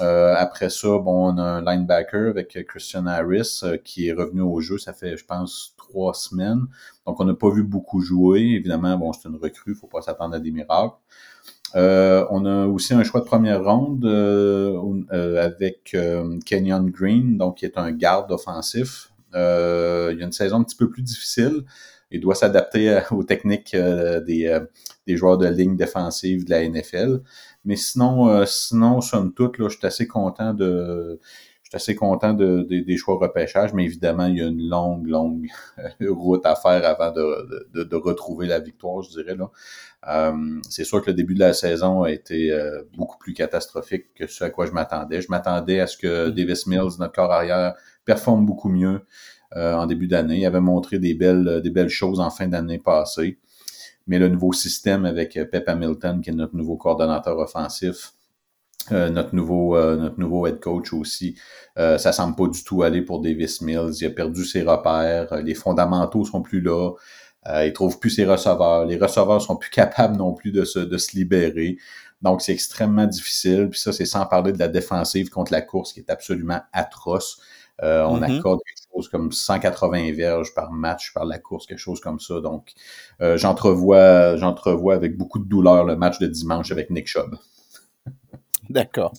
Euh, 0.00 0.34
après 0.36 0.70
ça, 0.70 0.98
bon, 0.98 1.32
on 1.32 1.38
a 1.38 1.42
un 1.42 1.62
linebacker 1.62 2.30
avec 2.30 2.66
Christian 2.66 3.06
Harris 3.06 3.60
euh, 3.62 3.76
qui 3.76 4.08
est 4.08 4.12
revenu 4.12 4.40
au 4.40 4.60
jeu. 4.60 4.76
Ça 4.76 4.92
fait, 4.92 5.16
je 5.16 5.24
pense, 5.24 5.74
trois 5.76 6.14
semaines. 6.14 6.66
Donc, 7.06 7.20
on 7.20 7.24
n'a 7.24 7.34
pas 7.34 7.50
vu 7.50 7.62
beaucoup 7.62 8.00
jouer. 8.00 8.40
Évidemment, 8.40 8.98
bon, 8.98 9.12
c'est 9.12 9.28
une 9.28 9.36
recrue, 9.36 9.76
faut 9.76 9.86
pas 9.86 10.02
s'attendre 10.02 10.34
à 10.34 10.40
des 10.40 10.50
miracles. 10.50 10.96
Euh, 11.76 12.26
on 12.30 12.44
a 12.44 12.66
aussi 12.66 12.94
un 12.94 13.04
choix 13.04 13.20
de 13.20 13.26
première 13.26 13.62
ronde 13.62 14.04
euh, 14.04 15.40
avec 15.40 15.96
Kenyon 16.44 16.88
Green, 16.90 17.38
donc 17.38 17.58
qui 17.58 17.66
est 17.66 17.78
un 17.78 17.92
garde 17.92 18.32
offensif. 18.32 19.12
Il 19.32 19.38
y 20.18 20.22
a 20.22 20.24
une 20.24 20.32
saison 20.32 20.56
un 20.58 20.64
petit 20.64 20.76
peu 20.76 20.90
plus 20.90 21.02
difficile. 21.02 21.64
Il 22.12 22.20
doit 22.20 22.34
s'adapter 22.34 22.90
à- 22.90 23.12
aux 23.12 23.24
techniques 23.24 23.74
euh, 23.74 24.20
des, 24.20 24.46
euh, 24.46 24.60
des 25.06 25.16
joueurs 25.16 25.38
de 25.38 25.46
ligne 25.48 25.76
défensive 25.76 26.44
de 26.44 26.50
la 26.50 26.62
NFL. 26.62 27.22
Mais 27.64 27.76
sinon, 27.76 28.28
euh, 28.28 28.44
sinon, 28.46 29.00
somme 29.00 29.32
toute, 29.34 29.58
là, 29.58 29.68
je 29.68 29.76
suis 29.78 29.86
assez 29.86 30.06
content 30.06 30.54
de. 30.54 31.20
Je 31.62 31.68
suis 31.70 31.76
assez 31.76 31.94
content 31.94 32.34
de, 32.34 32.66
de- 32.68 32.80
des 32.80 32.96
choix 32.98 33.16
repêchage, 33.16 33.72
mais 33.72 33.84
évidemment, 33.84 34.26
il 34.26 34.36
y 34.38 34.42
a 34.42 34.46
une 34.46 34.68
longue, 34.68 35.06
longue 35.06 35.46
route 36.08 36.44
à 36.44 36.54
faire 36.54 36.84
avant 36.84 37.12
de, 37.12 37.66
de, 37.74 37.82
de 37.84 37.96
retrouver 37.96 38.46
la 38.46 38.58
victoire, 38.60 39.02
je 39.02 39.10
dirais. 39.10 39.34
Là. 39.36 39.50
Euh, 40.08 40.60
c'est 40.68 40.84
sûr 40.84 41.00
que 41.02 41.10
le 41.10 41.14
début 41.14 41.34
de 41.34 41.40
la 41.40 41.52
saison 41.54 42.02
a 42.02 42.10
été 42.10 42.50
euh, 42.52 42.82
beaucoup 42.96 43.18
plus 43.18 43.34
catastrophique 43.34 44.12
que 44.14 44.26
ce 44.26 44.44
à 44.44 44.50
quoi 44.50 44.66
je 44.66 44.72
m'attendais. 44.72 45.20
Je 45.20 45.28
m'attendais 45.30 45.80
à 45.80 45.86
ce 45.86 45.96
que 45.96 46.30
Davis 46.30 46.66
Mills, 46.66 46.90
notre 46.98 47.12
corps 47.12 47.32
arrière, 47.32 47.74
performe 48.04 48.44
beaucoup 48.46 48.68
mieux 48.68 48.88
euh, 48.96 49.00
en 49.56 49.86
début 49.86 50.08
d'année. 50.08 50.38
Il 50.38 50.46
avait 50.46 50.60
montré 50.60 50.98
des 50.98 51.14
belles, 51.14 51.60
des 51.62 51.70
belles 51.70 51.88
choses 51.88 52.20
en 52.20 52.30
fin 52.30 52.48
d'année 52.48 52.78
passée. 52.78 53.38
Mais 54.06 54.18
le 54.18 54.28
nouveau 54.28 54.52
système 54.52 55.04
avec 55.04 55.36
euh, 55.36 55.44
Pep 55.44 55.68
Hamilton, 55.68 56.20
qui 56.20 56.30
est 56.30 56.34
notre 56.34 56.56
nouveau 56.56 56.76
coordonnateur 56.76 57.38
offensif, 57.38 58.12
euh, 58.90 59.10
notre 59.10 59.34
nouveau 59.34 59.76
euh, 59.76 59.96
notre 59.96 60.18
nouveau 60.18 60.46
head 60.46 60.58
coach 60.58 60.92
aussi, 60.92 61.36
euh, 61.78 61.98
ça 61.98 62.12
semble 62.12 62.34
pas 62.34 62.48
du 62.48 62.64
tout 62.64 62.82
aller 62.82 63.02
pour 63.02 63.20
Davis 63.20 63.60
Mills. 63.60 63.92
Il 64.00 64.06
a 64.06 64.10
perdu 64.10 64.44
ses 64.44 64.62
repères, 64.62 65.32
euh, 65.32 65.42
les 65.42 65.54
fondamentaux 65.54 66.24
sont 66.24 66.42
plus 66.42 66.60
là. 66.60 66.92
Euh, 67.48 67.66
il 67.66 67.72
trouve 67.72 67.98
plus 67.98 68.10
ses 68.10 68.24
receveurs. 68.24 68.86
Les 68.86 68.96
receveurs 68.96 69.42
sont 69.42 69.56
plus 69.56 69.70
capables 69.70 70.16
non 70.16 70.34
plus 70.34 70.52
de 70.52 70.64
se, 70.64 70.78
de 70.78 70.98
se 70.98 71.16
libérer. 71.16 71.76
Donc, 72.22 72.40
c'est 72.40 72.52
extrêmement 72.52 73.06
difficile. 73.06 73.68
Puis 73.70 73.80
ça, 73.80 73.92
c'est 73.92 74.04
sans 74.04 74.26
parler 74.26 74.52
de 74.52 74.58
la 74.58 74.68
défensive 74.68 75.28
contre 75.28 75.52
la 75.52 75.60
course 75.60 75.92
qui 75.92 76.00
est 76.00 76.10
absolument 76.10 76.60
atroce. 76.72 77.40
Euh, 77.82 78.04
on 78.04 78.18
Mhm. 78.18 78.24
accorde 78.24 78.60
quelque 78.66 78.86
chose 78.94 79.08
comme 79.08 79.32
180 79.32 80.12
verges 80.12 80.54
par 80.54 80.70
match 80.72 81.12
par 81.14 81.24
la 81.24 81.38
course, 81.38 81.66
quelque 81.66 81.78
chose 81.78 82.00
comme 82.00 82.20
ça. 82.20 82.40
Donc, 82.40 82.72
euh, 83.20 83.36
j'entrevois, 83.38 84.36
j'entrevois 84.36 84.94
avec 84.94 85.16
beaucoup 85.16 85.38
de 85.38 85.48
douleur 85.48 85.84
le 85.84 85.96
match 85.96 86.18
de 86.18 86.26
dimanche 86.26 86.70
avec 86.70 86.90
Nick 86.90 87.06
Chubb. 87.08 87.36
D'accord. 88.70 89.12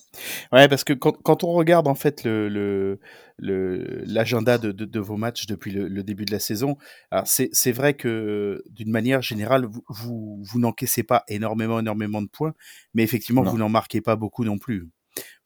Ouais, 0.53 0.67
parce 0.69 0.83
que 0.83 0.93
quand, 0.93 1.17
quand 1.21 1.43
on 1.43 1.51
regarde 1.51 1.87
en 1.87 1.95
fait 1.95 2.23
le 2.23 2.99
l'agenda 3.39 4.57
de, 4.57 4.71
de, 4.71 4.85
de 4.85 4.99
vos 4.99 5.17
matchs 5.17 5.47
depuis 5.47 5.71
le, 5.71 5.87
le 5.87 6.03
début 6.03 6.23
de 6.25 6.31
la 6.31 6.39
saison, 6.39 6.77
c'est 7.25 7.71
vrai 7.71 7.93
que 7.95 8.63
d'une 8.69 8.91
manière 8.91 9.21
générale 9.21 9.65
vous 9.65 9.83
vous, 9.89 10.39
vous 10.43 10.59
n'encaissez 10.59 11.03
pas 11.03 11.23
énormément 11.27 11.79
énormément 11.79 12.21
de 12.21 12.27
points, 12.29 12.53
mais 12.93 13.03
effectivement 13.03 13.43
Non. 13.43 13.51
vous 13.51 13.57
n'en 13.57 13.69
marquez 13.69 14.01
pas 14.01 14.15
beaucoup 14.15 14.45
non 14.45 14.57
plus. 14.59 14.89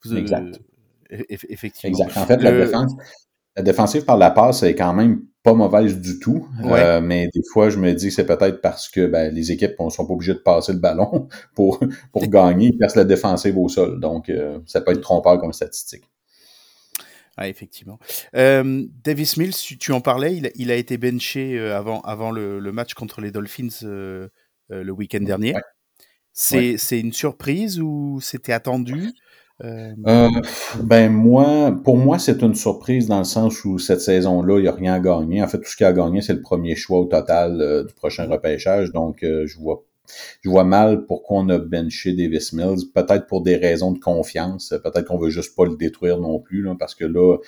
Vous, 0.04 0.12
euh, 0.14 0.18
Exact. 0.18 0.60
Effectivement. 1.10 1.98
Exact. 2.06 2.16
En 2.20 2.26
fait, 2.26 2.36
la 2.42 2.52
défense, 2.52 2.92
la 3.56 3.62
défensive 3.62 4.04
par 4.04 4.16
la 4.16 4.30
passe 4.30 4.62
est 4.62 4.74
quand 4.74 4.92
même 4.94 5.22
pas 5.42 5.54
mauvaise 5.54 5.98
du 6.00 6.18
tout. 6.18 6.46
Ouais. 6.62 6.80
Euh, 6.80 7.00
mais 7.00 7.28
des 7.34 7.42
fois, 7.52 7.70
je 7.70 7.78
me 7.78 7.92
dis 7.92 8.08
que 8.08 8.14
c'est 8.14 8.26
peut-être 8.26 8.60
parce 8.60 8.88
que 8.88 9.06
ben, 9.06 9.32
les 9.32 9.50
équipes 9.52 9.78
ne 9.80 9.88
sont 9.90 10.06
pas 10.06 10.12
obligées 10.12 10.34
de 10.34 10.38
passer 10.40 10.72
le 10.72 10.78
ballon 10.78 11.28
pour, 11.54 11.80
pour 12.12 12.26
gagner. 12.28 12.68
Ils 12.68 12.78
percent 12.78 12.96
la 12.96 13.04
défensive 13.04 13.56
au 13.56 13.68
sol. 13.68 13.98
Donc, 14.00 14.28
euh, 14.28 14.58
ça 14.66 14.80
peut 14.80 14.92
être 14.92 15.00
trompeur 15.00 15.38
comme 15.40 15.52
statistique. 15.52 16.04
Ah, 17.36 17.48
effectivement. 17.48 17.98
Euh, 18.34 18.84
Davis 19.04 19.36
Mills, 19.36 19.54
tu, 19.54 19.78
tu 19.78 19.92
en 19.92 20.00
parlais, 20.00 20.36
il, 20.36 20.46
a- 20.46 20.50
il 20.56 20.70
a 20.72 20.74
été 20.74 20.98
benché 20.98 21.58
avant, 21.70 22.00
avant 22.00 22.32
le, 22.32 22.58
le 22.58 22.72
match 22.72 22.94
contre 22.94 23.20
les 23.20 23.30
Dolphins 23.30 23.68
le 24.70 24.90
week-end 24.90 25.20
dernier. 25.20 25.54
Ouais. 25.54 25.62
C'est 26.32 26.76
c'est 26.78 27.00
une 27.00 27.12
surprise 27.12 27.80
ou 27.80 28.20
c'était 28.20 28.52
attendu? 28.52 29.10
Euh, 29.64 29.92
Euh, 30.06 30.28
ben 30.84 31.12
moi, 31.12 31.72
pour 31.84 31.96
moi, 31.96 32.18
c'est 32.20 32.42
une 32.42 32.54
surprise 32.54 33.08
dans 33.08 33.18
le 33.18 33.24
sens 33.24 33.64
où 33.64 33.78
cette 33.78 34.00
saison-là, 34.00 34.58
il 34.58 34.62
n'y 34.62 34.68
a 34.68 34.72
rien 34.72 34.94
à 34.94 35.00
gagner. 35.00 35.42
En 35.42 35.48
fait, 35.48 35.58
tout 35.58 35.68
ce 35.68 35.76
qu'il 35.76 35.84
a 35.86 35.88
à 35.88 35.92
gagner, 35.92 36.20
c'est 36.22 36.34
le 36.34 36.42
premier 36.42 36.76
choix 36.76 37.00
au 37.00 37.06
total 37.06 37.60
euh, 37.60 37.84
du 37.84 37.92
prochain 37.94 38.26
repêchage. 38.28 38.92
Donc, 38.92 39.18
je 39.22 39.58
vois 39.58 39.84
je 40.42 40.50
vois 40.50 40.64
mal 40.64 41.06
pourquoi 41.06 41.38
on 41.40 41.48
a 41.50 41.58
benché 41.58 42.14
Davis 42.14 42.52
Mills. 42.52 42.90
Peut-être 42.94 43.26
pour 43.26 43.42
des 43.42 43.56
raisons 43.56 43.92
de 43.92 43.98
confiance. 44.00 44.74
Peut-être 44.84 45.06
qu'on 45.06 45.18
veut 45.18 45.30
juste 45.30 45.56
pas 45.56 45.66
le 45.66 45.76
détruire 45.76 46.18
non 46.20 46.40
plus, 46.40 46.62
là, 46.62 46.74
parce 46.78 46.94
que 46.94 47.04
là, 47.04 47.38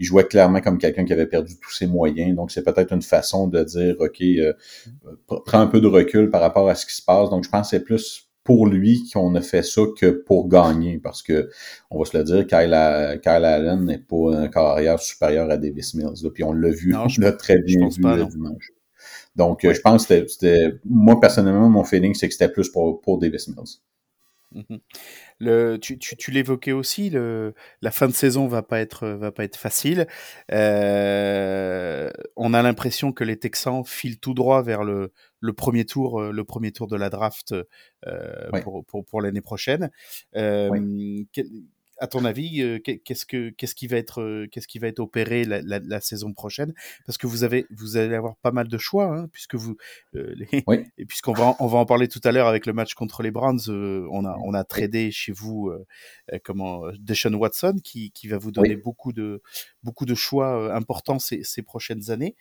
il 0.00 0.06
jouait 0.06 0.24
clairement 0.24 0.60
comme 0.60 0.78
quelqu'un 0.78 1.04
qui 1.04 1.12
avait 1.14 1.26
perdu 1.26 1.54
tous 1.60 1.72
ses 1.72 1.86
moyens. 1.86 2.36
Donc, 2.36 2.50
c'est 2.52 2.64
peut-être 2.64 2.92
une 2.92 3.02
façon 3.02 3.48
de 3.48 3.64
dire, 3.64 3.96
OK, 4.00 4.22
pr- 5.28 5.42
prends 5.44 5.60
un 5.60 5.66
peu 5.66 5.80
de 5.80 5.86
recul 5.86 6.30
par 6.30 6.40
rapport 6.40 6.68
à 6.68 6.74
ce 6.74 6.86
qui 6.86 6.94
se 6.94 7.02
passe. 7.02 7.30
Donc, 7.30 7.44
je 7.44 7.50
pense 7.50 7.70
que 7.70 7.76
c'est 7.76 7.84
plus 7.84 8.27
pour 8.48 8.66
lui 8.66 9.06
qu'on 9.12 9.34
a 9.34 9.42
fait 9.42 9.62
ça 9.62 9.82
que 10.00 10.06
pour 10.06 10.48
gagner, 10.48 10.98
parce 10.98 11.22
que 11.22 11.50
on 11.90 11.98
va 11.98 12.06
se 12.06 12.16
le 12.16 12.24
dire, 12.24 12.46
Kyle, 12.46 13.20
Kyle 13.22 13.44
Allen 13.44 13.84
n'est 13.84 13.98
pas 13.98 14.34
un 14.36 14.48
carrière 14.48 14.98
supérieur 14.98 15.50
à 15.50 15.58
Davis 15.58 15.92
Mills. 15.92 16.22
là. 16.24 16.30
puis 16.32 16.44
on 16.44 16.54
l'a 16.54 16.70
vu, 16.70 16.92
Non, 16.94 17.02
on 17.04 17.08
je- 17.08 17.20
l'a 17.20 17.32
très 17.32 17.58
bien 17.60 17.80
pense 17.80 17.96
vu 17.96 18.02
pas, 18.02 18.16
le 18.16 18.22
non. 18.22 18.28
dimanche. 18.28 18.70
Donc, 19.36 19.66
euh, 19.66 19.74
je 19.74 19.82
pense 19.82 20.06
que 20.06 20.26
c'était- 20.26 20.72
moi 20.86 21.20
personnellement, 21.20 21.68
mon 21.68 21.84
feeling, 21.84 22.14
c'est 22.14 22.26
que 22.26 22.32
c'était 22.32 22.48
plus 22.48 22.70
pour, 22.70 23.02
pour 23.02 23.18
Davis 23.18 23.48
Mills. 23.48 23.80
Mhm. 24.54 24.78
Le, 25.40 25.76
tu 25.76 25.98
tu, 25.98 26.16
tu 26.16 26.30
l'évoquais 26.30 26.72
aussi, 26.72 27.10
le, 27.10 27.52
la 27.82 27.90
fin 27.90 28.06
de 28.08 28.14
saison 28.14 28.46
va 28.48 28.62
pas 28.62 28.80
être 28.80 29.06
va 29.08 29.30
pas 29.30 29.44
être 29.44 29.58
facile. 29.58 30.06
Euh, 30.52 32.07
on 32.48 32.54
a 32.54 32.62
l'impression 32.62 33.12
que 33.12 33.24
les 33.24 33.38
Texans 33.38 33.82
filent 33.84 34.18
tout 34.18 34.34
droit 34.34 34.62
vers 34.62 34.82
le, 34.84 35.12
le 35.40 35.52
premier 35.52 35.84
tour 35.84 36.20
euh, 36.20 36.32
le 36.32 36.44
premier 36.44 36.72
tour 36.72 36.86
de 36.86 36.96
la 36.96 37.10
draft 37.10 37.52
euh, 38.06 38.50
pour, 38.62 38.84
pour, 38.86 39.04
pour 39.04 39.20
l'année 39.20 39.40
prochaine. 39.42 39.90
Euh, 40.36 40.70
quel- 41.32 41.50
à 42.00 42.06
ton 42.06 42.24
avis, 42.24 42.62
euh, 42.62 42.78
qu'est- 42.78 42.98
qu'est-ce 42.98 43.26
que 43.26 43.50
qu'est-ce 43.50 43.74
qui 43.74 43.86
va 43.86 43.96
être 43.96 44.20
euh, 44.22 44.46
qu'est-ce 44.50 44.68
qui 44.68 44.78
va 44.78 44.88
être 44.88 45.00
opéré 45.00 45.44
la, 45.44 45.60
la, 45.62 45.78
la 45.80 46.00
saison 46.00 46.32
prochaine? 46.32 46.72
Parce 47.06 47.18
que 47.18 47.26
vous 47.26 47.44
avez 47.44 47.66
vous 47.70 47.96
allez 47.96 48.14
avoir 48.14 48.36
pas 48.38 48.52
mal 48.52 48.68
de 48.68 48.78
choix, 48.78 49.06
hein, 49.16 49.28
puisque 49.32 49.54
vous 49.56 49.76
euh, 50.14 50.34
les, 50.36 50.64
Oui. 50.66 50.84
et 50.98 51.04
puisqu'on 51.06 51.32
va 51.32 51.44
en- 51.46 51.56
on 51.60 51.66
va 51.66 51.78
en 51.78 51.86
parler 51.86 52.08
tout 52.08 52.20
à 52.24 52.32
l'heure 52.32 52.46
avec 52.48 52.66
le 52.66 52.72
match 52.72 52.94
contre 52.94 53.22
les 53.22 53.30
Browns, 53.30 53.60
euh, 53.68 54.06
on 54.12 54.24
a 54.24 54.36
on 54.44 54.54
a 54.54 54.64
tradé 54.64 55.10
chez 55.10 55.32
vous 55.32 55.68
euh, 55.70 56.38
comment 56.44 56.82
Deshaun 56.98 57.34
Watson 57.34 57.76
qui, 57.82 58.10
qui 58.12 58.28
va 58.28 58.38
vous 58.38 58.52
donner 58.52 58.76
beaucoup 58.76 59.12
de 59.12 59.42
beaucoup 59.82 60.04
de 60.06 60.14
choix 60.14 60.74
importants 60.74 61.18
ces, 61.18 61.42
ces 61.42 61.62
prochaines 61.62 62.10
années. 62.10 62.36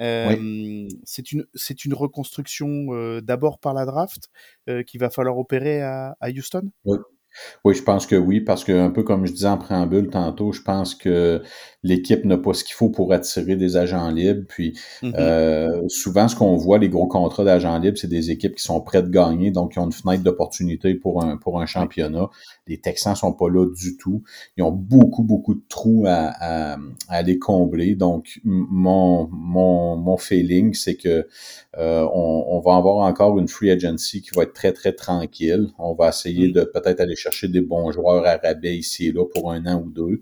Euh, 0.00 0.88
C'est 1.04 1.32
une 1.32 1.46
c'est 1.54 1.84
une 1.84 1.94
reconstruction 1.94 2.94
euh, 2.94 3.20
d'abord 3.20 3.58
par 3.58 3.74
la 3.74 3.84
draft 3.84 4.28
euh, 4.68 4.84
qu'il 4.84 5.00
va 5.00 5.10
falloir 5.10 5.36
opérer 5.36 5.82
à, 5.82 6.16
à 6.20 6.30
Houston? 6.30 6.70
Oui, 6.84 6.96
je 7.66 7.82
pense 7.82 8.06
que 8.06 8.16
oui, 8.16 8.40
parce 8.40 8.64
que 8.64 8.72
un 8.72 8.90
peu 8.90 9.02
comme 9.02 9.26
je 9.26 9.32
disais 9.32 9.48
en 9.48 9.58
préambule 9.58 10.08
tantôt, 10.10 10.52
je 10.52 10.62
pense 10.62 10.94
que 10.94 11.42
l'équipe 11.82 12.24
n'a 12.24 12.36
pas 12.38 12.52
ce 12.54 12.64
qu'il 12.64 12.74
faut 12.74 12.90
pour 12.90 13.12
attirer 13.12 13.56
des 13.56 13.76
agents 13.76 14.10
libres. 14.10 14.44
Puis 14.48 14.78
Mhm. 15.02 15.14
euh, 15.18 15.82
souvent, 15.88 16.28
ce 16.28 16.36
qu'on 16.36 16.56
voit, 16.56 16.78
les 16.78 16.88
gros 16.88 17.06
contrats 17.08 17.44
d'agents 17.44 17.78
libres, 17.78 17.98
c'est 17.98 18.08
des 18.08 18.30
équipes 18.30 18.56
qui 18.56 18.62
sont 18.62 18.80
prêtes 18.80 19.06
de 19.06 19.10
gagner, 19.10 19.50
donc 19.50 19.72
qui 19.72 19.78
ont 19.78 19.86
une 19.86 19.92
fenêtre 19.92 20.22
d'opportunité 20.22 20.94
pour 20.94 21.22
un 21.22 21.36
pour 21.36 21.60
un 21.60 21.66
championnat. 21.66 22.28
Les 22.70 22.78
Texans 22.80 23.14
sont 23.14 23.34
pas 23.34 23.50
là 23.50 23.66
du 23.66 23.96
tout. 23.98 24.22
Ils 24.56 24.62
ont 24.62 24.72
beaucoup, 24.72 25.22
beaucoup 25.22 25.54
de 25.54 25.62
trous 25.68 26.04
à, 26.06 26.32
à, 26.40 26.74
à 26.74 26.78
aller 27.08 27.38
combler. 27.38 27.94
Donc, 27.94 28.40
mon, 28.44 29.28
mon, 29.30 29.96
mon 29.96 30.16
feeling, 30.16 30.72
c'est 30.72 30.96
que 30.96 31.28
euh, 31.78 32.08
on, 32.12 32.44
on 32.48 32.60
va 32.60 32.76
avoir 32.76 33.06
encore 33.06 33.38
une 33.38 33.48
free 33.48 33.70
agency 33.70 34.22
qui 34.22 34.30
va 34.34 34.44
être 34.44 34.54
très, 34.54 34.72
très 34.72 34.92
tranquille. 34.94 35.68
On 35.78 35.94
va 35.94 36.08
essayer 36.08 36.40
Mm. 36.48 36.52
de 36.52 36.64
peut-être 36.64 37.00
aller 37.00 37.16
chercher 37.16 37.48
des 37.48 37.60
bons 37.60 37.90
joueurs 37.92 38.24
à 38.26 38.36
rabais 38.36 38.76
ici 38.76 39.08
et 39.08 39.12
là 39.12 39.24
pour 39.26 39.50
un 39.52 39.64
an 39.66 39.82
ou 39.84 39.90
deux, 39.90 40.20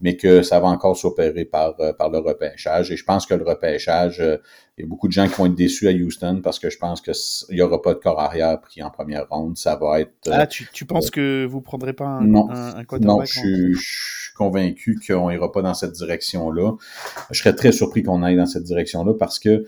mais 0.00 0.16
que 0.16 0.42
ça 0.42 0.60
va 0.60 0.68
encore 0.68 0.96
s'opérer 0.96 1.44
par, 1.44 1.78
euh, 1.80 1.92
par 1.92 2.10
le 2.10 2.18
repêchage. 2.18 2.90
Et 2.90 2.96
je 2.96 3.04
pense 3.04 3.26
que 3.26 3.34
le 3.34 3.44
repêchage, 3.44 4.20
euh, 4.20 4.36
il 4.78 4.82
y 4.82 4.84
a 4.84 4.88
beaucoup 4.88 5.08
de 5.08 5.12
gens 5.12 5.26
qui 5.26 5.34
vont 5.34 5.46
être 5.46 5.54
déçus 5.54 5.88
à 5.88 5.92
Houston 5.92 6.40
parce 6.42 6.58
que 6.58 6.70
je 6.70 6.78
pense 6.78 7.00
que 7.00 7.10
s- 7.10 7.44
il 7.50 7.58
y 7.58 7.62
aura 7.62 7.82
pas 7.82 7.92
de 7.94 7.98
corps 7.98 8.18
arrière 8.20 8.60
pris 8.60 8.82
en 8.82 8.90
première 8.90 9.28
ronde. 9.28 9.56
Ça 9.58 9.76
va 9.76 10.00
être 10.00 10.12
euh, 10.28 10.32
Ah, 10.32 10.46
tu, 10.46 10.68
tu 10.72 10.84
penses 10.86 11.10
que 11.10 11.44
vous 11.44 11.60
prendrez 11.60 11.92
pas 11.92 12.06
un, 12.06 12.22
Non. 12.26 12.48
un, 12.50 12.76
un 12.78 12.98
non, 13.00 13.16
je 13.24 13.38
en- 13.38 13.42
suis, 13.42 13.74
je 13.74 13.78
suis 13.80 14.34
convaincu 14.36 14.98
qu'on 15.06 15.28
ira 15.30 15.52
pas 15.52 15.60
dans 15.62 15.74
cette 15.74 15.92
direction-là. 15.92 16.72
Je 17.30 17.38
serais 17.38 17.54
très 17.54 17.72
surpris 17.72 18.02
qu'on 18.02 18.22
aille 18.22 18.36
dans 18.36 18.46
cette 18.46 18.64
direction-là 18.64 19.12
parce 19.18 19.38
que 19.38 19.64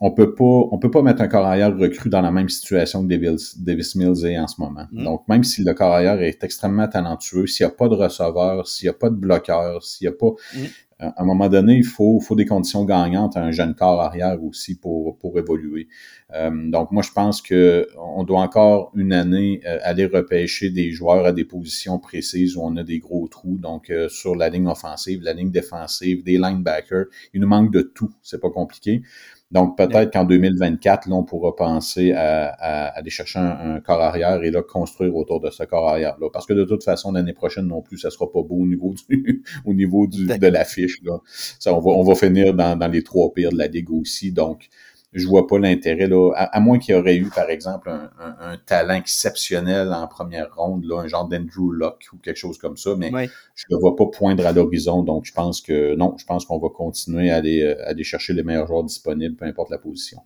on 0.00 0.10
peut 0.10 0.34
pas, 0.34 0.44
on 0.44 0.76
peut 0.78 0.90
pas 0.90 1.02
mettre 1.02 1.22
un 1.22 1.28
corps 1.28 1.46
arrière 1.46 1.74
recru 1.76 2.08
dans 2.10 2.20
la 2.20 2.32
même 2.32 2.48
situation 2.48 3.02
que 3.04 3.08
Davis, 3.08 3.56
Davis 3.60 3.94
Mills 3.94 4.26
est 4.26 4.36
en 4.36 4.48
ce 4.48 4.60
moment. 4.60 4.86
Mm. 4.90 5.04
Donc, 5.04 5.28
même 5.28 5.44
si 5.44 5.62
le 5.62 5.72
corps 5.72 5.92
arrière 5.92 6.20
est 6.20 6.42
extrêmement 6.42 6.88
talentueux, 6.88 7.46
s'il 7.46 7.64
n'y 7.64 7.72
a 7.72 7.74
pas 7.76 7.88
de 7.88 7.94
receveur, 7.94 8.66
s'il 8.66 8.86
n'y 8.86 8.90
a 8.90 8.98
pas 8.98 9.08
de 9.08 9.14
bloqueur, 9.14 9.84
s'il 9.84 10.08
n'y 10.08 10.12
a 10.12 10.16
pas, 10.18 10.30
Mm. 10.56 10.64
À 10.98 11.22
un 11.22 11.24
moment 11.24 11.48
donné, 11.48 11.76
il 11.76 11.84
faut, 11.84 12.20
des 12.36 12.46
conditions 12.46 12.84
gagnantes 12.84 13.36
à 13.36 13.42
un 13.42 13.50
jeune 13.50 13.74
corps 13.74 14.00
arrière 14.00 14.42
aussi 14.42 14.78
pour 14.78 15.18
évoluer. 15.36 15.88
Euh, 16.34 16.50
donc, 16.70 16.90
moi, 16.90 17.02
je 17.02 17.12
pense 17.12 17.40
que 17.42 17.86
on 17.98 18.24
doit 18.24 18.40
encore 18.40 18.90
une 18.96 19.12
année 19.12 19.60
euh, 19.66 19.78
aller 19.82 20.06
repêcher 20.06 20.70
des 20.70 20.90
joueurs 20.90 21.24
à 21.26 21.32
des 21.32 21.44
positions 21.44 21.98
précises 21.98 22.56
où 22.56 22.62
on 22.62 22.76
a 22.76 22.82
des 22.82 22.98
gros 22.98 23.28
trous. 23.28 23.56
Donc, 23.58 23.90
euh, 23.90 24.08
sur 24.08 24.34
la 24.34 24.48
ligne 24.48 24.66
offensive, 24.66 25.22
la 25.22 25.32
ligne 25.32 25.50
défensive, 25.50 26.24
des 26.24 26.38
linebackers, 26.38 27.06
il 27.34 27.40
nous 27.40 27.46
manque 27.48 27.72
de 27.72 27.82
tout. 27.82 28.10
C'est 28.22 28.40
pas 28.40 28.50
compliqué. 28.50 29.02
Donc, 29.50 29.76
peut-être 29.76 30.12
qu'en 30.12 30.24
2024, 30.24 31.08
là, 31.08 31.14
on 31.14 31.22
pourra 31.22 31.54
penser 31.54 32.12
à, 32.12 32.46
à- 32.48 32.86
à 32.86 32.98
aller 32.98 33.10
chercher 33.10 33.38
un, 33.38 33.76
un 33.76 33.80
corps 33.80 34.00
arrière 34.00 34.42
et 34.42 34.50
là, 34.50 34.62
construire 34.62 35.14
autour 35.14 35.38
de 35.40 35.50
ce 35.50 35.62
corps 35.62 35.88
arrière-là. 35.88 36.28
Parce 36.32 36.46
que 36.46 36.54
de 36.54 36.64
toute 36.64 36.82
façon, 36.82 37.12
l'année 37.12 37.34
prochaine 37.34 37.66
non 37.68 37.80
plus, 37.80 37.98
ça 37.98 38.10
sera 38.10 38.26
pas 38.32 38.42
beau 38.42 38.56
au 38.56 38.66
niveau 38.66 38.92
du, 39.08 39.44
au 39.64 39.74
niveau 39.74 40.08
du, 40.08 40.26
de 40.26 40.46
l'affiche, 40.48 41.00
là. 41.04 41.18
Ça, 41.60 41.72
on 41.72 41.78
va, 41.80 41.90
on 41.92 42.02
va 42.02 42.14
finir 42.16 42.54
dans, 42.54 42.76
dans 42.76 42.88
les 42.88 43.04
trois 43.04 43.32
pires 43.32 43.52
de 43.52 43.58
la 43.58 43.68
ligue 43.68 43.90
aussi. 43.92 44.32
Donc, 44.32 44.68
je 45.14 45.26
vois 45.26 45.46
pas 45.46 45.58
l'intérêt, 45.58 46.06
là. 46.08 46.32
À, 46.34 46.44
à 46.56 46.60
moins 46.60 46.78
qu'il 46.78 46.94
y 46.94 46.98
aurait 46.98 47.16
eu, 47.16 47.30
par 47.30 47.48
exemple, 47.50 47.88
un, 47.90 48.10
un- 48.18 48.36
un 48.40 48.56
talent 48.58 48.94
exceptionnel 48.94 49.92
en 49.92 50.06
première 50.08 50.54
ronde, 50.54 50.84
là, 50.84 51.00
un 51.00 51.06
genre 51.08 51.28
d'Andrew 51.28 51.72
Luck 51.72 52.06
ou 52.12 52.18
quelque 52.18 52.36
chose 52.36 52.58
comme 52.58 52.76
ça, 52.76 52.94
mais 52.96 53.16
je 53.54 53.64
ne 53.70 53.76
vois 53.78 53.96
pas 53.96 54.06
poindre 54.06 54.46
à 54.46 54.52
l'horizon. 54.52 55.02
Donc, 55.02 55.24
je 55.26 55.32
pense 55.32 55.60
que 55.60 55.94
non, 55.94 56.16
je 56.18 56.24
pense 56.26 56.44
qu'on 56.44 56.58
va 56.58 56.68
continuer 56.68 57.30
à 57.30 57.36
aller, 57.36 57.62
euh, 57.62 57.88
aller 57.88 58.04
chercher 58.04 58.32
les 58.34 58.42
meilleurs 58.42 58.66
joueurs 58.66 58.84
disponibles, 58.84 59.36
peu 59.36 59.46
importe 59.46 59.70
la 59.70 59.78
position. 59.78 60.20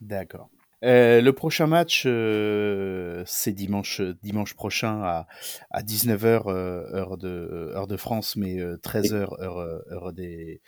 D'accord. 0.00 0.50
Euh, 0.82 1.20
le 1.20 1.32
prochain 1.34 1.66
match, 1.66 2.04
euh, 2.06 3.22
c'est 3.26 3.52
dimanche, 3.52 4.00
dimanche 4.22 4.54
prochain 4.54 5.02
à, 5.02 5.26
à 5.70 5.82
19h 5.82 6.48
heure, 6.48 7.18
de, 7.18 7.70
heure 7.74 7.86
de 7.86 7.98
France, 7.98 8.34
mais 8.36 8.58
euh, 8.60 8.78
13h 8.78 9.36
heure, 9.42 9.58
heure 9.58 10.12
des, 10.14 10.62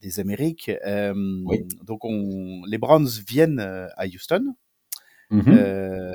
des 0.00 0.20
Amériques. 0.20 0.70
Euh, 0.86 1.14
Oui. 1.46 1.66
Donc 1.84 2.04
on, 2.04 2.62
les 2.66 2.78
Browns 2.78 3.08
viennent 3.28 3.60
euh, 3.60 3.86
à 3.96 4.06
Houston. 4.06 4.54
Euh, 5.32 6.12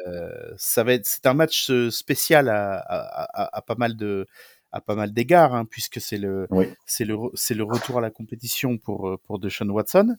ça 0.58 0.84
va 0.84 0.94
être, 0.94 1.08
c'est 1.08 1.26
un 1.26 1.34
match 1.34 1.72
euh, 1.72 1.90
spécial 1.90 2.50
à, 2.50 2.78
à, 2.78 3.44
à, 3.44 3.58
à 3.58 3.62
pas 3.64 3.74
mal 3.74 3.96
de, 3.98 4.28
à 4.72 4.80
pas 4.80 4.94
mal 4.94 5.12
d'égards, 5.12 5.56
hein, 5.56 5.66
puisque 5.66 6.00
c'est 6.00 6.20
le, 6.20 6.46
Oui. 6.52 6.68
c'est 6.86 7.04
le, 7.06 7.16
c'est 7.34 7.56
le 7.56 7.64
retour 7.64 7.98
à 7.98 8.02
la 8.02 8.12
compétition 8.12 8.78
pour, 8.78 9.10
euh, 9.10 9.18
pour 9.24 9.40
Deshaun 9.40 9.70
Watson. 9.72 10.18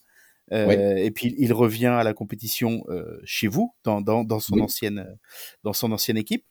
Euh, 0.51 0.97
Et 0.97 1.13
puis 1.13 1.35
il 1.39 1.53
revient 1.53 1.87
à 1.87 2.03
la 2.03 2.13
compétition 2.13 2.83
euh, 2.89 3.21
chez 3.25 3.47
vous, 3.47 3.73
dans, 3.85 4.01
dans, 4.01 4.25
dans 4.25 4.41
son 4.41 4.57
Oui. 4.57 4.63
ancienne, 4.63 5.17
dans 5.63 5.73
son 5.75 5.93
ancienne 5.93 6.17
équipe. 6.17 6.45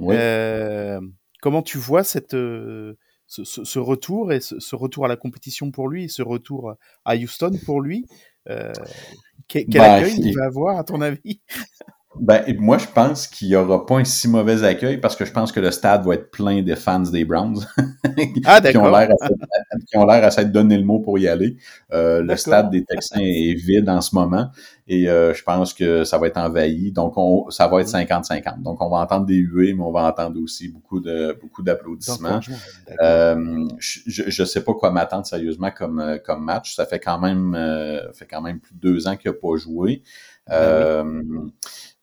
Euh, 0.00 1.00
comment 1.42 1.62
tu 1.62 1.78
vois 1.78 2.02
cette, 2.02 2.34
euh, 2.34 2.96
ce, 3.28 3.44
ce- 3.44 3.62
ce 3.62 3.78
retour 3.78 4.32
et 4.32 4.40
ce, 4.40 4.58
ce 4.58 4.74
retour 4.74 5.04
à 5.04 5.08
la 5.08 5.16
compétition 5.16 5.70
pour 5.70 5.88
lui, 5.88 6.04
et 6.04 6.08
ce 6.08 6.22
retour 6.22 6.74
à 7.04 7.14
Houston 7.16 7.52
pour 7.64 7.80
lui 7.80 8.04
euh, 8.48 8.72
Quel, 9.46 9.66
quel 9.66 9.80
Ben, 9.82 9.94
accueil 9.96 10.16
il 10.18 10.26
il- 10.28 10.36
va 10.36 10.46
avoir 10.46 10.78
à 10.78 10.84
ton 10.84 11.00
avis? 11.00 11.40
Ben, 12.20 12.42
moi, 12.58 12.78
je 12.78 12.86
pense 12.86 13.26
qu'il 13.26 13.48
n'y 13.48 13.56
aura 13.56 13.84
pas 13.86 13.96
un 13.96 14.04
si 14.04 14.28
mauvais 14.28 14.62
accueil 14.64 14.98
parce 14.98 15.14
que 15.16 15.24
je 15.24 15.32
pense 15.32 15.52
que 15.52 15.60
le 15.60 15.70
stade 15.70 16.04
va 16.04 16.14
être 16.14 16.30
plein 16.30 16.62
des 16.62 16.76
fans 16.76 17.00
des 17.00 17.24
Browns 17.24 17.64
Ah 18.44 18.60
qui 18.60 18.76
ont 18.76 18.84
l'air 18.90 19.08
à, 19.10 19.26
s'être- 19.26 19.84
qui 19.88 19.96
ont 19.96 20.06
l'air 20.06 20.24
à 20.24 20.30
s'être 20.30 20.52
donné 20.52 20.76
le 20.78 20.84
mot 20.84 21.00
pour 21.00 21.18
y 21.18 21.28
aller. 21.28 21.56
Euh, 21.92 22.22
le 22.22 22.36
stade 22.36 22.70
des 22.70 22.84
Texans 22.84 23.20
est 23.20 23.54
vide 23.54 23.88
en 23.88 24.00
ce 24.00 24.14
moment 24.14 24.50
et 24.86 25.08
euh, 25.08 25.34
je 25.34 25.42
pense 25.42 25.74
que 25.74 26.04
ça 26.04 26.18
va 26.18 26.26
être 26.28 26.38
envahi. 26.38 26.92
Donc, 26.92 27.14
on, 27.16 27.50
ça 27.50 27.68
va 27.68 27.80
être 27.82 27.88
50-50. 27.88 28.62
Donc, 28.62 28.80
on 28.80 28.88
va 28.88 28.98
entendre 28.98 29.26
des 29.26 29.36
huées, 29.36 29.74
mais 29.74 29.82
on 29.82 29.92
va 29.92 30.04
entendre 30.08 30.40
aussi 30.42 30.68
beaucoup 30.68 31.00
de 31.00 31.36
beaucoup 31.40 31.62
d'applaudissements. 31.62 32.40
Euh, 33.02 33.66
je, 33.78 34.00
je 34.30 34.44
sais 34.44 34.64
pas 34.64 34.74
quoi 34.74 34.90
m'attendre 34.90 35.26
sérieusement 35.26 35.70
comme, 35.70 36.00
euh, 36.00 36.18
comme 36.18 36.42
match. 36.44 36.74
Ça 36.74 36.86
fait 36.86 37.00
quand 37.00 37.18
même 37.18 37.54
euh, 37.54 38.12
fait 38.12 38.26
quand 38.26 38.40
même 38.40 38.60
plus 38.60 38.74
de 38.74 38.80
deux 38.80 39.06
ans 39.08 39.16
qu'il 39.16 39.30
n'a 39.30 39.36
pas 39.36 39.56
joué. 39.56 40.02
Euh, 40.50 41.22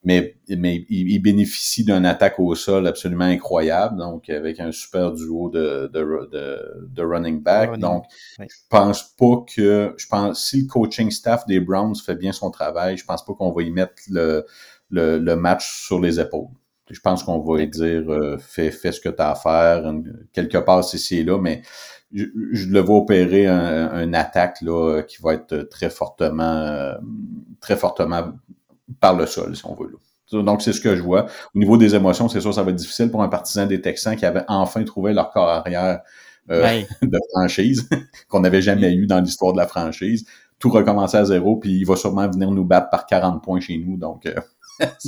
mais, 0.05 0.37
mais 0.49 0.85
il, 0.89 1.11
il 1.11 1.19
bénéficie 1.19 1.83
d'une 1.83 2.05
attaque 2.05 2.39
au 2.39 2.55
sol 2.55 2.87
absolument 2.87 3.25
incroyable, 3.25 3.97
donc 3.97 4.29
avec 4.29 4.59
un 4.59 4.71
super 4.71 5.11
duo 5.11 5.49
de, 5.49 5.89
de, 5.93 6.29
de, 6.31 6.87
de 6.87 7.03
running 7.03 7.41
back. 7.41 7.71
Running, 7.71 7.81
donc, 7.81 8.05
oui. 8.39 8.45
je 8.49 8.55
pense 8.69 9.03
pas 9.17 9.43
que 9.53 9.93
je 9.97 10.07
pense 10.07 10.45
si 10.45 10.61
le 10.61 10.67
coaching 10.67 11.11
staff 11.11 11.45
des 11.47 11.59
Browns 11.59 11.95
fait 11.95 12.15
bien 12.15 12.31
son 12.31 12.51
travail, 12.51 12.97
je 12.97 13.05
pense 13.05 13.25
pas 13.25 13.33
qu'on 13.33 13.51
va 13.51 13.63
y 13.63 13.71
mettre 13.71 13.95
le, 14.09 14.45
le, 14.89 15.17
le 15.17 15.35
match 15.35 15.85
sur 15.87 15.99
les 15.99 16.19
épaules. 16.19 16.47
Je 16.91 16.99
pense 16.99 17.23
qu'on 17.23 17.39
va 17.39 17.57
lui 17.57 17.67
dire 17.67 18.03
euh, 18.09 18.37
fais, 18.37 18.69
fais 18.69 18.91
ce 18.91 19.01
que 19.01 19.09
tu 19.09 19.19
as 19.19 19.31
à 19.31 19.35
faire, 19.35 19.91
quelque 20.31 20.59
part 20.59 20.81
ici 20.93 21.17
et 21.17 21.23
là, 21.23 21.39
mais 21.41 21.63
je, 22.13 22.25
je 22.51 22.67
le 22.67 22.79
vois 22.79 22.97
opérer 22.97 23.47
un, 23.47 23.89
un 23.91 24.13
attaque 24.13 24.61
là, 24.61 25.01
qui 25.01 25.17
va 25.19 25.33
être 25.33 25.63
très 25.63 25.89
fortement 25.89 26.43
euh, 26.43 26.93
très 27.59 27.75
fortement 27.75 28.33
par 28.99 29.15
le 29.15 29.25
sol, 29.25 29.55
si 29.55 29.65
on 29.65 29.75
veut. 29.75 29.91
Là. 29.91 30.41
Donc, 30.41 30.61
c'est 30.61 30.73
ce 30.73 30.81
que 30.81 30.95
je 30.95 31.01
vois. 31.01 31.25
Au 31.53 31.59
niveau 31.59 31.77
des 31.77 31.95
émotions, 31.95 32.29
c'est 32.29 32.41
sûr, 32.41 32.53
ça 32.53 32.63
va 32.63 32.71
être 32.71 32.77
difficile 32.77 33.11
pour 33.11 33.21
un 33.21 33.27
partisan 33.29 33.65
des 33.67 33.81
Texans 33.81 34.15
qui 34.15 34.25
avait 34.25 34.43
enfin 34.47 34.83
trouvé 34.83 35.13
leur 35.13 35.31
corps 35.31 35.49
arrière 35.49 36.01
euh, 36.49 36.61
Ouais. 36.61 36.88
de 37.01 37.19
franchise 37.31 37.89
qu'on 38.27 38.39
n'avait 38.41 38.61
jamais 38.61 38.93
eu 38.93 39.07
dans 39.07 39.19
l'histoire 39.19 39.53
de 39.53 39.57
la 39.57 39.67
franchise. 39.67 40.25
Tout 40.59 40.69
recommencer 40.69 41.17
à 41.17 41.25
zéro, 41.25 41.57
puis 41.57 41.71
il 41.71 41.86
va 41.86 41.95
sûrement 41.95 42.27
venir 42.29 42.49
nous 42.51 42.63
battre 42.63 42.89
par 42.89 43.05
40 43.05 43.43
points 43.43 43.59
chez 43.59 43.77
nous. 43.77 43.97
Donc, 43.97 44.25
euh, 44.25 44.33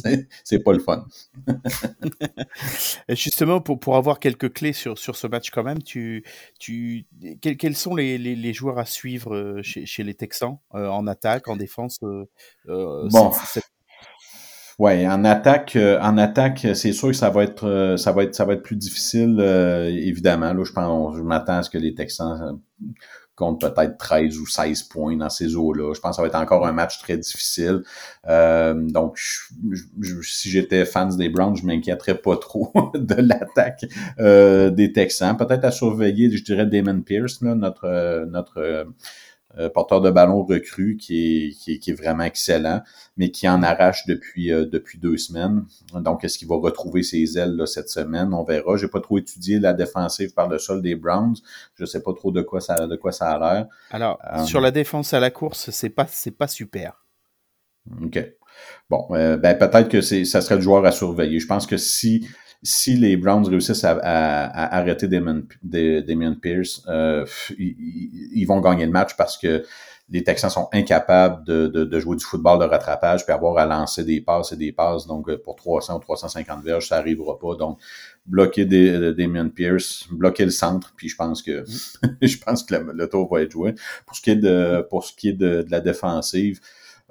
c'est- 0.43 0.59
pas 0.59 0.73
le 0.73 0.79
fun. 0.79 1.05
Justement, 3.09 3.61
pour, 3.61 3.79
pour 3.79 3.95
avoir 3.95 4.19
quelques 4.19 4.53
clés 4.53 4.73
sur, 4.73 4.97
sur 4.97 5.15
ce 5.15 5.27
match 5.27 5.49
quand 5.51 5.63
même, 5.63 5.81
tu, 5.83 6.23
tu, 6.59 7.05
quels, 7.41 7.57
quels 7.57 7.75
sont 7.75 7.95
les, 7.95 8.17
les, 8.17 8.35
les 8.35 8.53
joueurs 8.53 8.79
à 8.79 8.85
suivre 8.85 9.35
euh, 9.35 9.61
chez, 9.63 9.85
chez 9.85 10.03
les 10.03 10.13
Texans 10.13 10.57
euh, 10.75 10.87
en 10.89 11.07
attaque, 11.07 11.47
en 11.47 11.55
défense 11.55 11.97
euh, 12.03 12.25
euh, 12.69 13.07
Bon. 13.11 13.31
Ouais, 14.79 15.07
en 15.07 15.25
attaque, 15.25 15.75
euh, 15.75 15.99
en 16.01 16.19
attaque, 16.19 16.67
c'est 16.75 16.93
sûr 16.93 17.07
que 17.07 17.13
ça 17.15 17.31
va 17.31 17.43
être, 17.43 17.95
ça 17.97 18.11
va 18.11 18.23
être, 18.23 18.35
ça 18.35 18.45
va 18.45 18.53
être 18.53 18.61
plus 18.61 18.75
difficile, 18.75 19.39
évidemment. 19.89 20.53
Là, 20.53 20.63
je 20.63 20.71
pense, 20.71 21.17
je 21.17 21.21
m'attends 21.23 21.57
à 21.57 21.63
ce 21.63 21.69
que 21.71 21.79
les 21.79 21.95
Texans 21.95 22.59
comptent 23.37 23.61
peut-être 23.61 23.97
13 23.97 24.39
ou 24.39 24.47
16 24.47 24.83
points 24.83 25.15
dans 25.15 25.29
ces 25.29 25.55
eaux-là. 25.55 25.93
Je 25.93 25.99
pense 26.01 26.11
que 26.11 26.15
ça 26.17 26.21
va 26.23 26.27
être 26.27 26.35
encore 26.35 26.65
un 26.65 26.71
match 26.71 26.99
très 26.99 27.17
difficile. 27.17 27.83
Euh, 28.27 28.73
donc, 28.73 29.19
si 30.23 30.49
j'étais 30.49 30.85
fan 30.85 31.15
des 31.15 31.29
Browns, 31.29 31.55
je 31.55 31.65
m'inquiéterais 31.65 32.15
pas 32.15 32.35
trop 32.35 32.73
de 32.95 33.15
l'attaque 33.15 33.85
euh, 34.19 34.71
des 34.71 34.91
Texans. 34.91 35.37
Peut-être 35.37 35.63
à 35.63 35.71
surveiller, 35.71 36.35
je 36.35 36.43
dirais 36.43 36.65
Damon 36.65 37.01
Pierce, 37.01 37.41
notre, 37.41 37.85
euh, 37.85 38.25
notre 38.25 38.87
euh, 39.59 39.69
porteur 39.69 40.01
de 40.01 40.09
ballon 40.11 40.43
recru 40.43 40.97
qui 40.97 41.47
est, 41.47 41.49
qui 41.51 41.73
est, 41.73 41.79
qui 41.79 41.91
est 41.91 41.93
vraiment 41.93 42.23
excellent, 42.23 42.81
mais 43.17 43.31
qui 43.31 43.47
en 43.47 43.63
arrache 43.63 44.05
depuis, 44.05 44.51
euh, 44.51 44.65
depuis 44.65 44.99
deux 44.99 45.17
semaines. 45.17 45.65
Donc, 45.93 46.23
est-ce 46.23 46.37
qu'il 46.37 46.47
va 46.47 46.55
retrouver 46.55 47.03
ses 47.03 47.37
ailes 47.37 47.55
là, 47.55 47.65
cette 47.65 47.89
semaine? 47.89 48.33
On 48.33 48.43
verra. 48.43 48.77
J'ai 48.77 48.87
pas 48.87 49.01
trop 49.01 49.17
étudié 49.17 49.59
la 49.59 49.73
défensive 49.73 50.33
par 50.33 50.47
le 50.47 50.57
sol 50.59 50.81
des 50.81 50.95
Browns. 50.95 51.35
Je 51.75 51.85
sais 51.85 52.01
pas 52.01 52.13
trop 52.13 52.31
de 52.31 52.41
quoi 52.41 52.61
ça, 52.61 52.87
de 52.87 52.95
quoi 52.95 53.11
ça 53.11 53.31
a 53.31 53.39
l'air. 53.39 53.67
Alors, 53.91 54.19
Euh, 54.33 54.43
sur 54.43 54.61
la 54.61 54.71
défense 54.71 55.13
à 55.13 55.19
la 55.19 55.31
course, 55.31 55.69
c'est 55.71 55.89
pas, 55.89 56.05
c'est 56.09 56.31
pas 56.31 56.47
super. 56.47 57.05
OK. 58.03 58.19
Bon, 58.89 59.05
ben 59.09 59.57
peut-être 59.57 59.87
que 59.87 60.01
c'est, 60.01 60.25
ça 60.25 60.41
serait 60.41 60.55
le 60.55 60.61
joueur 60.61 60.83
à 60.85 60.91
surveiller. 60.91 61.39
Je 61.39 61.45
pense 61.47 61.67
que 61.67 61.77
si, 61.77 62.27
si 62.63 62.95
les 62.97 63.17
Browns 63.17 63.47
réussissent 63.47 63.83
à, 63.83 63.91
à- 64.01 64.45
à 64.47 64.77
arrêter 64.77 65.07
Damien 65.07 66.33
Pierce, 66.41 66.83
euh, 66.87 67.25
ils, 67.57 68.45
vont 68.45 68.59
gagner 68.61 68.85
le 68.85 68.91
match 68.91 69.15
parce 69.17 69.37
que 69.37 69.63
les 70.09 70.23
Texans 70.23 70.49
sont 70.49 70.69
incapables 70.71 71.45
de, 71.45 71.67
de, 71.67 71.83
de 71.83 71.99
jouer 71.99 72.15
du 72.15 72.23
football 72.23 72.59
de 72.59 72.63
rattrapage 72.63 73.25
puis 73.25 73.33
avoir 73.33 73.57
à 73.57 73.65
lancer 73.65 74.05
des 74.05 74.21
passes 74.21 74.53
et 74.53 74.55
des 74.55 74.71
passes. 74.71 75.05
Donc, 75.05 75.27
euh, 75.29 75.37
pour 75.37 75.55
300 75.57 75.97
ou 75.97 75.99
350 75.99 76.63
verges, 76.63 76.87
ça 76.87 76.97
arrivera 76.97 77.37
pas. 77.37 77.55
Donc, 77.55 77.77
bloquer 78.25 78.63
des, 78.65 78.89
euh, 78.89 79.13
Damien 79.13 79.49
Pierce, 79.49 80.05
bloquer 80.09 80.45
le 80.45 80.51
centre, 80.51 80.93
puis 80.95 81.09
je 81.09 81.15
pense 81.17 81.41
que 81.41 81.65
je 82.21 82.37
pense 82.37 82.63
que 82.63 82.75
le, 82.75 82.93
le 82.93 83.09
tour 83.09 83.29
va 83.31 83.41
être 83.41 83.51
joué. 83.51 83.75
Pour 84.05 84.15
ce 84.15 84.21
qui 84.21 84.29
est 84.31 84.35
de 84.37 84.85
pour 84.89 85.03
ce 85.03 85.13
qui 85.13 85.29
est 85.29 85.33
de, 85.33 85.63
de 85.63 85.71
la 85.71 85.81
défensive, 85.81 86.61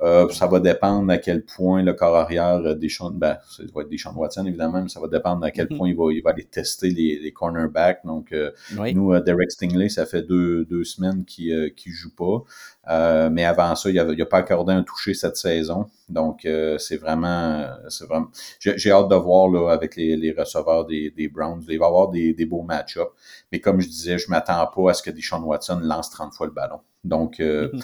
euh, 0.03 0.29
ça 0.29 0.47
va 0.47 0.61
dépendre 0.61 1.11
à 1.11 1.19
quel 1.19 1.43
point 1.45 1.83
le 1.83 1.95
corps 1.95 2.17
arrière 2.17 2.57
euh, 2.57 2.75
des 2.75 2.89
Sean, 2.91 3.11
ben, 3.13 3.39
ça 3.49 3.63
va 3.75 3.81
être 3.83 3.89
des 3.89 3.97
Sean 3.97 4.15
Watson 4.15 4.45
évidemment, 4.45 4.83
mais 4.83 4.89
ça 4.91 5.01
va 5.01 5.09
dépendre 5.09 5.45
à 5.45 5.51
quel 5.51 5.69
Mhm. 5.71 5.79
point 5.79 5.89
il 5.89 5.97
va, 5.97 6.13
il 6.13 6.23
va 6.23 6.31
aller 6.31 6.45
tester 6.45 6.91
les, 6.91 7.19
les 7.19 7.33
cornerbacks. 7.33 8.05
Donc, 8.05 8.33
euh, 8.33 8.51
Oui. 8.79 8.95
nous, 8.95 9.13
euh, 9.15 9.21
Derek 9.21 9.51
Stingley, 9.51 9.89
ça 9.89 10.05
fait 10.05 10.23
deux, 10.23 10.65
deux 10.67 10.85
semaines 10.85 11.25
qu'il 11.25 11.53
euh, 11.53 11.71
qu'il 11.71 11.93
joue 11.93 12.15
pas. 12.15 12.45
Euh, 12.89 13.29
mais 13.31 13.45
avant 13.45 13.75
ça, 13.75 13.91
il 13.91 13.97
n'a 13.97 14.27
pas 14.27 14.39
accordé 14.39 14.73
un 14.73 14.83
toucher 14.85 15.13
cette 15.15 15.37
saison. 15.37 15.87
Donc, 16.09 16.45
euh, 16.45 16.79
c'est 16.79 16.97
vraiment, 16.97 17.67
c'est 17.89 18.07
vraiment. 18.07 18.29
J'ai 18.61 18.91
hâte 18.93 19.09
de 19.09 19.17
voir 19.17 19.49
là, 19.49 19.71
avec 19.73 19.97
les, 19.97 20.17
les 20.17 20.33
receveurs 20.33 20.85
des, 20.87 21.11
des 21.11 21.29
Browns. 21.29 21.63
Il 21.69 21.79
va 21.79 21.85
y 21.87 21.89
avoir 21.89 22.09
des, 22.11 22.33
des 22.33 22.47
beaux 22.47 22.63
match-ups. 22.63 23.11
Mais 23.53 23.61
comme 23.61 23.81
je 23.81 23.89
disais, 23.89 24.19
je 24.19 24.31
m'attends 24.31 24.67
pas 24.69 24.91
à 24.91 24.95
ce 24.95 25.03
que 25.03 25.11
Deshaun 25.11 25.43
Watson 25.43 25.81
lance 25.83 26.11
30 26.11 26.33
fois 26.35 26.47
le 26.47 26.53
ballon. 26.53 26.81
Donc, 27.03 27.41
euh, 27.41 27.71
Mhm. 27.73 27.81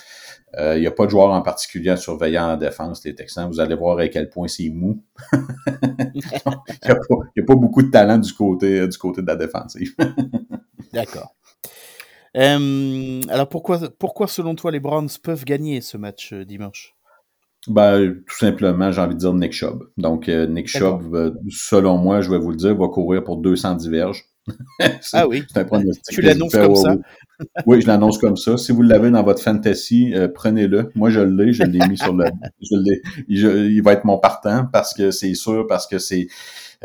euh, 0.58 0.76
il 0.76 0.80
n'y 0.80 0.86
a 0.86 0.90
pas 0.90 1.06
de 1.06 1.10
joueur 1.10 1.30
en 1.30 1.42
particulier 1.42 1.90
à 1.90 1.96
surveiller 1.96 2.38
en 2.38 2.56
défense, 2.56 3.04
les 3.04 3.14
Texans. 3.14 3.48
Vous 3.48 3.60
allez 3.60 3.74
voir 3.74 3.98
à 3.98 4.08
quel 4.08 4.28
point 4.30 4.48
c'est 4.48 4.68
mou. 4.70 5.02
il 6.14 6.22
n'y 6.22 6.90
a, 6.90 6.94
pas- 6.96 7.16
il 7.36 7.40
y 7.40 7.42
a 7.42 7.46
pas 7.46 7.54
beaucoup 7.54 7.82
de 7.82 7.90
talent 7.90 8.18
du 8.18 8.32
côté, 8.32 8.86
du 8.86 8.98
côté 8.98 9.22
de 9.22 9.26
la 9.26 9.36
défensive. 9.36 9.94
D'accord. 10.92 11.34
Euh, 12.36 13.20
alors 13.28 13.48
pourquoi, 13.48 13.78
pourquoi 13.98 14.26
selon 14.26 14.54
toi 14.54 14.70
les 14.70 14.80
Browns 14.80 15.08
peuvent 15.22 15.44
gagner 15.44 15.80
ce 15.80 15.96
match 15.96 16.32
euh, 16.32 16.44
dimanche? 16.44 16.94
Ben, 17.68 18.14
tout 18.26 18.36
simplement, 18.36 18.90
j'ai 18.90 19.00
envie 19.00 19.14
de 19.14 19.20
dire 19.20 19.34
Nick 19.34 19.52
Chubb. 19.52 19.84
Donc, 19.96 20.28
euh, 20.28 20.46
Nick. 20.46 20.66
Chubb, 20.66 21.14
euh, 21.14 21.30
selon 21.48 21.96
moi, 21.96 22.20
je 22.20 22.30
vais 22.30 22.38
vous 22.38 22.50
le 22.50 22.56
dire, 22.56 22.74
va 22.74 22.88
courir 22.88 23.22
pour 23.22 23.36
210 23.36 23.88
verges. 23.88 24.24
Ah 25.12 25.26
oui. 25.28 25.44
c'est 25.48 25.60
un 25.60 25.64
pronostic 25.64 26.14
Tu 26.14 26.20
l'annonces 26.20 26.52
comme 26.52 26.72
au- 26.72 26.76
ça? 26.76 26.96
Oui, 27.66 27.80
je 27.80 27.86
l'annonce 27.86 28.18
comme 28.18 28.36
ça. 28.36 28.56
Si 28.56 28.70
vous 28.72 28.82
l'avez 28.82 29.10
dans 29.10 29.22
votre 29.22 29.42
fantasy, 29.42 30.12
euh, 30.14 30.28
prenez-le. 30.28 30.90
Moi, 30.94 31.10
je 31.10 31.20
l'ai, 31.20 31.52
je 31.52 31.64
l'ai 31.64 31.80
mis 31.88 31.98
sur 31.98 32.12
le. 32.14 32.24
Je 32.60 32.76
l'ai, 32.76 33.02
je- 33.28 33.66
il 33.68 33.82
va 33.82 33.92
être 33.94 34.04
mon 34.04 34.18
partant 34.18 34.66
parce 34.72 34.94
que 34.94 35.10
c'est 35.10 35.34
sûr, 35.34 35.66
parce 35.66 35.86
que 35.86 35.98
c'est. 35.98 36.28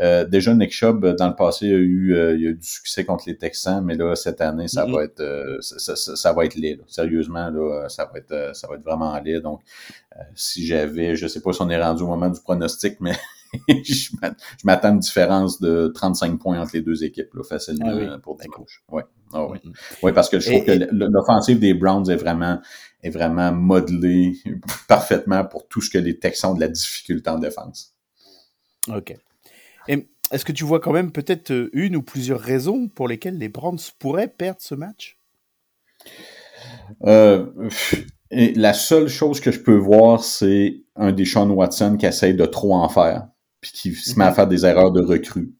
euh, 0.00 0.24
déjà, 0.24 0.54
Nick 0.54 0.72
Chubb, 0.72 1.04
euh, 1.04 1.14
dans 1.14 1.28
le 1.28 1.34
passé, 1.36 1.66
a 1.66 1.76
eu, 1.76 2.14
euh, 2.14 2.36
il 2.36 2.46
a 2.46 2.50
eu 2.50 2.54
du 2.54 2.66
succès 2.66 3.04
contre 3.04 3.24
les 3.28 3.36
Texans, 3.36 3.84
mais 3.84 3.94
là, 3.96 4.14
cette 4.16 4.40
année, 4.40 4.66
ça 4.68 4.86
Mhm. 4.86 4.92
va 4.94 5.04
être 5.04 5.20
euh, 5.20 5.58
ça, 5.60 5.78
ça- 5.78 5.96
ça- 5.96 6.16
ça 6.16 6.32
va 6.32 6.44
être 6.44 6.54
laid. 6.56 6.76
là. 6.76 6.82
Sérieusement, 6.88 7.50
là, 7.50 7.88
ça 7.88 8.08
va 8.12 8.18
être 8.18 8.50
ça 8.56 8.66
va 8.68 8.74
être 8.76 8.84
vraiment 8.84 9.16
laid. 9.20 9.40
Donc, 9.40 9.60
si 10.34 10.66
j'avais, 10.66 11.14
je 11.16 11.26
sais 11.28 11.40
pas 11.40 11.52
si 11.52 11.62
on 11.62 11.70
est 11.70 11.80
rendu 11.80 12.02
au 12.02 12.06
moment 12.08 12.28
du 12.30 12.40
pronostic, 12.40 12.96
mais 13.00 13.12
je 13.68 14.10
m'att- 14.20 14.36
je 14.58 14.64
m'attends 14.66 14.88
à 14.88 14.92
une 14.92 14.98
différence 15.00 15.60
de 15.60 15.90
35 15.94 16.38
points 16.38 16.60
entre 16.60 16.72
les 16.74 16.82
deux 16.82 17.04
équipes, 17.04 17.32
là, 17.34 17.42
facilement 17.42 17.86
Ah 17.90 17.96
oui, 17.96 18.06
pour 18.22 18.36
d'accord. 18.36 18.64
dimanche. 18.64 18.82
Ah 19.32 19.46
oui. 19.46 19.58
Oui, 20.02 20.12
parce 20.12 20.28
que 20.28 20.40
je 20.40 20.50
Et- 20.50 20.64
trouve 20.64 20.64
que 20.66 20.88
l'offensive 20.92 21.58
des 21.58 21.74
Browns 21.74 22.08
est 22.10 22.16
vraiment, 22.16 22.60
est 23.02 23.10
vraiment 23.10 23.52
modelée 23.52 24.34
parfaitement 24.88 25.44
pour 25.44 25.68
tout 25.68 25.80
ce 25.80 25.90
que 25.90 25.98
les 25.98 26.18
Texans 26.18 26.52
ont 26.52 26.54
de 26.54 26.60
la 26.60 26.68
difficulté 26.68 27.28
en 27.30 27.38
défense. 27.38 27.94
Ok. 28.88 29.14
Est-ce 30.30 30.44
que 30.44 30.52
tu 30.52 30.64
vois 30.64 30.78
quand 30.80 30.92
même 30.92 31.10
peut-être 31.10 31.52
euh, 31.52 31.70
une 31.72 31.96
ou 31.96 32.02
plusieurs 32.02 32.40
raisons 32.40 32.88
pour 32.88 33.08
lesquelles 33.08 33.38
les 33.38 33.48
Browns 33.48 33.78
pourraient 33.98 34.28
perdre 34.28 34.60
ce 34.60 34.74
match? 34.74 35.18
Euh, 37.06 37.46
et 38.30 38.52
la 38.54 38.74
seule 38.74 39.08
chose 39.08 39.40
que 39.40 39.50
je 39.50 39.60
peux 39.60 39.76
voir, 39.76 40.22
c'est 40.22 40.82
un 40.96 41.12
des 41.12 41.24
Sean 41.24 41.48
Watson 41.48 41.96
qui 41.98 42.04
essaye 42.06 42.34
de 42.34 42.44
trop 42.44 42.74
en 42.74 42.88
faire, 42.90 43.28
puis 43.60 43.72
qui 43.72 43.92
se 43.94 44.18
met 44.18 44.24
à 44.24 44.28
Mhm. 44.28 44.34
faire 44.34 44.46
des 44.46 44.64
erreurs 44.66 44.92
de 44.92 45.00
recrue. 45.02 45.52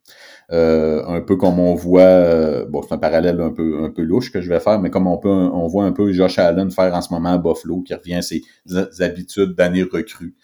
Euh, 0.51 1.05
un 1.07 1.20
peu 1.20 1.36
comme 1.36 1.59
on 1.59 1.74
voit, 1.74 2.01
euh, 2.01 2.64
bon, 2.66 2.80
c'est 2.80 2.94
un 2.94 2.99
parallèle 2.99 3.38
un 3.40 3.51
peu, 3.51 3.84
un 3.84 3.90
peu 3.90 4.01
louche 4.03 4.32
que 4.32 4.40
je 4.40 4.49
vais 4.49 4.61
faire, 4.61 4.80
mais 4.80 4.88
comme 4.88 5.07
on 5.07 5.18
peut, 5.18 5.28
on 5.28 5.66
voit 5.66 5.84
un 5.84 5.92
peu 5.92 6.11
Josh 6.11 6.38
Allen 6.38 6.70
faire 6.70 6.94
en 6.94 7.03
ce 7.03 7.12
moment 7.12 7.34
à 7.34 7.38
Buffalo, 7.38 7.82
qui 7.82 7.92
revient 7.92 8.14
à 8.14 8.22
ses 8.22 8.42
habitudes 9.01 9.55
d'année 9.55 9.82
recrue. 9.82 10.36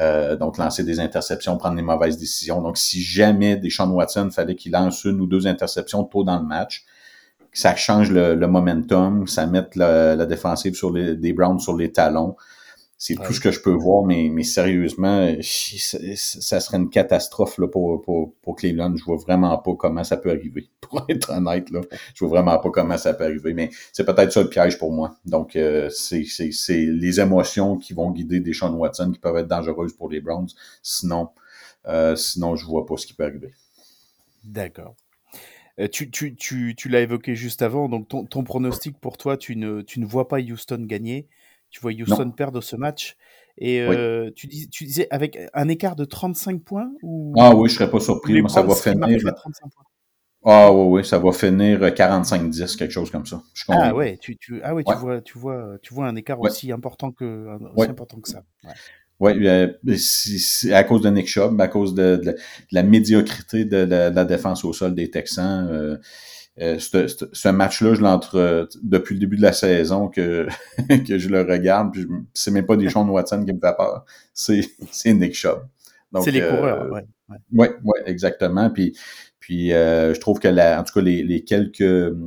Euh, 0.00 0.34
donc, 0.36 0.58
lancer 0.58 0.82
des 0.82 0.98
interceptions, 0.98 1.56
prendre 1.58 1.76
des 1.76 1.82
mauvaises 1.82 2.18
décisions. 2.18 2.60
Donc, 2.60 2.76
si 2.76 3.02
jamais 3.02 3.56
des 3.56 3.70
Sean 3.70 3.88
Watson 3.90 4.30
fallait 4.32 4.56
qu'il 4.56 4.72
lance 4.72 5.04
une 5.04 5.20
ou 5.20 5.26
deux 5.28 5.46
interceptions 5.46 6.02
tôt 6.04 6.24
dans 6.24 6.40
le 6.40 6.46
match, 6.46 6.84
que 7.52 7.58
ça 7.58 7.76
change 7.76 8.10
le, 8.10 8.34
le 8.34 8.46
momentum, 8.48 9.28
ça 9.28 9.46
mette 9.46 9.76
la, 9.76 10.16
la 10.16 10.26
défensive 10.26 10.74
sur 10.74 10.90
les, 10.92 11.14
des 11.14 11.32
Browns 11.34 11.60
sur 11.60 11.76
les 11.76 11.92
talons. 11.92 12.34
C'est 13.04 13.16
Ouais. 13.18 13.26
tout 13.26 13.32
ce 13.32 13.40
que 13.40 13.50
je 13.50 13.58
peux 13.60 13.72
voir, 13.72 14.04
mais, 14.04 14.28
mais 14.30 14.44
sérieusement, 14.44 15.34
chi- 15.40 15.80
ça, 15.80 16.60
serait 16.60 16.76
une 16.76 16.88
catastrophe 16.88 17.58
là, 17.58 17.66
pour, 17.66 18.00
pour, 18.00 18.32
pour 18.42 18.54
Cleveland. 18.54 18.94
Je 18.94 19.02
vois 19.02 19.16
vraiment 19.16 19.58
pas 19.58 19.74
comment 19.74 20.04
ça 20.04 20.16
peut 20.16 20.30
arriver. 20.30 20.70
Pour 20.80 21.04
être 21.08 21.30
honnête, 21.30 21.70
là, 21.70 21.80
je 22.14 22.24
vois 22.24 22.40
vraiment 22.40 22.60
pas 22.60 22.70
comment 22.70 22.96
ça 22.96 23.12
peut 23.14 23.24
arriver. 23.24 23.54
Mais 23.54 23.70
c'est 23.92 24.04
peut-être 24.04 24.30
ça 24.30 24.42
le 24.42 24.48
piège 24.48 24.78
pour 24.78 24.92
moi. 24.92 25.16
Donc, 25.24 25.56
euh, 25.56 25.88
c'est 25.90 26.22
les 26.68 27.20
émotions 27.20 27.76
qui 27.76 27.92
vont 27.92 28.12
guider 28.12 28.38
des 28.38 28.52
Sean 28.52 28.72
Watson 28.74 29.10
qui 29.10 29.18
peuvent 29.18 29.36
être 29.38 29.48
dangereuses 29.48 29.94
pour 29.94 30.08
les 30.08 30.20
Browns. 30.20 30.50
Sinon, 30.82 31.30
euh, 31.88 32.14
sinon 32.14 32.54
je 32.54 32.66
vois 32.66 32.86
pas 32.86 32.96
ce 32.96 33.06
qui 33.06 33.14
peut 33.14 33.24
arriver. 33.24 33.52
D'accord. 34.44 34.96
Euh, 35.80 35.88
tu 35.88 36.10
tu, 36.10 36.34
tu, 36.36 36.74
tu 36.76 36.88
l'as 36.88 37.00
évoqué 37.02 37.34
juste 37.36 37.62
avant, 37.62 37.88
donc 37.88 38.08
ton, 38.08 38.26
ton 38.26 38.44
pronostic 38.44 38.98
pour 39.00 39.18
toi, 39.18 39.36
tu 39.36 39.56
ne, 39.56 39.82
tu 39.82 40.00
ne 40.00 40.06
vois 40.06 40.28
pas 40.28 40.40
Houston 40.40 40.84
gagner, 40.86 41.28
tu 41.72 41.80
vois 41.80 41.90
Houston 41.92 42.30
perdre 42.30 42.60
ce 42.60 42.76
match. 42.76 43.16
Et 43.58 43.80
euh, 43.80 44.30
tu, 44.34 44.46
dis, 44.46 44.68
tu 44.70 44.84
disais 44.84 45.08
avec 45.10 45.38
un 45.52 45.68
écart 45.68 45.96
de 45.96 46.04
35 46.04 46.62
points 46.62 46.90
ou? 47.02 47.34
Ah 47.38 47.54
oui, 47.54 47.68
je 47.68 47.74
serais 47.74 47.90
pas 47.90 48.00
surpris. 48.00 48.40
Moi, 48.40 48.48
ça 48.48 48.62
va 48.62 48.74
finir. 48.74 48.98
marqueraient 48.98 49.32
35 49.32 49.70
points? 49.74 49.84
Ah 50.44 50.72
oui, 50.72 50.98
oui, 51.00 51.04
ça 51.04 51.18
va 51.18 51.32
finir 51.32 51.80
45-10, 51.80 52.76
quelque 52.76 52.90
chose 52.90 53.10
comme 53.10 53.26
ça. 53.26 53.42
Je 53.54 53.64
Ah 53.68 53.74
convaincu. 53.74 53.94
ouais, 53.94 54.16
tu, 54.20 54.36
tu, 54.36 54.60
ah 54.64 54.74
ouais, 54.74 54.82
tu 54.84 54.94
vois, 54.94 55.20
tu 55.20 55.38
vois, 55.38 55.78
tu 55.82 55.94
vois 55.94 56.08
un 56.08 56.16
écart 56.16 56.40
Ouais. 56.40 56.50
aussi 56.50 56.72
important 56.72 57.12
que, 57.12 57.46
aussi 57.74 57.76
Ouais. 57.76 57.88
important 57.88 58.20
que 58.20 58.28
ça. 58.28 58.42
Oui, 59.20 59.46
euh, 59.46 59.68
à 60.72 60.82
cause 60.82 61.02
de 61.02 61.10
Nick 61.10 61.28
Chubb, 61.28 61.60
à 61.60 61.68
cause 61.68 61.94
de, 61.94 62.16
de 62.16 62.26
la, 62.26 62.32
de 62.32 62.38
la 62.72 62.82
médiocrité 62.82 63.64
de 63.64 63.76
la, 63.76 64.10
de 64.10 64.16
la 64.16 64.24
défense 64.24 64.64
au 64.64 64.72
sol 64.72 64.96
des 64.96 65.10
Texans. 65.10 65.68
Euh, 65.70 65.96
euh, 66.60 66.78
ce, 66.78 67.48
match-là, 67.48 67.94
je 67.94 68.00
l'entre 68.02 68.68
depuis 68.82 69.14
le 69.14 69.20
début 69.20 69.36
de 69.36 69.42
la 69.42 69.52
saison 69.52 70.08
que, 70.08 70.46
que 71.06 71.18
je 71.18 71.28
le 71.28 71.42
regarde, 71.42 71.92
puis 71.92 72.06
c'est 72.34 72.50
même 72.50 72.66
pas 72.66 72.76
des 72.76 72.90
Sean 72.90 73.08
Watson 73.08 73.44
qui 73.44 73.52
me 73.52 73.60
fait 73.60 73.76
peur, 73.76 74.04
c'est 74.34 74.60
c'est 74.90 75.14
Nick 75.14 75.34
Chubb. 75.34 75.60
Donc, 76.12 76.24
C'est 76.24 76.30
les 76.30 76.42
euh, 76.42 76.54
coureurs, 76.54 76.92
ouais. 76.92 77.04
ouais. 77.30 77.38
Oui, 77.52 77.66
ouais, 77.84 78.02
exactement. 78.04 78.68
Puis, 78.68 78.94
puis 79.40 79.72
euh, 79.72 80.12
je 80.12 80.20
trouve 80.20 80.38
que 80.38 80.46
la, 80.48 80.78
en 80.78 80.84
tout 80.84 80.92
cas 80.92 81.00
les, 81.00 81.22
les 81.22 81.42
quelques 81.42 81.80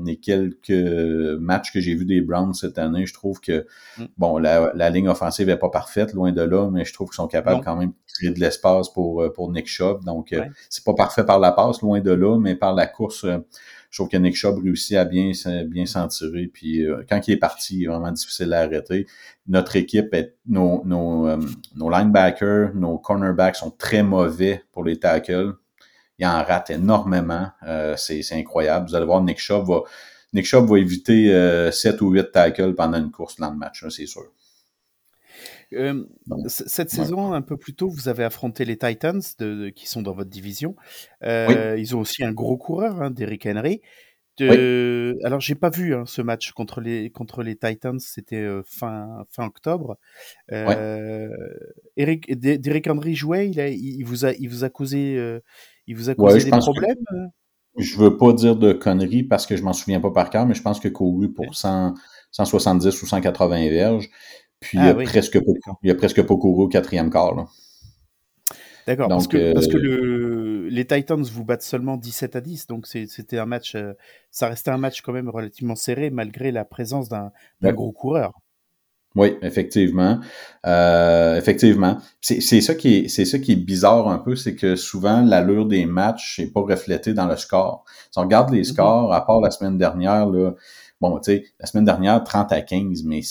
les 0.06 0.18
quelques 0.18 1.38
matchs 1.40 1.72
que 1.72 1.80
j'ai 1.80 1.94
vus 1.94 2.06
des 2.06 2.20
Browns 2.22 2.56
cette 2.56 2.80
année, 2.80 3.06
je 3.06 3.14
trouve 3.14 3.40
que 3.40 3.68
Mm. 3.98 4.04
bon 4.18 4.38
la, 4.40 4.72
la 4.76 4.90
ligne 4.90 5.08
offensive 5.08 5.48
est 5.50 5.56
pas 5.58 5.70
parfaite, 5.70 6.12
loin 6.14 6.32
de 6.34 6.42
là, 6.42 6.70
mais 6.72 6.84
je 6.84 6.92
trouve 6.94 7.10
qu'ils 7.10 7.16
sont 7.18 7.28
capables 7.28 7.58
Non. 7.58 7.64
quand 7.64 7.76
même 7.78 7.90
de 7.92 8.14
créer 8.14 8.32
de 8.32 8.40
l'espace 8.40 8.90
pour 8.90 9.22
euh, 9.22 9.32
pour 9.32 9.52
Nick 9.52 9.68
Chubb. 9.68 10.04
Donc 10.04 10.34
euh, 10.34 10.40
Ouais. 10.42 10.52
c'est 10.70 10.84
pas 10.84 10.96
parfait 10.96 11.24
par 11.24 11.40
la 11.40 11.52
passe, 11.52 11.82
loin 11.82 12.02
de 12.02 12.12
là, 12.12 12.38
mais 12.40 12.56
par 12.56 12.74
la 12.74 12.88
course, 12.88 13.24
euh, 13.24 13.38
je 13.96 14.02
trouve 14.02 14.10
que 14.10 14.18
Nick 14.18 14.36
Chubb 14.36 14.62
réussit 14.62 14.98
à 14.98 15.06
bien 15.06 15.32
bien 15.68 15.86
s'en 15.86 16.10
tirer. 16.10 16.48
Puis 16.48 16.86
euh, 16.86 17.04
quand 17.08 17.26
il 17.28 17.34
est 17.34 17.38
parti, 17.38 17.78
il 17.78 17.84
est 17.86 17.88
vraiment 17.88 18.12
difficile 18.12 18.52
à 18.52 18.62
arrêter. 18.62 19.08
Notre 19.48 19.78
équipe 19.78 20.14
est 20.14 20.36
nos 20.48 20.84
nos 20.84 21.28
euh, 21.28 21.40
nos 21.76 21.90
linebackers, 21.90 22.76
nos 22.76 22.98
cornerbacks 22.98 23.56
sont 23.56 23.72
très 23.72 24.04
mauvais 24.04 24.64
pour 24.74 24.84
les 24.84 24.98
tackles 24.98 25.56
il 26.18 26.26
en 26.26 26.44
rate 26.44 26.70
énormément. 26.72 27.48
Euh, 27.68 27.96
c'est 27.98 28.22
incroyable. 28.34 28.88
Vous 28.90 28.96
allez 28.96 29.06
voir, 29.06 29.22
Nick 29.22 29.40
Chubb 29.40 29.68
va, 29.68 29.82
Nick 30.34 30.46
Chubb 30.46 30.70
va 30.70 30.80
éviter 30.80 31.34
euh, 31.34 31.72
7 31.72 32.02
ou 32.02 32.12
8 32.12 32.32
tackles 32.32 32.76
pendant 32.76 32.98
une 32.98 33.12
course 33.12 33.38
dans 33.38 33.52
le 33.52 33.58
match, 33.58 33.86
c'est 33.90 34.06
sûr. 34.06 34.26
Euh, 35.74 36.06
cette 36.48 36.92
ouais. 36.92 36.96
saison, 37.04 37.34
un 37.34 37.42
peu 37.42 37.58
plus 37.58 37.74
tôt, 37.76 37.90
vous 37.90 38.08
avez 38.08 38.24
affronté 38.24 38.66
les 38.66 38.78
Titans, 38.78 39.22
de, 39.40 39.56
de- 39.56 39.70
qui 39.70 39.88
sont 39.88 40.02
dans 40.02 40.14
votre 40.14 40.30
division. 40.30 40.76
Euh, 41.24 41.76
Ils 41.78 41.96
ont 41.96 42.00
aussi 42.02 42.24
un 42.24 42.32
gros 42.32 42.58
coureur, 42.58 43.02
hein, 43.02 43.12
Derrick 43.12 43.46
Henry. 43.46 43.82
De... 44.38 45.18
Alors, 45.24 45.40
j'ai 45.40 45.56
pas 45.56 45.70
vu 45.70 45.96
hein, 45.96 46.04
ce 46.06 46.22
match 46.22 46.52
contre 46.52 46.82
les 46.82 47.10
contre 47.10 47.42
les 47.42 47.56
Titans. 47.56 48.00
C'était 48.02 48.42
euh, 48.42 48.64
fin 48.66 49.26
fin 49.32 49.46
octobre. 49.46 49.98
Euh, 50.52 51.30
Eric, 51.96 52.30
Derrick 52.38 52.88
Henry 52.88 53.16
jouait. 53.16 53.50
Il, 53.50 53.60
a, 53.62 53.70
il, 53.70 53.78
il 54.00 54.04
vous 54.04 54.26
a 54.26 54.34
il 54.34 54.50
vous 54.50 54.64
a 54.66 54.70
causé 54.70 55.40
il 55.88 55.96
vous 55.96 56.10
a 56.10 56.14
Ouais, 56.14 56.16
causé 56.18 56.40
je 56.42 56.46
des 56.46 56.52
pense 56.52 56.66
que- 56.66 56.72
problèmes. 56.72 57.30
Je 57.78 57.98
veux 57.98 58.16
pas 58.18 58.32
dire 58.34 58.56
de 58.56 58.72
conneries 58.74 59.24
parce 59.24 59.46
que 59.46 59.58
je 59.58 59.64
m'en 59.64 59.74
souviens 59.74 60.00
pas 60.00 60.12
par 60.12 60.30
cœur, 60.30 60.46
mais 60.46 60.54
je 60.54 60.62
pense 60.62 60.80
que 60.80 60.88
couru 60.88 61.34
pour 61.34 61.56
100, 61.56 61.94
170 62.32 63.02
ou 63.02 63.06
180 63.06 63.70
verges. 63.70 64.10
Puis 64.60 64.78
Ah 64.80 64.86
il, 64.86 64.90
a 64.90 64.96
oui, 64.96 65.04
presque 65.06 65.40
pas, 65.40 65.52
d'accord. 65.54 65.80
il 65.84 65.92
a 65.92 65.96
presque 65.96 66.22
pas 66.24 66.36
couru 66.36 66.64
au 66.64 66.68
quatrième 66.68 67.10
quart. 67.10 67.36
Là. 67.36 67.46
D'accord, 68.88 69.08
parce 69.10 69.28
que, 69.28 69.54
parce 69.54 69.68
que 69.68 69.78
euh, 69.78 69.82
le, 69.82 70.68
les 70.70 70.86
Titans 70.86 71.22
vous 71.24 71.44
battent 71.44 71.64
seulement 71.64 71.98
17 71.98 72.36
à 72.36 72.42
10, 72.42 72.68
donc 72.68 72.86
c'était 72.86 73.40
un 73.40 73.48
match, 73.48 73.74
euh, 73.76 73.94
ça 74.30 74.48
restait 74.48 74.70
un 74.70 74.78
match 74.78 75.02
quand 75.02 75.12
même 75.12 75.30
relativement 75.30 75.76
serré 75.76 76.12
malgré 76.12 76.52
la 76.52 76.66
présence 76.66 77.10
d'un 77.10 77.32
gros 77.62 77.92
coureur. 77.92 78.34
Oui, 79.16 79.38
effectivement. 79.42 80.20
Euh, 80.68 81.38
effectivement. 81.38 81.98
C'est 82.20 82.42
ça 82.42 82.76
qui 82.76 82.96
est 82.96 83.08
c'est 83.08 83.24
ça 83.24 83.40
qui 83.40 83.54
est 83.54 83.56
bizarre 83.56 84.10
un 84.10 84.20
peu, 84.20 84.36
c'est 84.36 84.56
que 84.56 84.76
souvent 84.76 85.22
l'allure 85.22 85.66
des 85.66 85.86
matchs 85.86 86.40
n'est 86.40 86.48
pas 86.48 86.60
reflétée 86.62 87.14
dans 87.14 87.26
le 87.26 87.38
score. 87.38 87.86
Si 88.12 88.20
on 88.20 88.24
regarde 88.24 88.52
les 88.52 88.60
Mhm. 88.60 88.64
scores, 88.66 89.14
à 89.14 89.26
part 89.26 89.40
la 89.40 89.52
semaine 89.52 89.78
dernière, 89.78 90.26
là, 90.28 90.52
bon, 91.00 91.18
tu 91.20 91.32
sais, 91.32 91.46
la 91.62 91.66
semaine 91.66 91.86
dernière, 91.86 92.24
30 92.26 92.52
à 92.52 92.62
15, 92.62 93.04
mais 93.06 93.22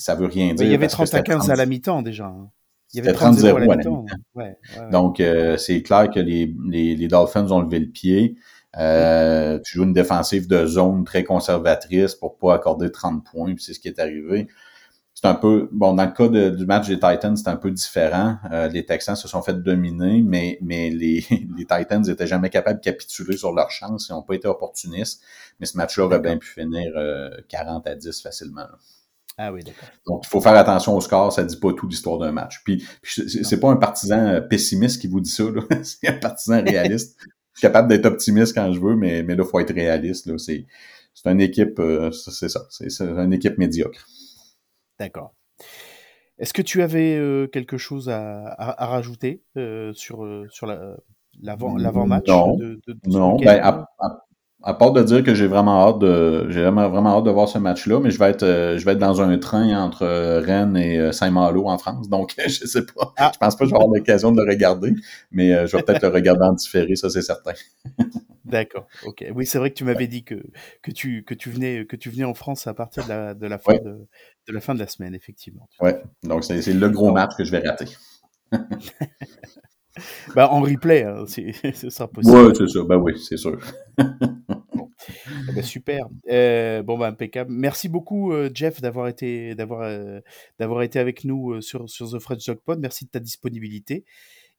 ça 0.00 0.14
veut 0.16 0.26
rien 0.26 0.54
dire. 0.54 0.66
il 0.66 0.70
y 0.72 0.74
avait 0.74 0.86
parce 0.86 0.92
que 0.94 0.96
30 0.96 1.14
à 1.14 1.18
c'était 1.18 1.22
15 1.32 1.42
à 1.42 1.46
30. 1.46 1.58
la 1.58 1.66
mi-temps 1.66 2.02
déjà. 2.02 2.26
hein. 2.26 2.50
Il 2.92 2.96
y 2.96 3.00
avait 3.00 3.10
C'était 3.10 3.18
30 3.20 3.34
0 3.38 3.56
à 3.56 3.60
30-0 3.60 3.66
la 3.66 3.72
à 3.72 3.76
mi-temps. 3.76 4.06
Ouais, 4.34 4.44
ouais, 4.44 4.80
ouais. 4.82 4.90
Donc, 4.90 5.20
euh, 5.20 5.56
c'est 5.56 5.82
clair 5.82 6.10
que 6.10 6.18
les, 6.20 6.52
les, 6.68 6.96
les 6.96 7.08
Dolphins 7.08 7.48
ont 7.52 7.60
levé 7.60 7.78
le 7.78 7.88
pied. 7.90 8.36
Euh, 8.78 9.58
Tu 9.64 9.76
joues 9.78 9.84
une 9.84 9.92
défensive 9.92 10.48
de 10.48 10.66
zone 10.66 11.04
très 11.04 11.22
conservatrice 11.24 12.14
pour 12.14 12.36
pas 12.38 12.54
accorder 12.54 12.90
30 12.90 13.24
points, 13.24 13.54
c'est 13.58 13.74
ce 13.74 13.80
qui 13.80 13.88
est 13.88 13.98
arrivé. 14.00 14.48
C'est 15.14 15.26
un 15.26 15.34
peu, 15.34 15.68
bon, 15.72 15.92
dans 15.94 16.04
le 16.06 16.12
cas 16.12 16.28
de- 16.28 16.50
du 16.50 16.64
match 16.66 16.88
des 16.88 16.94
Titans, 16.98 17.36
c'est 17.36 17.48
un 17.48 17.56
peu 17.56 17.70
différent. 17.70 18.36
Euh, 18.52 18.68
les 18.68 18.86
Texans 18.86 19.16
se 19.16 19.28
sont 19.28 19.42
fait 19.42 19.52
dominer, 19.60 20.22
mais, 20.22 20.56
mais 20.62 20.88
les, 20.90 21.24
les 21.58 21.66
Titans 21.66 22.08
étaient 22.08 22.26
jamais 22.26 22.48
capables 22.48 22.78
de 22.80 22.84
capituler 22.84 23.36
sur 23.36 23.52
leur 23.52 23.70
chance. 23.70 24.08
Ils 24.08 24.12
n'ont 24.12 24.22
pas 24.22 24.34
été 24.34 24.48
opportunistes. 24.48 25.22
Mais 25.58 25.66
ce 25.66 25.76
match-là 25.76 26.04
aurait 26.06 26.20
bien 26.20 26.38
pu 26.38 26.48
finir 26.48 26.92
euh, 26.96 27.28
40 27.48 27.86
à 27.86 27.94
10 27.96 28.22
facilement. 28.22 28.62
là. 28.62 28.78
Ah 29.42 29.50
oui, 29.54 29.64
d'accord. 29.64 29.88
Donc, 30.06 30.22
il 30.26 30.28
faut 30.28 30.42
faire 30.42 30.54
attention 30.54 30.94
au 30.94 31.00
score, 31.00 31.32
ça 31.32 31.42
dit 31.44 31.56
pas 31.58 31.72
tout 31.72 31.88
l'histoire 31.88 32.18
d'un 32.18 32.30
match. 32.30 32.60
Puis, 32.62 32.84
puis 33.00 33.22
c'est 33.42 33.58
pas 33.58 33.70
un 33.70 33.76
partisan 33.76 34.18
euh, 34.26 34.40
pessimiste 34.42 35.00
qui 35.00 35.08
vous 35.08 35.20
dit 35.20 35.30
ça, 35.30 35.44
c'est 35.82 36.08
un 36.08 36.18
partisan 36.18 36.62
réaliste. 36.62 37.16
Je 37.54 37.60
suis 37.60 37.62
capable 37.62 37.88
d'être 37.88 38.04
optimiste 38.04 38.54
quand 38.54 38.70
je 38.70 38.78
veux, 38.78 38.96
mais, 38.96 39.22
mais 39.22 39.34
là, 39.36 39.44
il 39.46 39.50
faut 39.50 39.58
être 39.58 39.72
réaliste. 39.72 40.36
C'est, 40.36 40.66
une 41.24 41.40
équipe, 41.40 41.78
euh, 41.78 42.10
c'est 42.12 42.50
ça, 42.50 42.66
c'est, 42.68 43.00
une 43.00 43.32
équipe 43.32 43.56
médiocre. 43.56 44.06
D'accord. 44.98 45.32
Est-ce 46.38 46.52
que 46.52 46.62
tu 46.62 46.82
avais 46.82 47.16
euh, 47.16 47.46
quelque 47.46 47.78
chose 47.78 48.10
à, 48.10 48.46
à, 48.46 48.84
à 48.84 48.86
rajouter 48.88 49.42
euh, 49.56 49.94
sur, 49.94 50.18
sur 50.50 50.66
la- 50.66 50.96
l'avant, 51.42 51.76
l'avant-match 51.78 52.26
Non. 52.28 52.56
de, 52.56 52.78
de- 52.86 52.92
de 52.92 52.98
ce 53.04 53.08
Non, 53.08 53.36
week-end? 53.36 53.46
Ben, 53.46 53.60
à, 53.62 53.88
à- 54.00 54.26
à 54.62 54.74
part 54.74 54.92
de 54.92 55.02
dire 55.02 55.22
que 55.24 55.34
j'ai 55.34 55.46
vraiment 55.46 55.88
hâte 55.88 55.98
de, 56.00 56.46
j'ai 56.50 56.60
vraiment, 56.62 56.88
vraiment 56.88 57.16
hâte 57.18 57.24
de 57.24 57.30
voir 57.30 57.48
ce 57.48 57.58
match-là, 57.58 57.98
mais 58.00 58.10
je 58.10 58.18
vais 58.18 58.30
être, 58.30 58.42
euh, 58.42 58.76
je 58.78 58.84
vais 58.84 58.92
être 58.92 58.98
dans 58.98 59.20
un 59.22 59.38
train 59.38 59.82
entre 59.82 60.02
euh, 60.02 60.40
Rennes 60.40 60.76
et 60.76 60.98
euh, 60.98 61.12
Saint-Malo 61.12 61.66
en 61.68 61.78
France, 61.78 62.08
donc 62.08 62.34
je 62.46 62.66
sais 62.66 62.84
pas. 62.84 63.12
Ah. 63.16 63.30
Je 63.32 63.38
pense 63.38 63.56
pas 63.56 63.64
que 63.64 63.70
je 63.70 63.74
vais 63.74 63.80
avoir 63.80 63.94
l'occasion 63.94 64.32
de 64.32 64.42
le 64.42 64.48
regarder, 64.50 64.94
mais 65.30 65.54
euh, 65.54 65.66
je 65.66 65.76
vais 65.76 65.82
peut-être 65.82 66.02
le 66.02 66.08
regarder 66.08 66.42
en 66.44 66.52
différé, 66.52 66.94
ça 66.96 67.08
c'est 67.08 67.22
certain. 67.22 67.52
D'accord. 68.44 68.86
Ok. 69.04 69.24
Oui, 69.34 69.46
c'est 69.46 69.58
vrai 69.58 69.70
que 69.70 69.76
tu 69.76 69.84
m'avais 69.84 70.08
dit 70.08 70.24
que, 70.24 70.34
que 70.82 70.90
tu 70.90 71.22
que 71.24 71.34
tu 71.34 71.50
venais 71.50 71.86
que 71.86 71.94
tu 71.94 72.10
venais 72.10 72.24
en 72.24 72.34
France 72.34 72.66
à 72.66 72.74
partir 72.74 73.04
de 73.04 73.08
la 73.08 73.34
de 73.34 73.46
la 73.46 73.58
fin 73.58 73.74
Ouais. 73.74 73.80
de, 73.80 73.90
de 74.48 74.52
la 74.52 74.60
fin 74.60 74.74
de 74.74 74.80
la 74.80 74.88
semaine, 74.88 75.14
effectivement. 75.14 75.68
Ouais, 75.80 76.02
donc 76.24 76.42
c'est, 76.44 76.60
le 76.72 76.88
gros 76.88 77.12
match 77.12 77.30
que 77.38 77.44
je 77.44 77.52
vais 77.52 77.66
rater. 77.66 77.86
Bah, 80.34 80.48
en 80.50 80.60
replay, 80.60 81.02
hein, 81.02 81.24
c'est- 81.26 81.52
ce 81.74 81.90
sera 81.90 82.08
possible. 82.08 82.36
Ouais, 82.36 82.52
c'est 82.56 82.68
ça, 82.68 82.80
ben 82.88 82.96
oui, 82.96 83.18
c'est 83.18 83.36
sûr. 83.36 83.58
Eh 85.50 85.54
ben, 85.54 85.62
super. 85.62 86.08
Euh, 86.30 86.82
bon, 86.82 86.98
bah, 86.98 87.08
impeccable. 87.08 87.50
Merci 87.52 87.88
beaucoup, 87.88 88.32
euh, 88.32 88.50
Jeff, 88.52 88.80
d'avoir 88.80 89.08
été, 89.08 89.54
d'avoir, 89.54 89.82
euh, 89.82 90.20
d'avoir 90.58 90.82
été 90.82 90.98
avec 90.98 91.24
nous 91.24 91.60
sur, 91.60 91.88
sur 91.88 92.10
The 92.10 92.18
French 92.18 92.46
Dog 92.46 92.58
Pod. 92.58 92.78
Merci 92.80 93.04
de 93.06 93.10
ta 93.10 93.20
disponibilité. 93.20 94.04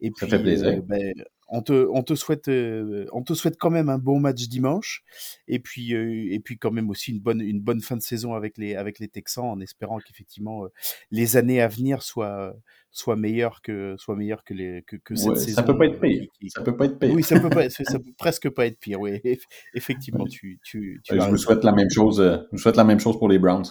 Et 0.02 0.12
Ça 0.16 0.26
puis, 0.26 0.30
fait 0.30 0.40
plaisir. 0.40 0.82
ben, 0.84 1.14
on 1.54 1.62
te, 1.62 1.88
on 1.92 2.02
te 2.02 2.16
souhaite, 2.16 2.48
euh, 2.48 3.06
on 3.12 3.24
te 3.24 3.34
souhaite 3.34 3.58
quand 3.60 3.70
même 3.70 3.90
un 3.90 3.98
bon 3.98 4.20
match 4.22 4.48
dimanche. 4.48 5.04
Et 5.50 5.60
puis, 5.60 5.94
euh, 5.94 6.28
et 6.32 6.40
puis 6.40 6.58
quand 6.58 6.72
même 6.72 6.90
aussi 6.90 7.12
une 7.12 7.20
bonne, 7.20 7.42
une 7.42 7.60
bonne 7.60 7.82
fin 7.82 7.98
de 7.98 8.02
saison 8.02 8.34
avec 8.34 8.58
les, 8.58 8.76
avec 8.76 9.00
les 9.00 9.10
Texans, 9.10 9.44
en 9.46 9.60
espérant 9.60 10.00
qu'effectivement 10.00 10.64
euh, 10.64 10.70
les 11.12 11.36
années 11.36 11.60
à 11.62 11.68
venir 11.68 12.04
soient, 12.04 12.56
soient 12.90 13.18
meilleures 13.18 13.62
que, 13.62 13.96
soient 13.98 14.16
meilleures 14.16 14.44
que 14.46 14.54
les, 14.54 14.82
que, 14.88 14.96
que 14.96 15.14
cette 15.16 15.30
Ouais, 15.30 15.36
saison. 15.36 15.56
ça 15.58 15.64
peut 15.64 15.78
pas 15.78 15.86
être 15.88 16.00
pire. 16.00 16.24
qui- 16.40 16.50
Ça 16.50 16.62
peut 16.62 16.76
pas 16.78 16.86
être 16.86 16.98
pire. 16.98 17.14
Oui, 17.14 17.22
ça 17.24 17.40
peut 17.40 17.50
pas, 17.50 17.70
ça 17.70 18.00
peut 18.00 18.14
presque 18.18 18.50
pas 18.50 18.66
être 18.66 18.80
pire. 18.80 19.02
Oui, 19.02 19.12
Eff- 19.26 19.44
effectivement, 19.74 20.26
tu, 20.26 20.58
tu, 20.64 21.02
je 21.06 21.14
raison. 21.16 21.36
souhaite 21.36 21.64
la 21.66 21.74
même 21.74 21.90
chose, 21.90 22.42
je 22.54 22.58
souhaite 22.58 22.78
la 22.78 22.86
même 22.86 23.00
chose 23.02 23.18
pour 23.20 23.28
les 23.28 23.40
Browns. 23.40 23.66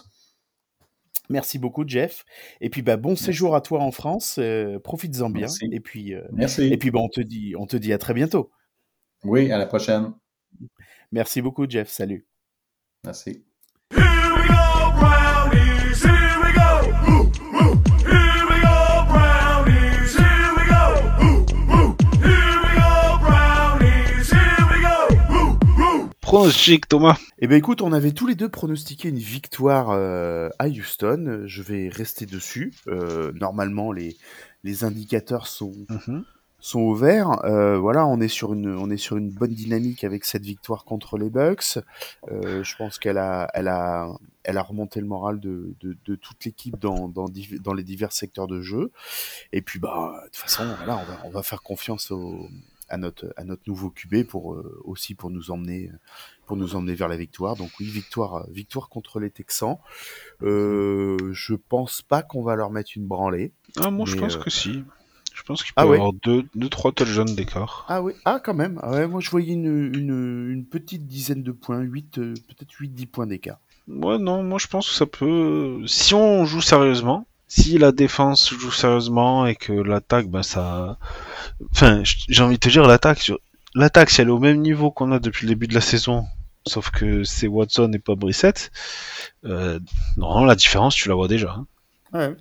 Merci 1.30 1.58
beaucoup, 1.58 1.84
Jeff. 1.86 2.24
Et 2.60 2.68
puis, 2.70 2.82
bah, 2.82 2.96
bon 2.96 3.14
séjour 3.16 3.54
à 3.54 3.60
toi 3.60 3.80
en 3.80 3.92
France. 3.92 4.36
euh, 4.38 4.78
Profites-en 4.80 5.30
bien. 5.30 5.42
Merci. 5.42 5.68
Et 5.72 5.80
puis, 5.80 6.14
euh, 6.14 6.22
Merci. 6.32 6.64
et 6.64 6.76
puis, 6.76 6.90
bah, 6.90 6.98
on 7.00 7.08
te 7.08 7.20
dit, 7.20 7.54
on 7.56 7.66
te 7.66 7.76
dit 7.76 7.92
à 7.92 7.98
très 7.98 8.14
bientôt. 8.14 8.50
Oui, 9.24 9.50
à 9.52 9.58
la 9.58 9.66
prochaine. 9.66 10.12
Merci 11.12 11.40
beaucoup, 11.40 11.68
Jeff. 11.68 11.88
Salut. 11.88 12.26
Merci. 13.04 13.44
Pronostic, 26.30 26.86
Thomas. 26.86 27.18
Eh 27.40 27.48
ben, 27.48 27.56
écoute, 27.56 27.82
on 27.82 27.92
avait 27.92 28.12
tous 28.12 28.28
les 28.28 28.36
deux 28.36 28.48
pronostiqué 28.48 29.08
une 29.08 29.18
victoire 29.18 29.90
euh, 29.90 30.48
à 30.60 30.68
Houston. 30.68 31.42
Je 31.46 31.60
vais 31.60 31.88
rester 31.88 32.24
dessus. 32.24 32.72
Euh, 32.86 33.32
normalement, 33.32 33.90
les, 33.90 34.16
les 34.62 34.84
indicateurs 34.84 35.48
sont, 35.48 35.72
Mhm. 35.88 36.24
sont 36.60 36.78
au 36.82 36.94
vert. 36.94 37.44
Euh, 37.44 37.78
voilà, 37.78 38.06
on 38.06 38.20
est 38.20 38.28
sur 38.28 38.52
une, 38.52 38.68
on 38.76 38.90
est 38.90 38.96
sur 38.96 39.16
une 39.16 39.32
bonne 39.32 39.52
dynamique 39.54 40.04
avec 40.04 40.24
cette 40.24 40.44
victoire 40.44 40.84
contre 40.84 41.18
les 41.18 41.30
Bucks. 41.30 41.80
Euh, 42.30 42.62
je 42.62 42.76
pense 42.76 43.00
qu'elle 43.00 43.18
a, 43.18 43.48
elle 43.52 43.66
a, 43.66 44.06
elle 44.44 44.56
a 44.56 44.62
remonté 44.62 45.00
le 45.00 45.06
moral 45.06 45.40
de, 45.40 45.74
de, 45.80 45.96
de 46.04 46.14
toute 46.14 46.44
l'équipe 46.44 46.78
dans, 46.78 47.08
dans, 47.08 47.26
les 47.74 47.82
divers 47.82 48.12
secteurs 48.12 48.46
de 48.46 48.60
jeu. 48.60 48.92
Et 49.52 49.62
puis, 49.62 49.80
bah, 49.80 50.12
de 50.22 50.26
toute 50.26 50.36
façon, 50.36 50.62
voilà, 50.76 50.96
on 50.96 51.04
va, 51.10 51.20
on 51.24 51.30
va 51.30 51.42
faire 51.42 51.60
confiance 51.62 52.12
au, 52.12 52.48
à 52.90 52.96
notre, 52.96 53.32
à 53.36 53.44
notre 53.44 53.62
nouveau 53.66 53.90
QB 53.90 54.24
pour 54.24 54.54
euh, 54.54 54.80
aussi 54.84 55.14
pour 55.14 55.30
nous 55.30 55.50
emmener, 55.50 55.90
pour 56.46 56.56
nous 56.56 56.74
emmener 56.74 56.94
vers 56.94 57.08
la 57.08 57.16
victoire. 57.16 57.56
Donc 57.56 57.70
oui, 57.80 57.86
victoire, 57.86 58.46
victoire 58.50 58.88
contre 58.88 59.20
les 59.20 59.30
Texans. 59.30 59.78
Euh, 60.42 61.16
je 61.32 61.54
pense 61.54 62.02
pas 62.02 62.22
qu'on 62.22 62.42
va 62.42 62.56
leur 62.56 62.70
mettre 62.70 62.90
une 62.96 63.06
branlée. 63.06 63.52
Ah, 63.78 63.90
moi, 63.90 64.04
je 64.06 64.16
pense 64.16 64.36
euh, 64.36 64.40
que 64.40 64.50
si. 64.50 64.84
Je 65.32 65.42
pense 65.44 65.62
qu'il 65.62 65.72
peut 65.72 65.80
Ah 65.80 65.86
y 65.86 65.88
ouais 65.88 65.96
avoir 65.96 66.12
deux, 66.12 66.44
deux, 66.54 66.68
trois 66.68 66.92
touchdowns 66.92 67.34
d'écart. 67.34 67.86
Ah 67.88 68.02
oui, 68.02 68.12
ah 68.24 68.40
quand 68.44 68.52
même. 68.52 68.78
Ah 68.82 68.90
ouais, 68.90 69.06
moi 69.06 69.20
je 69.20 69.30
voyais 69.30 69.54
une, 69.54 69.94
une, 69.94 70.50
une 70.50 70.66
petite 70.66 71.06
dizaine 71.06 71.42
de 71.42 71.52
points, 71.52 71.80
8, 71.80 72.16
peut-être 72.16 72.72
8-10 72.72 73.06
points 73.06 73.26
d'écart. 73.26 73.60
Ouais, 73.88 74.18
non, 74.18 74.42
moi, 74.42 74.58
je 74.58 74.66
pense 74.66 74.88
que 74.88 74.94
ça 74.94 75.06
peut. 75.06 75.82
Si 75.86 76.14
on 76.14 76.44
joue 76.44 76.60
sérieusement, 76.60 77.26
si 77.50 77.78
la 77.78 77.90
défense 77.90 78.54
joue 78.54 78.70
sérieusement 78.70 79.44
et 79.44 79.56
que 79.56 79.72
l'attaque, 79.72 80.28
ben 80.28 80.44
ça, 80.44 80.98
enfin, 81.72 82.02
j'ai 82.04 82.42
envie 82.44 82.54
de 82.54 82.60
te 82.60 82.68
dire 82.68 82.86
l'attaque, 82.86 83.32
l'attaque, 83.74 84.10
si 84.10 84.20
elle 84.20 84.28
est 84.28 84.30
au 84.30 84.38
même 84.38 84.60
niveau 84.62 84.92
qu'on 84.92 85.10
a 85.10 85.18
depuis 85.18 85.46
le 85.46 85.50
début 85.54 85.66
de 85.66 85.74
la 85.74 85.80
saison, 85.80 86.26
sauf 86.64 86.90
que 86.90 87.24
c'est 87.24 87.48
Watson 87.48 87.90
et 87.92 87.98
pas 87.98 88.14
Brissett, 88.14 88.70
euh, 89.44 89.80
normalement 90.16 90.46
la 90.46 90.54
différence 90.54 90.94
tu 90.94 91.08
la 91.08 91.16
vois 91.16 91.26
déjà. 91.26 91.50
hein. 91.58 91.66
Ouais. 92.12 92.36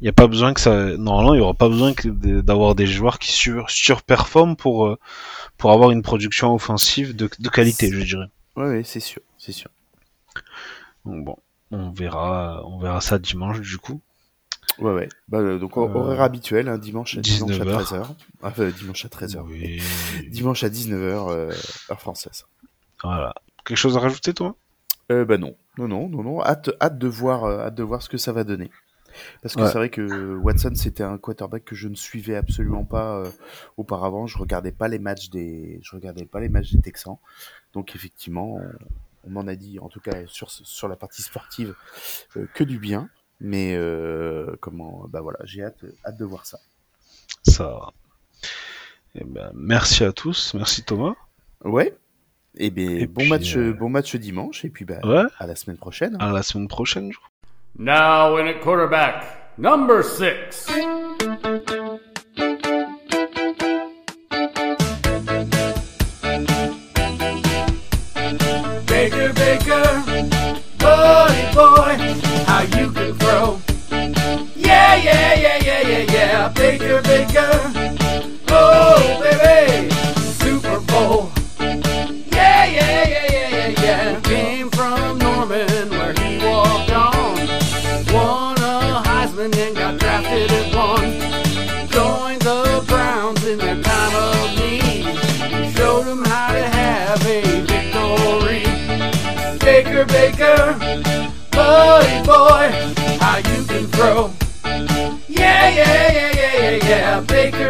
Il 0.00 0.04
n'y 0.04 0.08
a 0.08 0.12
pas 0.12 0.28
besoin 0.28 0.54
que 0.54 0.60
ça, 0.60 0.96
normalement 0.96 1.34
il 1.34 1.38
y 1.38 1.40
aura 1.42 1.54
pas 1.54 1.68
besoin 1.68 1.92
d'avoir 2.04 2.74
des 2.74 2.86
joueurs 2.86 3.18
qui 3.18 3.32
sur, 3.32 3.68
surperforment 3.68 4.56
pour 4.56 4.86
euh, 4.86 4.96
pour 5.58 5.72
avoir 5.72 5.90
une 5.90 6.02
production 6.02 6.54
offensive 6.54 7.14
de, 7.16 7.28
de 7.38 7.48
qualité, 7.50 7.90
je 7.92 8.00
dirais. 8.02 8.26
Ouais, 8.56 8.68
ouais, 8.68 8.82
c'est 8.84 9.00
sûr, 9.00 9.20
c'est 9.36 9.52
sûr. 9.52 9.70
Donc 11.04 11.24
bon, 11.24 11.36
on 11.70 11.90
verra, 11.90 12.62
on 12.64 12.78
verra 12.78 13.00
ça 13.00 13.18
dimanche 13.18 13.60
du 13.60 13.76
coup. 13.78 14.00
Ouais, 14.78 14.92
ouais. 14.94 15.08
Bah, 15.28 15.38
euh, 15.38 15.58
donc, 15.58 15.76
hor- 15.76 15.90
Euh, 15.90 15.94
horaire 16.00 16.20
habituel, 16.22 16.68
hein, 16.68 16.78
dimanche, 16.78 17.16
à- 17.18 17.20
dimanche 17.20 17.60
à 17.60 17.64
19h. 17.64 17.82
13h. 17.84 18.14
Ah, 18.42 18.52
euh, 18.58 18.70
dimanche 18.70 19.04
à 19.04 19.08
13h. 19.08 19.44
Oui. 19.46 19.80
Dimanche 20.30 20.62
à 20.64 20.68
19h, 20.68 21.28
euh, 21.28 21.52
heure 21.90 22.00
française. 22.00 22.44
Voilà. 23.02 23.34
Quelque 23.64 23.76
chose 23.78 23.96
à 23.96 24.00
rajouter 24.00 24.32
toi? 24.34 24.54
Euh, 25.10 25.24
bah 25.24 25.38
non, 25.38 25.56
non, 25.78 25.88
non, 25.88 26.08
non, 26.08 26.22
non. 26.22 26.42
Hâte, 26.42 26.70
hâte 26.80 26.98
de 26.98 27.08
voir, 27.08 27.44
hâte 27.44 27.74
de 27.74 27.82
voir 27.82 28.02
ce 28.02 28.08
que 28.08 28.18
ça 28.18 28.32
va 28.32 28.44
donner. 28.44 28.70
Parce 29.42 29.56
que 29.56 29.62
Ouais. 29.62 29.66
c'est 29.68 29.78
vrai 29.78 29.88
que 29.90 30.36
Watson, 30.36 30.72
c'était 30.74 31.02
un 31.02 31.18
quarterback 31.18 31.64
que 31.64 31.74
je 31.74 31.88
ne 31.88 31.94
suivais 31.96 32.36
absolument 32.36 32.84
pas 32.84 33.16
euh, 33.16 33.30
auparavant. 33.76 34.26
Je 34.26 34.38
regardais 34.38 34.70
pas 34.70 34.86
les 34.86 34.98
matchs 35.00 35.30
des, 35.30 35.80
je 35.82 35.96
regardais 35.96 36.24
pas 36.26 36.40
les 36.40 36.48
matchs 36.48 36.72
des 36.72 36.80
Texans. 36.80 37.16
Donc 37.72 37.96
effectivement, 37.96 38.56
on, 38.56 38.70
on 39.24 39.30
m'en 39.30 39.46
a 39.48 39.56
dit, 39.56 39.78
en 39.80 39.88
tout 39.88 40.00
cas 40.00 40.12
sur 40.26 40.50
sur 40.50 40.86
la 40.88 40.94
partie 40.96 41.22
sportive, 41.22 41.74
euh, 42.36 42.46
que 42.54 42.62
du 42.64 42.78
bien. 42.78 43.08
Mais 43.40 43.74
euh, 43.76 44.56
comment 44.60 45.06
Bah 45.08 45.20
voilà, 45.20 45.38
j'ai 45.44 45.62
hâte, 45.62 45.84
hâte 46.04 46.18
de 46.18 46.24
voir 46.24 46.46
ça. 46.46 46.58
Ça. 47.44 47.90
Eh 49.14 49.24
ben, 49.24 49.50
merci 49.54 50.04
à 50.04 50.12
tous, 50.12 50.54
merci 50.54 50.82
Thomas. 50.82 51.14
Ouais. 51.64 51.96
Eh 52.56 52.70
bien, 52.70 52.90
et 52.90 53.06
bon 53.06 53.20
puis, 53.20 53.30
match, 53.30 53.56
euh... 53.56 53.72
bon 53.72 53.88
match 53.88 54.16
dimanche, 54.16 54.64
et 54.64 54.70
puis 54.70 54.84
bah, 54.84 54.98
ouais. 55.04 55.24
à 55.38 55.46
la 55.46 55.54
semaine 55.54 55.76
prochaine. 55.76 56.16
À 56.20 56.32
la 56.32 56.42
semaine 56.42 56.68
prochaine. 56.68 57.12
Now 57.78 58.36
in 58.38 58.46
a 58.46 58.54
quarterback, 58.54 59.24
number 59.58 60.02
6. 60.02 60.66
Baker, 76.68 77.00
Baker, 77.00 77.50
oh, 78.50 79.20
baby, 79.22 79.88
Super 80.34 80.78
Bowl. 80.80 81.30
Yeah, 81.58 82.66
yeah, 82.66 83.08
yeah, 83.08 83.26
yeah, 83.32 83.48
yeah, 83.48 83.82
yeah. 83.82 84.20
Came 84.20 84.68
from 84.68 85.16
Norman 85.16 85.88
where 85.88 86.12
he 86.12 86.36
walked 86.44 86.90
on. 86.90 87.36
Won 88.12 88.58
a 88.58 89.02
Heisman 89.02 89.56
and 89.56 89.76
got 89.76 89.98
drafted 89.98 90.52
at 90.52 90.74
one. 90.76 91.18
Joined 91.88 92.42
the 92.42 92.84
Browns 92.86 93.42
in 93.46 93.58
their 93.58 93.82
time 93.82 94.14
of 94.14 94.58
need. 94.58 95.72
Showed 95.74 96.04
them 96.04 96.22
how 96.22 96.52
to 96.52 96.68
have 96.68 97.26
a 97.26 97.62
victory. 97.62 98.64
Baker, 99.58 100.04
Baker, 100.04 100.76
buddy 101.50 102.26
boy, 102.26 102.94
how 103.20 103.38
you 103.38 103.64
can 103.64 103.86
throw. 103.86 104.34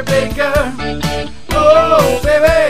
Baker, 0.05 0.53
oh, 1.51 2.20
baby, 2.22 2.68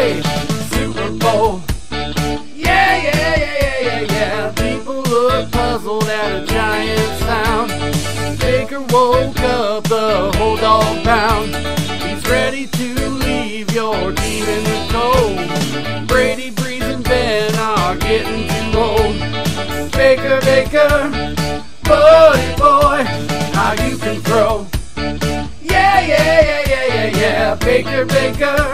Baker, 28.05 28.68